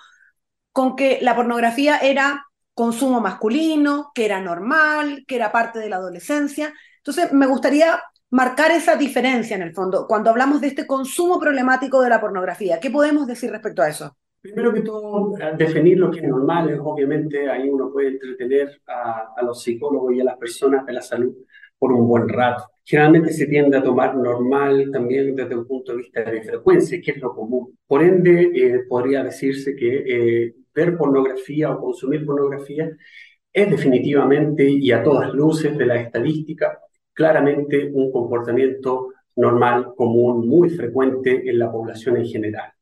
con 0.70 0.96
que 0.96 1.18
la 1.22 1.34
pornografía 1.34 1.96
era 1.96 2.44
consumo 2.74 3.20
masculino, 3.20 4.10
que 4.14 4.24
era 4.24 4.40
normal, 4.40 5.24
que 5.26 5.36
era 5.36 5.52
parte 5.52 5.78
de 5.78 5.88
la 5.88 5.96
adolescencia. 5.96 6.72
Entonces, 6.98 7.32
me 7.32 7.46
gustaría 7.46 8.00
marcar 8.30 8.70
esa 8.70 8.96
diferencia 8.96 9.56
en 9.56 9.62
el 9.62 9.74
fondo, 9.74 10.06
cuando 10.06 10.30
hablamos 10.30 10.60
de 10.60 10.68
este 10.68 10.86
consumo 10.86 11.38
problemático 11.38 12.00
de 12.00 12.08
la 12.08 12.20
pornografía. 12.20 12.80
¿Qué 12.80 12.90
podemos 12.90 13.26
decir 13.26 13.50
respecto 13.50 13.82
a 13.82 13.88
eso? 13.88 14.16
Primero 14.40 14.72
que 14.72 14.80
todo, 14.80 15.34
definir 15.56 15.98
lo 15.98 16.10
que 16.10 16.18
es 16.18 16.26
normal, 16.26 16.70
es 16.70 16.80
obviamente 16.82 17.48
ahí 17.48 17.68
uno 17.68 17.92
puede 17.92 18.08
entretener 18.08 18.80
a, 18.88 19.34
a, 19.36 19.42
los 19.42 19.62
psicólogos 19.62 20.14
y 20.14 20.20
a 20.20 20.24
las 20.24 20.36
personas 20.36 20.84
de 20.84 20.94
la 20.94 21.02
salud 21.02 21.32
por 21.78 21.92
un 21.92 22.08
buen 22.08 22.28
rato. 22.28 22.64
Generalmente 22.84 23.32
se 23.32 23.46
tiende 23.46 23.76
a 23.76 23.82
tomar 23.82 24.16
normal 24.16 24.90
también 24.92 25.36
desde 25.36 25.54
un 25.54 25.66
punto 25.66 25.92
de 25.92 25.98
vista 25.98 26.24
de 26.24 26.42
frecuencia, 26.42 27.00
que 27.00 27.12
es 27.12 27.18
lo 27.18 27.34
común. 27.34 27.78
Por 27.86 28.02
ende, 28.02 28.50
eh, 28.54 28.80
podría 28.88 29.22
decirse 29.22 29.76
que 29.76 30.04
eh, 30.06 30.54
ver 30.74 30.96
pornografía 30.96 31.70
o 31.70 31.80
consumir 31.80 32.24
pornografía 32.24 32.90
es 33.52 33.70
definitivamente 33.70 34.68
y 34.68 34.90
a 34.92 35.02
todas 35.02 35.32
luces 35.34 35.76
de 35.76 35.86
la 35.86 36.00
estadística 36.00 36.78
claramente 37.12 37.90
un 37.92 38.10
comportamiento 38.10 39.08
normal, 39.36 39.92
común, 39.96 40.48
muy 40.48 40.70
frecuente 40.70 41.48
en 41.48 41.58
la 41.58 41.70
población 41.70 42.16
en 42.16 42.26
general. 42.26 42.72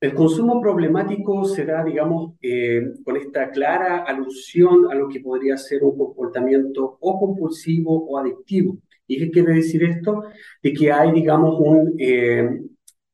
El 0.00 0.14
consumo 0.14 0.60
problemático 0.60 1.44
se 1.44 1.64
da, 1.64 1.82
digamos, 1.82 2.34
eh, 2.40 2.92
con 3.04 3.16
esta 3.16 3.50
clara 3.50 4.04
alusión 4.04 4.90
a 4.90 4.94
lo 4.94 5.08
que 5.08 5.20
podría 5.20 5.56
ser 5.56 5.82
un 5.82 5.98
comportamiento 5.98 6.98
o 7.00 7.18
compulsivo 7.18 8.06
o 8.06 8.16
adictivo. 8.16 8.78
¿Y 9.08 9.18
qué 9.18 9.30
quiere 9.30 9.54
decir 9.54 9.82
esto? 9.82 10.22
De 10.62 10.72
que 10.72 10.92
hay, 10.92 11.10
digamos, 11.12 11.58
un, 11.58 11.94
eh, 11.98 12.48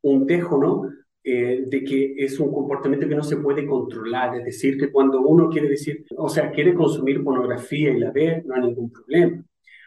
un 0.02 0.26
dejo, 0.26 0.58
¿no? 0.58 0.90
Eh, 1.26 1.64
de 1.66 1.82
que 1.84 2.14
es 2.18 2.38
un 2.38 2.52
comportamiento 2.52 3.08
que 3.08 3.14
no 3.14 3.22
se 3.22 3.38
puede 3.38 3.66
controlar, 3.66 4.36
es 4.36 4.44
decir, 4.44 4.76
que 4.78 4.92
cuando 4.92 5.22
uno 5.22 5.48
quiere 5.48 5.70
decir, 5.70 6.04
o 6.18 6.28
sea, 6.28 6.50
quiere 6.50 6.74
consumir 6.74 7.24
pornografía 7.24 7.92
y 7.92 7.98
la 7.98 8.10
ve, 8.10 8.42
no 8.44 8.54
hay 8.54 8.60
ningún 8.60 8.90
problema. 8.92 9.42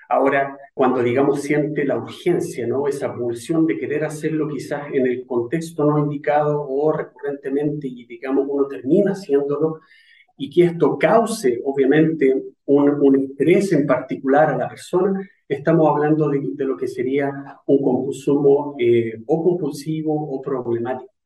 Ahora, 0.10 0.58
cuando 0.74 1.04
digamos 1.04 1.42
siente 1.42 1.86
la 1.86 1.98
urgencia, 1.98 2.66
¿no? 2.66 2.88
Esa 2.88 3.14
pulsión 3.14 3.68
de 3.68 3.78
querer 3.78 4.04
hacerlo 4.06 4.48
quizás 4.48 4.88
en 4.94 5.06
el 5.06 5.26
contexto 5.28 5.86
no 5.86 6.00
indicado 6.00 6.66
o 6.68 6.92
recurrentemente 6.92 7.88
y 7.88 8.06
digamos 8.06 8.48
uno 8.50 8.68
termina 8.68 9.12
haciéndolo 9.12 9.82
y 10.38 10.50
que 10.50 10.64
esto 10.66 10.98
cause 10.98 11.62
obviamente 11.66 12.34
un, 12.66 12.90
un 13.02 13.16
estrés 13.16 13.74
en 13.74 13.86
particular 13.86 14.50
a 14.50 14.58
la 14.58 14.70
persona, 14.70 15.28
estamos 15.48 15.90
hablando 15.90 16.30
de, 16.30 16.42
de 16.54 16.66
lo 16.66 16.78
que 16.78 16.88
sería 16.88 17.32
un 17.68 17.82
consumo 17.84 18.76
eh, 18.80 19.22
o 19.26 19.44
compulsivo 19.44 20.14
o 20.16 20.42
problemático. 20.42 21.17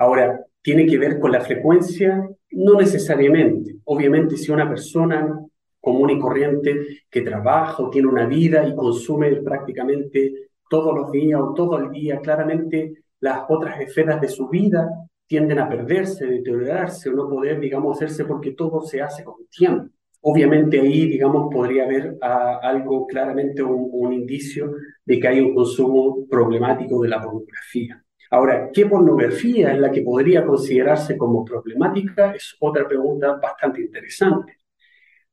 Ahora, 0.00 0.46
¿tiene 0.62 0.86
que 0.86 0.96
ver 0.96 1.20
con 1.20 1.30
la 1.30 1.42
frecuencia? 1.42 2.26
No 2.52 2.74
necesariamente. 2.80 3.76
Obviamente, 3.84 4.38
si 4.38 4.50
una 4.50 4.66
persona 4.66 5.38
común 5.78 6.08
y 6.08 6.18
corriente 6.18 7.02
que 7.10 7.20
trabaja 7.20 7.82
o 7.82 7.90
tiene 7.90 8.08
una 8.08 8.24
vida 8.26 8.66
y 8.66 8.74
consume 8.74 9.30
prácticamente 9.42 10.48
todos 10.70 10.96
los 10.96 11.12
días 11.12 11.38
o 11.38 11.52
todo 11.52 11.78
el 11.78 11.90
día, 11.90 12.18
claramente 12.20 12.94
las 13.20 13.42
otras 13.50 13.78
esferas 13.78 14.22
de 14.22 14.28
su 14.28 14.48
vida 14.48 14.88
tienden 15.26 15.58
a 15.58 15.68
perderse, 15.68 16.26
deteriorarse 16.26 17.10
o 17.10 17.12
no 17.12 17.28
poder, 17.28 17.60
digamos, 17.60 17.98
hacerse 17.98 18.24
porque 18.24 18.52
todo 18.52 18.80
se 18.80 19.02
hace 19.02 19.22
con 19.22 19.34
tiempo. 19.50 19.92
Obviamente 20.22 20.80
ahí, 20.80 21.08
digamos, 21.08 21.52
podría 21.52 21.84
haber 21.84 22.16
ah, 22.22 22.58
algo 22.62 23.06
claramente 23.06 23.62
un, 23.62 23.90
un 23.92 24.14
indicio 24.14 24.72
de 25.04 25.20
que 25.20 25.28
hay 25.28 25.40
un 25.40 25.54
consumo 25.54 26.26
problemático 26.26 27.02
de 27.02 27.08
la 27.10 27.22
pornografía. 27.22 28.02
Ahora, 28.30 28.70
¿qué 28.72 28.86
pornografía 28.86 29.72
es 29.72 29.78
la 29.78 29.90
que 29.90 30.02
podría 30.02 30.46
considerarse 30.46 31.16
como 31.16 31.44
problemática? 31.44 32.32
Es 32.32 32.56
otra 32.60 32.86
pregunta 32.86 33.38
bastante 33.42 33.80
interesante. 33.80 34.58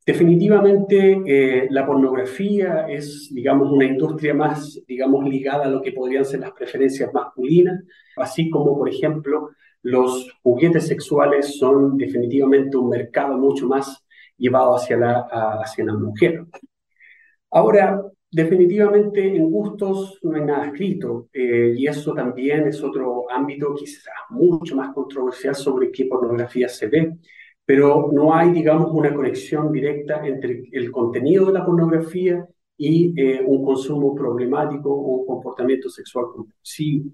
Definitivamente 0.05 1.21
eh, 1.25 1.67
la 1.69 1.85
pornografía 1.85 2.87
es, 2.87 3.29
digamos, 3.31 3.71
una 3.71 3.85
industria 3.85 4.33
más, 4.33 4.81
digamos, 4.87 5.29
ligada 5.29 5.65
a 5.65 5.69
lo 5.69 5.81
que 5.81 5.91
podrían 5.91 6.25
ser 6.25 6.39
las 6.39 6.53
preferencias 6.53 7.13
masculinas, 7.13 7.83
así 8.15 8.49
como, 8.49 8.77
por 8.77 8.89
ejemplo, 8.89 9.49
los 9.83 10.31
juguetes 10.41 10.87
sexuales 10.87 11.57
son 11.59 11.97
definitivamente 11.97 12.77
un 12.77 12.89
mercado 12.89 13.37
mucho 13.37 13.67
más 13.67 14.03
llevado 14.37 14.75
hacia 14.75 14.97
la, 14.97 15.27
hacia 15.61 15.85
la 15.85 15.93
mujer. 15.93 16.45
Ahora, 17.51 18.01
definitivamente 18.31 19.35
en 19.35 19.49
gustos 19.49 20.19
no 20.23 20.35
hay 20.35 20.41
nada 20.41 20.67
escrito 20.67 21.29
eh, 21.33 21.73
y 21.77 21.87
eso 21.87 22.13
también 22.13 22.67
es 22.67 22.83
otro 22.83 23.29
ámbito 23.31 23.73
quizás 23.73 24.13
mucho 24.29 24.75
más 24.75 24.93
controversial 24.93 25.55
sobre 25.55 25.91
qué 25.91 26.05
pornografía 26.05 26.67
se 26.67 26.87
ve 26.87 27.17
pero 27.67 28.09
no 28.13 28.33
hay, 28.33 28.53
digamos, 28.53 28.89
una 28.93 29.13
conexión 29.13 29.73
directa 29.73 30.25
entre 30.25 30.63
el 30.71 30.89
contenido 30.89 31.47
de 31.47 31.53
la 31.53 31.65
pornografía 31.65 32.47
y 32.77 33.13
eh, 33.21 33.41
un 33.45 33.61
consumo 33.65 34.15
problemático 34.15 34.89
o 34.89 35.17
un 35.17 35.25
comportamiento 35.27 35.89
sexual 35.89 36.27
compulsivo, 36.33 37.11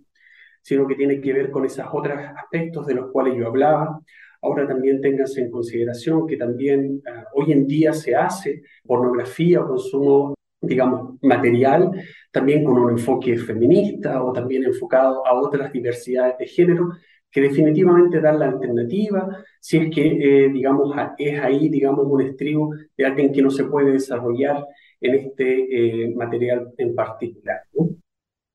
sino 0.62 0.86
que 0.86 0.94
tiene 0.94 1.20
que 1.20 1.34
ver 1.34 1.50
con 1.50 1.66
esos 1.66 1.88
otros 1.92 2.20
aspectos 2.38 2.86
de 2.86 2.94
los 2.94 3.12
cuales 3.12 3.36
yo 3.36 3.48
hablaba. 3.48 4.00
Ahora 4.44 4.68
también 4.68 5.02
ténganse 5.02 5.42
en 5.42 5.50
consideración 5.50 6.28
que 6.28 6.38
también 6.38 7.02
ah, 7.08 7.26
hoy 7.34 7.52
en 7.52 7.66
día 7.66 7.92
se 7.92 8.16
hace 8.16 8.62
pornografía 8.86 9.62
o 9.62 9.68
consumo, 9.70 10.36
digamos, 10.64 11.18
material, 11.22 11.92
también 12.32 12.64
con 12.64 12.78
un 12.78 12.92
enfoque 12.92 13.38
feminista 13.38 14.24
o 14.24 14.34
también 14.34 14.64
enfocado 14.64 15.26
a 15.26 15.34
otras 15.34 15.72
diversidades 15.72 16.38
de 16.38 16.48
género, 16.48 16.90
que 17.30 17.42
definitivamente 17.42 18.22
dan 18.22 18.40
la 18.40 18.46
alternativa 18.46 19.44
si 19.60 19.78
es 19.78 19.94
que, 19.94 20.06
eh, 20.06 20.50
digamos, 20.50 20.96
es 21.18 21.40
ahí, 21.40 21.68
digamos, 21.70 22.06
un 22.08 22.22
estribo 22.22 22.76
de 22.96 23.06
alguien 23.06 23.32
que 23.34 23.42
no 23.42 23.50
se 23.50 23.66
puede 23.66 23.94
desarrollar 23.94 24.66
en 25.02 25.16
este 25.16 26.04
eh, 26.06 26.14
material 26.16 26.72
en 26.78 26.96
particular. 26.96 27.62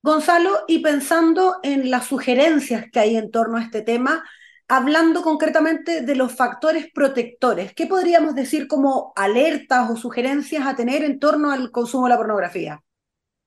Gonzalo, 0.02 0.50
y 0.68 0.78
pensando 0.78 1.56
en 1.62 1.90
las 1.90 2.06
sugerencias 2.06 2.86
que 2.90 3.00
hay 3.00 3.16
en 3.16 3.30
torno 3.30 3.58
a 3.58 3.62
este 3.62 3.82
tema, 3.82 4.24
hablando 4.68 5.22
concretamente 5.22 6.02
de 6.02 6.14
los 6.14 6.32
factores 6.32 6.88
protectores, 6.92 7.72
¿qué 7.74 7.86
podríamos 7.86 8.34
decir 8.34 8.68
como 8.68 9.12
alertas 9.16 9.90
o 9.90 9.96
sugerencias 9.96 10.66
a 10.66 10.76
tener 10.76 11.02
en 11.02 11.18
torno 11.18 11.50
al 11.50 11.70
consumo 11.70 12.04
de 12.04 12.10
la 12.10 12.18
pornografía? 12.18 12.82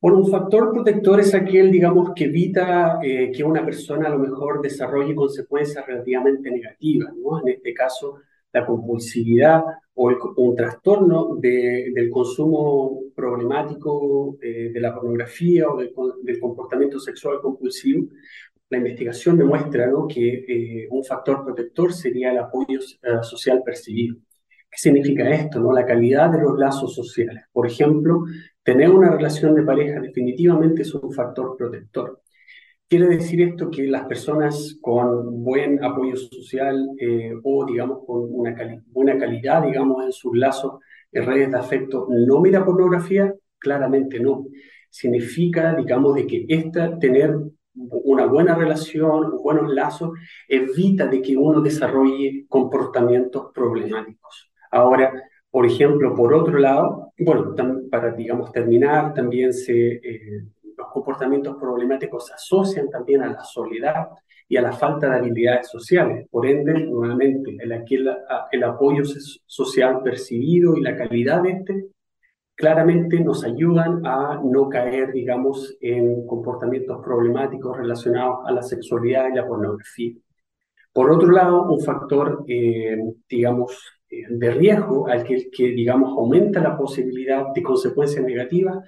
Bueno, 0.01 0.17
un 0.17 0.31
factor 0.31 0.73
protector 0.73 1.19
es 1.19 1.35
aquel, 1.35 1.71
digamos, 1.71 2.13
que 2.15 2.23
evita 2.23 2.97
eh, 3.03 3.31
que 3.31 3.43
una 3.43 3.63
persona 3.63 4.07
a 4.07 4.09
lo 4.09 4.17
mejor 4.17 4.59
desarrolle 4.59 5.13
consecuencias 5.13 5.85
relativamente 5.85 6.49
negativas, 6.49 7.13
¿no? 7.15 7.39
En 7.39 7.49
este 7.49 7.71
caso, 7.71 8.17
la 8.51 8.65
compulsividad 8.65 9.63
o 9.93 10.09
un 10.37 10.55
trastorno 10.55 11.35
del 11.35 12.09
consumo 12.09 13.01
problemático 13.13 14.37
eh, 14.41 14.71
de 14.73 14.79
la 14.79 14.93
pornografía 14.93 15.69
o 15.69 15.77
del, 15.77 16.39
comportamiento 16.39 16.99
sexual 16.99 17.39
compulsivo. 17.41 18.07
La 18.71 18.77
investigación 18.77 19.37
demuestra 19.37 19.85
¿no? 19.87 20.07
que 20.07 20.45
eh, 20.47 20.87
un 20.89 21.03
factor 21.03 21.43
protector 21.43 21.91
sería 21.91 22.31
el 22.31 22.37
apoyo 22.37 22.79
social 23.21 23.61
percibido. 23.65 24.15
¿Qué 24.71 24.77
significa 24.77 25.29
esto? 25.29 25.59
No? 25.59 25.73
La 25.73 25.85
calidad 25.85 26.31
de 26.31 26.41
los 26.41 26.57
lazos 26.57 26.95
sociales. 26.95 27.43
Por 27.51 27.67
ejemplo, 27.67 28.23
tener 28.63 28.89
una 28.89 29.11
relación 29.11 29.55
de 29.55 29.63
pareja 29.63 29.99
definitivamente 29.99 30.83
es 30.83 30.93
un 30.95 31.11
factor 31.11 31.57
protector. 31.57 32.21
Quiere 32.87 33.07
decir 33.07 33.41
esto 33.41 33.69
que 33.69 33.87
las 33.87 34.05
personas 34.05 34.77
con 34.79 35.43
buen 35.43 35.83
apoyo 35.83 36.15
social 36.15 36.91
eh, 36.97 37.33
o, 37.43 37.65
digamos, 37.65 38.05
con 38.07 38.33
una 38.33 38.55
buena 38.87 39.17
calidad, 39.17 39.63
digamos, 39.63 40.05
en 40.05 40.13
sus 40.13 40.37
lazos, 40.37 40.79
en 41.11 41.25
redes 41.25 41.51
de 41.51 41.57
afecto, 41.57 42.07
no 42.09 42.39
mira 42.39 42.63
pornografía? 42.63 43.33
Claramente 43.59 44.17
no. 44.21 44.45
Significa, 44.89 45.75
digamos, 45.75 46.15
de 46.15 46.25
que 46.25 46.45
esta, 46.47 46.97
tener 46.97 47.35
una 47.75 48.25
buena 48.25 48.55
relación, 48.55 49.37
buenos 49.41 49.73
lazos, 49.73 50.11
evita 50.47 51.07
de 51.07 51.21
que 51.21 51.37
uno 51.37 51.61
desarrolle 51.61 52.45
comportamientos 52.47 53.51
problemáticos. 53.53 54.51
Ahora, 54.71 55.13
por 55.49 55.65
ejemplo, 55.65 56.15
por 56.15 56.33
otro 56.33 56.57
lado, 56.57 57.13
bueno, 57.17 57.55
para, 57.89 58.11
digamos, 58.11 58.51
terminar, 58.51 59.13
también 59.13 59.53
se, 59.53 59.95
eh, 59.95 60.43
los 60.77 60.87
comportamientos 60.89 61.57
problemáticos 61.57 62.27
se 62.27 62.33
asocian 62.33 62.89
también 62.89 63.21
a 63.21 63.31
la 63.31 63.43
soledad 63.43 64.07
y 64.47 64.57
a 64.57 64.61
la 64.61 64.71
falta 64.71 65.09
de 65.09 65.17
habilidades 65.17 65.69
sociales. 65.69 66.27
Por 66.29 66.45
ende, 66.45 66.73
nuevamente, 66.85 67.55
el, 67.59 67.71
el 68.51 68.63
apoyo 68.63 69.03
social 69.45 70.01
percibido 70.03 70.75
y 70.75 70.81
la 70.81 70.95
calidad 70.95 71.41
de 71.41 71.51
este 71.51 71.85
claramente 72.55 73.19
nos 73.19 73.43
ayudan 73.43 74.05
a 74.05 74.39
no 74.43 74.69
caer, 74.69 75.11
digamos, 75.11 75.77
en 75.81 76.25
comportamientos 76.27 77.01
problemáticos 77.03 77.77
relacionados 77.77 78.39
a 78.45 78.51
la 78.51 78.61
sexualidad 78.61 79.29
y 79.31 79.35
la 79.35 79.47
pornografía. 79.47 80.13
Por 80.93 81.11
otro 81.11 81.31
lado, 81.31 81.71
un 81.71 81.79
factor, 81.81 82.43
eh, 82.47 82.97
digamos, 83.29 83.79
de 84.09 84.51
riesgo 84.51 85.07
al 85.07 85.23
que, 85.23 85.49
que, 85.49 85.67
digamos, 85.69 86.11
aumenta 86.11 86.59
la 86.59 86.77
posibilidad 86.77 87.45
de 87.53 87.63
consecuencias 87.63 88.25
negativas 88.25 88.79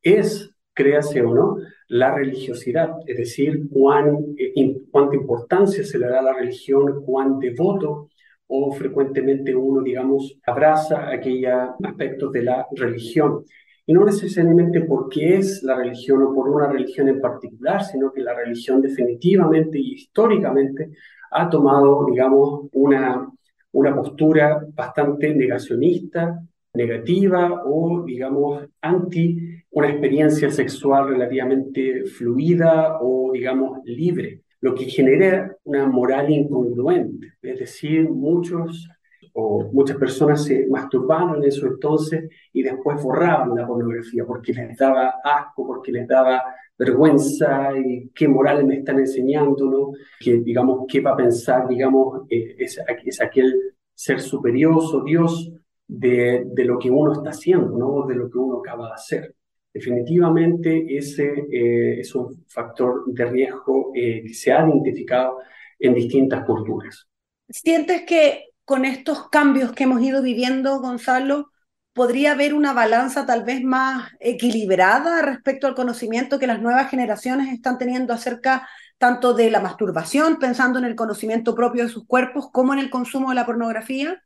es, 0.00 0.54
créase 0.74 1.22
o 1.22 1.34
no, 1.34 1.56
la 1.88 2.14
religiosidad, 2.14 2.90
es 3.06 3.18
decir, 3.18 3.68
cuán, 3.70 4.34
eh, 4.38 4.74
cuánta 4.90 5.16
importancia 5.16 5.84
se 5.84 5.98
le 5.98 6.08
da 6.08 6.20
a 6.20 6.22
la 6.22 6.32
religión, 6.32 7.04
cuán 7.04 7.38
devoto 7.38 8.08
o 8.54 8.72
frecuentemente 8.72 9.54
uno, 9.54 9.82
digamos, 9.82 10.38
abraza 10.46 11.08
aquellos 11.08 11.70
aspectos 11.82 12.32
de 12.32 12.42
la 12.42 12.66
religión. 12.72 13.44
Y 13.86 13.92
no 13.92 14.04
necesariamente 14.04 14.82
porque 14.82 15.36
es 15.36 15.62
la 15.62 15.76
religión 15.76 16.22
o 16.22 16.34
por 16.34 16.48
una 16.48 16.68
religión 16.68 17.08
en 17.08 17.20
particular, 17.20 17.82
sino 17.82 18.12
que 18.12 18.20
la 18.20 18.34
religión 18.34 18.80
definitivamente 18.80 19.78
y 19.78 19.94
históricamente 19.94 20.90
ha 21.30 21.48
tomado, 21.48 22.06
digamos, 22.06 22.68
una 22.72 23.28
una 23.72 23.94
postura 23.94 24.64
bastante 24.74 25.34
negacionista, 25.34 26.42
negativa 26.74 27.62
o, 27.64 28.02
digamos, 28.04 28.64
anti 28.80 29.36
una 29.70 29.88
experiencia 29.88 30.50
sexual 30.50 31.08
relativamente 31.08 32.04
fluida 32.04 32.98
o, 33.00 33.30
digamos, 33.32 33.80
libre, 33.84 34.42
lo 34.60 34.74
que 34.74 34.84
genera 34.84 35.51
una 35.64 35.86
moral 35.86 36.30
incongruente. 36.30 37.34
Es 37.42 37.58
decir, 37.58 38.08
muchos 38.08 38.88
o 39.34 39.70
muchas 39.72 39.96
personas 39.96 40.44
se 40.44 40.66
masturbaban 40.66 41.36
en 41.36 41.44
eso 41.44 41.66
entonces 41.66 42.28
y 42.52 42.62
después 42.62 43.02
borraban 43.02 43.54
la 43.54 43.66
pornografía 43.66 44.24
porque 44.26 44.52
les 44.52 44.76
daba 44.76 45.14
asco, 45.24 45.66
porque 45.66 45.92
les 45.92 46.06
daba 46.06 46.42
vergüenza 46.78 47.70
y 47.78 48.10
qué 48.14 48.28
moral 48.28 48.64
me 48.66 48.78
están 48.78 48.98
enseñando, 48.98 49.70
¿no? 49.70 49.92
Que, 50.20 50.38
digamos, 50.40 50.84
qué 50.88 51.00
va 51.00 51.12
a 51.12 51.16
pensar, 51.16 51.68
digamos, 51.68 52.22
eh, 52.28 52.56
es, 52.58 52.80
es 53.04 53.20
aquel 53.20 53.54
ser 53.94 54.20
superior 54.20 54.74
o 54.92 55.04
Dios 55.04 55.52
de, 55.86 56.44
de, 56.46 56.64
lo 56.64 56.78
que 56.78 56.90
uno 56.90 57.12
está 57.12 57.30
haciendo, 57.30 57.76
¿no? 57.78 58.06
De 58.06 58.16
lo 58.16 58.30
que 58.30 58.38
uno 58.38 58.58
acaba 58.58 58.88
de 58.88 58.94
hacer. 58.94 59.34
Definitivamente 59.72 60.84
ese 60.88 61.32
eh, 61.50 62.00
es 62.00 62.14
un 62.14 62.44
factor 62.46 63.04
de 63.06 63.24
riesgo 63.24 63.90
eh, 63.94 64.22
que 64.26 64.34
se 64.34 64.52
ha 64.52 64.66
identificado 64.68 65.38
en 65.78 65.94
distintas 65.94 66.44
culturas. 66.44 67.08
¿Sientes 67.48 68.02
que 68.02 68.50
con 68.64 68.84
estos 68.84 69.28
cambios 69.30 69.72
que 69.72 69.84
hemos 69.84 70.02
ido 70.02 70.22
viviendo, 70.22 70.80
Gonzalo, 70.80 71.50
podría 71.94 72.32
haber 72.32 72.54
una 72.54 72.72
balanza 72.72 73.26
tal 73.26 73.44
vez 73.44 73.62
más 73.62 74.10
equilibrada 74.20 75.22
respecto 75.22 75.66
al 75.66 75.74
conocimiento 75.74 76.38
que 76.38 76.46
las 76.46 76.60
nuevas 76.60 76.90
generaciones 76.90 77.52
están 77.52 77.78
teniendo 77.78 78.12
acerca 78.12 78.68
tanto 78.98 79.34
de 79.34 79.50
la 79.50 79.60
masturbación, 79.60 80.38
pensando 80.38 80.78
en 80.78 80.84
el 80.84 80.94
conocimiento 80.94 81.54
propio 81.54 81.82
de 81.82 81.88
sus 81.88 82.06
cuerpos, 82.06 82.50
como 82.52 82.72
en 82.72 82.78
el 82.78 82.88
consumo 82.88 83.30
de 83.30 83.34
la 83.34 83.44
pornografía? 83.46 84.22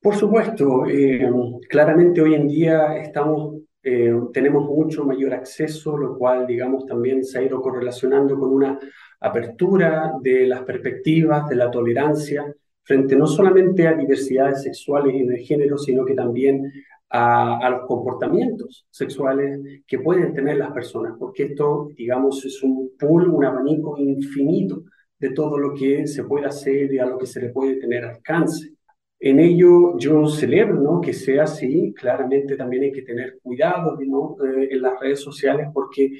Por 0.00 0.14
supuesto, 0.14 0.86
eh, 0.86 1.28
claramente 1.68 2.22
hoy 2.22 2.34
en 2.34 2.48
día 2.48 2.96
estamos, 2.96 3.56
eh, 3.82 4.12
tenemos 4.32 4.64
mucho 4.64 5.04
mayor 5.04 5.34
acceso, 5.34 5.96
lo 5.96 6.16
cual, 6.18 6.46
digamos, 6.46 6.86
también 6.86 7.24
se 7.24 7.38
ha 7.38 7.42
ido 7.42 7.62
correlacionando 7.62 8.38
con 8.38 8.52
una 8.52 8.78
apertura 9.20 10.12
de 10.22 10.46
las 10.46 10.62
perspectivas, 10.62 11.48
de 11.48 11.56
la 11.56 11.70
tolerancia, 11.70 12.54
frente 12.82 13.16
no 13.16 13.26
solamente 13.26 13.86
a 13.86 13.94
diversidades 13.94 14.62
sexuales 14.62 15.14
y 15.14 15.24
de 15.24 15.38
género, 15.38 15.78
sino 15.78 16.04
que 16.04 16.14
también 16.14 16.72
a, 17.10 17.68
los 17.70 17.86
comportamientos 17.86 18.86
sexuales 18.90 19.58
que 19.86 19.98
pueden 19.98 20.32
tener 20.32 20.56
las 20.56 20.72
personas, 20.72 21.14
porque 21.18 21.44
esto, 21.44 21.88
digamos, 21.96 22.44
es 22.44 22.62
un 22.62 22.92
pool, 22.98 23.28
un 23.28 23.44
abanico 23.44 23.96
infinito 23.98 24.84
de 25.18 25.30
todo 25.30 25.58
lo 25.58 25.74
que 25.74 26.06
se 26.06 26.24
puede 26.24 26.46
hacer 26.46 26.92
y 26.92 26.98
a 26.98 27.06
lo 27.06 27.18
que 27.18 27.26
se 27.26 27.40
le 27.40 27.50
puede 27.50 27.76
tener 27.76 28.04
alcance. 28.04 28.69
En 29.20 29.38
ello 29.38 29.98
yo 29.98 30.26
celebro 30.26 30.80
¿no? 30.80 31.00
que 31.00 31.12
sea 31.12 31.44
así, 31.44 31.92
claramente 31.94 32.56
también 32.56 32.84
hay 32.84 32.92
que 32.92 33.02
tener 33.02 33.38
cuidado 33.42 33.98
¿no? 34.06 34.36
Eh, 34.44 34.68
en 34.72 34.82
las 34.82 34.98
redes 34.98 35.20
sociales 35.20 35.68
porque 35.72 36.10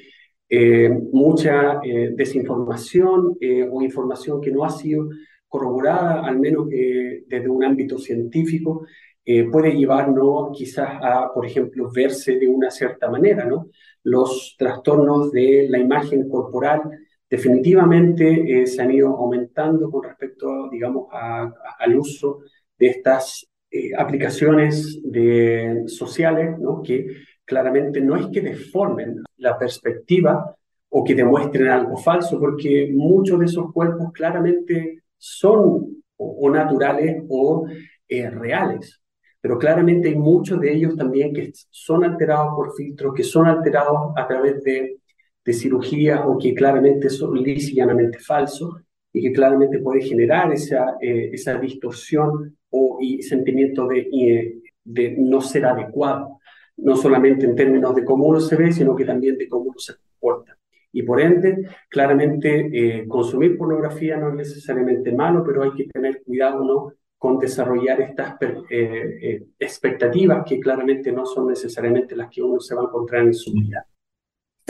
eh, 0.47 0.89
mucha 1.11 1.79
eh, 1.83 2.11
desinformación 2.15 3.37
o 3.71 3.81
información 3.81 4.41
que 4.41 4.51
no 4.51 4.63
ha 4.63 4.69
sido 4.69 5.09
corroborada, 5.47 6.25
al 6.25 6.39
menos 6.39 6.69
desde 6.69 7.49
un 7.49 7.63
ámbito 7.63 7.97
científico, 7.97 8.85
eh, 9.23 9.47
puede 9.51 9.71
llevarnos 9.73 10.57
quizás 10.57 10.89
a, 11.01 11.31
por 11.33 11.45
ejemplo, 11.45 11.91
verse 11.93 12.39
de 12.39 12.47
una 12.47 12.71
cierta 12.71 13.09
manera, 13.09 13.45
¿no? 13.45 13.69
Los 14.03 14.55
trastornos 14.57 15.31
de 15.31 15.67
la 15.69 15.77
imagen 15.77 16.27
corporal 16.27 16.81
definitivamente 17.29 18.61
eh, 18.61 18.65
se 18.67 18.81
han 18.81 18.91
ido 18.91 19.09
aumentando 19.15 19.91
con 19.91 20.03
respecto, 20.03 20.69
digamos, 20.69 21.07
al 21.11 21.97
uso 21.97 22.41
de 22.81 22.87
estas 22.87 23.47
eh, 23.69 23.91
aplicaciones 23.95 24.99
de, 25.03 25.83
sociales, 25.85 26.57
¿no? 26.59 26.81
Que 26.81 27.05
claramente 27.45 28.01
no 28.01 28.15
es 28.17 28.25
que 28.27 28.41
deformen 28.41 29.21
la 29.37 29.57
perspectiva 29.57 30.55
o 30.89 31.03
que 31.03 31.13
demuestren 31.15 31.67
algo 31.69 31.95
falso, 31.95 32.39
porque 32.39 32.89
muchos 32.91 33.39
de 33.39 33.45
esos 33.45 33.71
cuerpos 33.71 34.11
claramente 34.11 35.03
son 35.17 36.03
o, 36.17 36.49
naturales 36.49 37.23
o 37.29 37.65
reales 38.09 39.01
pero 39.41 39.57
claramente 39.57 40.09
hay 40.09 40.15
muchos 40.15 40.59
de 40.59 40.71
ellos 40.71 40.95
también 40.95 41.33
que 41.33 41.51
son 41.71 42.03
alterados 42.03 42.53
por 42.55 42.75
filtros, 42.75 43.13
que 43.15 43.23
son 43.23 43.47
alterados 43.47 44.11
a 44.15 44.27
través 44.27 44.63
de, 44.63 44.97
de 45.43 45.53
cirugías 45.53 46.21
o 46.25 46.37
que 46.37 46.53
claramente 46.53 47.09
son 47.09 47.41
lisa 47.41 47.71
y 47.71 47.75
llanamente 47.75 48.19
falsos 48.19 48.75
y 49.11 49.21
que 49.21 49.33
claramente 49.33 49.79
puede 49.79 50.01
generar 50.01 50.53
esa, 50.53 50.95
eh, 51.01 51.31
esa 51.33 51.55
distorsión 51.55 52.57
o 52.71 52.97
y 53.01 53.21
sentimiento 53.21 53.87
de, 53.87 53.99
eh, 53.99 54.61
de 54.83 55.15
no 55.17 55.41
ser 55.41 55.65
adecuado, 55.65 56.39
no 56.77 56.95
solamente 56.95 57.45
en 57.45 57.55
términos 57.55 57.95
de 57.95 58.03
cómo 58.03 58.25
uno 58.25 58.39
se 58.39 58.55
ve, 58.55 58.71
sino 58.71 58.95
que 58.95 59.05
también 59.05 59.37
de 59.37 59.47
cómo 59.47 59.65
uno 59.65 59.79
se 59.79 59.93
comporta. 59.95 60.57
Y 60.93 61.03
por 61.03 61.21
ende, 61.21 61.69
claramente 61.89 62.69
eh, 62.73 63.07
consumir 63.07 63.57
pornografía 63.57 64.17
no 64.17 64.29
es 64.29 64.35
necesariamente 64.35 65.11
malo, 65.13 65.43
pero 65.45 65.63
hay 65.63 65.71
que 65.71 65.85
tener 65.85 66.21
cuidado 66.23 66.63
¿no? 66.63 66.93
con 67.17 67.37
desarrollar 67.37 68.01
estas 68.01 68.35
eh, 68.69 69.45
expectativas 69.57 70.43
que 70.45 70.59
claramente 70.59 71.11
no 71.11 71.25
son 71.25 71.47
necesariamente 71.47 72.15
las 72.15 72.29
que 72.29 72.41
uno 72.41 72.59
se 72.59 72.75
va 72.75 72.81
a 72.81 72.85
encontrar 72.85 73.23
en 73.23 73.33
su 73.33 73.53
vida. 73.53 73.85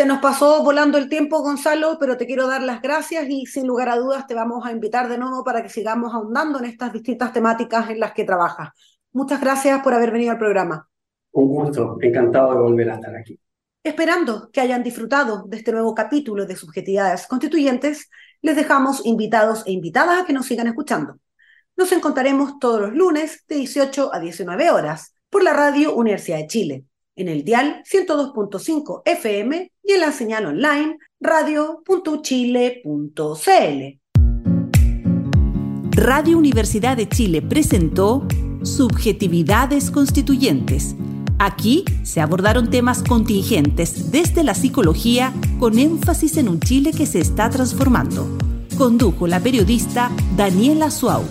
Se 0.01 0.07
nos 0.07 0.17
pasó 0.17 0.63
volando 0.63 0.97
el 0.97 1.07
tiempo, 1.07 1.43
Gonzalo, 1.43 1.97
pero 1.99 2.17
te 2.17 2.25
quiero 2.25 2.47
dar 2.47 2.63
las 2.63 2.81
gracias 2.81 3.29
y 3.29 3.45
sin 3.45 3.67
lugar 3.67 3.87
a 3.87 3.97
dudas 3.97 4.25
te 4.25 4.33
vamos 4.33 4.65
a 4.65 4.71
invitar 4.71 5.07
de 5.07 5.19
nuevo 5.19 5.43
para 5.43 5.61
que 5.61 5.69
sigamos 5.69 6.11
ahondando 6.11 6.57
en 6.57 6.65
estas 6.65 6.91
distintas 6.91 7.31
temáticas 7.31 7.87
en 7.91 7.99
las 7.99 8.11
que 8.13 8.23
trabajas. 8.23 8.69
Muchas 9.11 9.39
gracias 9.39 9.79
por 9.83 9.93
haber 9.93 10.09
venido 10.09 10.31
al 10.31 10.39
programa. 10.39 10.89
Un 11.33 11.49
gusto, 11.49 11.97
encantado 12.01 12.51
de 12.51 12.59
volver 12.61 12.89
a 12.89 12.95
estar 12.95 13.15
aquí. 13.15 13.39
Esperando 13.83 14.49
que 14.51 14.61
hayan 14.61 14.81
disfrutado 14.81 15.43
de 15.47 15.57
este 15.57 15.71
nuevo 15.71 15.93
capítulo 15.93 16.47
de 16.47 16.55
Subjetividades 16.55 17.27
Constituyentes, 17.27 18.09
les 18.41 18.55
dejamos 18.55 19.05
invitados 19.05 19.61
e 19.67 19.71
invitadas 19.71 20.23
a 20.23 20.25
que 20.25 20.33
nos 20.33 20.47
sigan 20.47 20.65
escuchando. 20.65 21.19
Nos 21.77 21.91
encontraremos 21.91 22.57
todos 22.57 22.81
los 22.81 22.93
lunes 22.95 23.45
de 23.47 23.57
18 23.57 24.15
a 24.15 24.19
19 24.19 24.71
horas 24.71 25.13
por 25.29 25.43
la 25.43 25.53
radio 25.53 25.93
Universidad 25.93 26.39
de 26.39 26.47
Chile, 26.47 26.85
en 27.21 27.29
el 27.29 27.43
dial 27.43 27.83
102.5 27.89 29.01
FM 29.05 29.71
y 29.83 29.91
en 29.93 29.99
la 29.99 30.11
señal 30.11 30.45
online 30.45 30.97
radio.chile.cl. 31.19 32.81
Radio 35.91 36.37
Universidad 36.37 36.97
de 36.97 37.07
Chile 37.07 37.41
presentó 37.41 38.27
Subjetividades 38.63 39.91
Constituyentes. 39.91 40.95
Aquí 41.39 41.85
se 42.03 42.21
abordaron 42.21 42.69
temas 42.69 43.03
contingentes 43.03 44.11
desde 44.11 44.43
la 44.43 44.53
psicología 44.53 45.33
con 45.59 45.79
énfasis 45.79 46.37
en 46.37 46.49
un 46.49 46.59
Chile 46.59 46.91
que 46.91 47.05
se 47.05 47.19
está 47.19 47.49
transformando. 47.49 48.27
Condujo 48.77 49.27
la 49.27 49.39
periodista 49.39 50.11
Daniela 50.35 50.91
Suau. 50.91 51.23